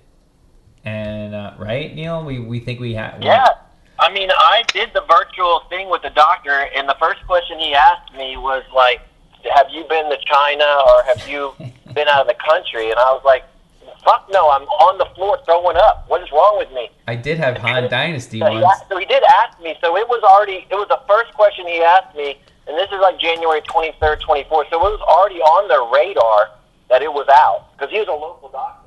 And 0.85 1.35
uh, 1.35 1.55
right, 1.59 1.95
Neil, 1.95 2.25
we 2.25 2.41
we 2.41 2.61
think 2.61 2.81
we 2.81 2.95
have. 2.95 3.23
Yeah. 3.23 3.47
I 4.01 4.13
mean, 4.13 4.31
I 4.31 4.63
did 4.73 4.91
the 4.95 5.03
virtual 5.11 5.61
thing 5.69 5.91
with 5.91 6.03
the 6.03 6.11
doctor, 6.11 6.51
and 6.77 6.89
the 6.89 6.97
first 7.01 7.27
question 7.27 7.59
he 7.59 7.75
asked 7.75 8.15
me 8.15 8.37
was 8.37 8.63
like, 8.75 9.01
"Have 9.55 9.67
you 9.71 9.85
been 9.89 10.09
to 10.11 10.19
China 10.25 10.65
or 10.87 11.03
have 11.05 11.29
you 11.29 11.53
been 11.95 12.09
out 12.09 12.23
of 12.23 12.27
the 12.29 12.37
country?" 12.49 12.91
And 12.91 12.99
I 12.99 13.11
was 13.13 13.23
like, 13.25 13.45
"Fuck 14.05 14.29
no, 14.33 14.51
I'm 14.51 14.63
on 14.63 14.99
the 14.99 15.07
floor 15.17 15.39
throwing 15.45 15.77
up. 15.77 16.05
What 16.09 16.23
is 16.23 16.31
wrong 16.31 16.57
with 16.59 16.71
me?" 16.73 16.91
I 17.09 17.17
did 17.17 17.39
have 17.39 17.57
Han 17.59 17.89
Dynasty 17.91 18.39
So 18.39 18.47
he, 18.47 18.61
once. 18.61 18.81
asked, 18.81 18.89
so 18.89 18.99
he 18.99 19.05
did 19.07 19.23
ask 19.43 19.61
me. 19.61 19.75
So 19.81 19.97
it 19.97 20.09
was 20.09 20.23
already. 20.23 20.67
It 20.71 20.75
was 20.77 20.89
the 20.89 21.01
first 21.09 21.33
question 21.35 21.67
he 21.67 21.81
asked 21.83 22.15
me, 22.17 22.39
and 22.69 22.77
this 22.79 22.89
is 22.93 23.01
like 23.01 23.19
January 23.19 23.63
23rd, 23.63 24.21
24th. 24.23 24.71
So 24.71 24.77
it 24.79 24.93
was 24.93 25.01
already 25.01 25.41
on 25.41 25.67
their 25.69 25.83
radar 25.93 26.51
that 26.89 27.03
it 27.03 27.13
was 27.13 27.27
out 27.29 27.73
because 27.77 27.91
he 27.93 27.99
was 27.99 28.09
a 28.09 28.13
local 28.13 28.49
doctor. 28.51 28.87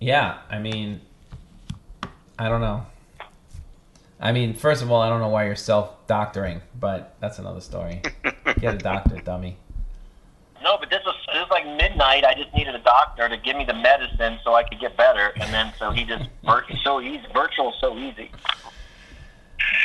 Yeah, 0.00 0.38
I 0.50 0.58
mean, 0.58 1.00
I 2.38 2.48
don't 2.48 2.60
know. 2.62 2.86
I 4.20 4.32
mean, 4.32 4.54
first 4.54 4.82
of 4.82 4.90
all, 4.90 5.00
I 5.00 5.08
don't 5.08 5.20
know 5.20 5.28
why 5.28 5.46
you're 5.46 5.56
self 5.56 6.06
doctoring, 6.06 6.60
but 6.78 7.14
that's 7.20 7.38
another 7.38 7.60
story. 7.60 8.02
Get 8.60 8.74
a 8.74 8.78
doctor, 8.78 9.20
dummy. 9.20 9.56
No, 10.62 10.76
but 10.78 10.90
this 10.90 11.00
was 11.04 11.14
this 11.32 11.36
was 11.36 11.50
like 11.50 11.64
midnight. 11.76 12.24
I 12.24 12.34
just 12.34 12.52
needed 12.52 12.74
a 12.74 12.80
doctor 12.80 13.28
to 13.28 13.36
give 13.36 13.56
me 13.56 13.64
the 13.64 13.74
medicine 13.74 14.40
so 14.42 14.54
I 14.54 14.64
could 14.64 14.80
get 14.80 14.96
better, 14.96 15.32
and 15.36 15.54
then 15.54 15.72
so 15.78 15.92
he 15.92 16.04
just 16.04 16.28
vir- 16.44 16.66
so 16.82 17.00
easy, 17.00 17.24
virtual, 17.32 17.72
so 17.80 17.96
easy. 17.96 18.32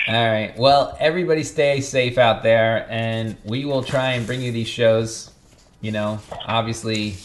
All 0.08 0.32
right. 0.32 0.58
Well, 0.58 0.98
everybody 1.00 1.44
stay 1.44 1.80
safe 1.80 2.18
out 2.18 2.42
there, 2.42 2.88
and 2.90 3.38
we 3.44 3.66
will 3.66 3.84
try 3.84 4.14
and 4.14 4.26
bring 4.26 4.42
you 4.42 4.52
these 4.52 4.68
shows. 4.68 5.32
You 5.82 5.92
know, 5.92 6.20
obviously 6.48 7.18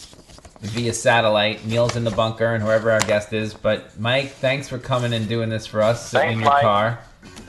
via 0.61 0.93
satellite. 0.93 1.65
Neil's 1.65 1.95
in 1.95 2.03
the 2.03 2.11
bunker, 2.11 2.53
and 2.53 2.63
whoever 2.63 2.91
our 2.91 2.99
guest 3.01 3.33
is. 3.33 3.53
But 3.53 3.97
Mike, 3.99 4.31
thanks 4.31 4.67
for 4.67 4.77
coming 4.77 5.13
and 5.13 5.27
doing 5.27 5.49
this 5.49 5.65
for 5.65 5.81
us, 5.81 6.09
sitting 6.09 6.33
in 6.33 6.39
your 6.39 6.49
Mike. 6.49 6.61
car. 6.61 6.99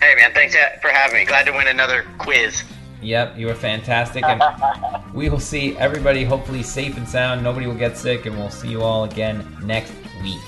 Hey 0.00 0.14
man, 0.16 0.32
thanks 0.32 0.56
for 0.80 0.88
having 0.88 1.18
me. 1.18 1.24
Glad 1.24 1.46
to 1.46 1.52
win 1.52 1.68
another 1.68 2.06
quiz. 2.18 2.62
Yep, 3.02 3.38
you 3.38 3.46
were 3.46 3.54
fantastic, 3.54 4.24
and 4.24 4.42
we 5.14 5.28
will 5.28 5.40
see 5.40 5.76
everybody 5.78 6.24
hopefully 6.24 6.62
safe 6.62 6.96
and 6.96 7.08
sound. 7.08 7.42
Nobody 7.42 7.66
will 7.66 7.74
get 7.74 7.96
sick, 7.96 8.26
and 8.26 8.36
we'll 8.36 8.50
see 8.50 8.68
you 8.68 8.82
all 8.82 9.04
again 9.04 9.56
next 9.62 9.92
week. 10.22 10.40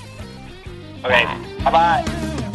Okay, 1.04 1.24
bye 1.64 1.70
bye. 1.70 2.48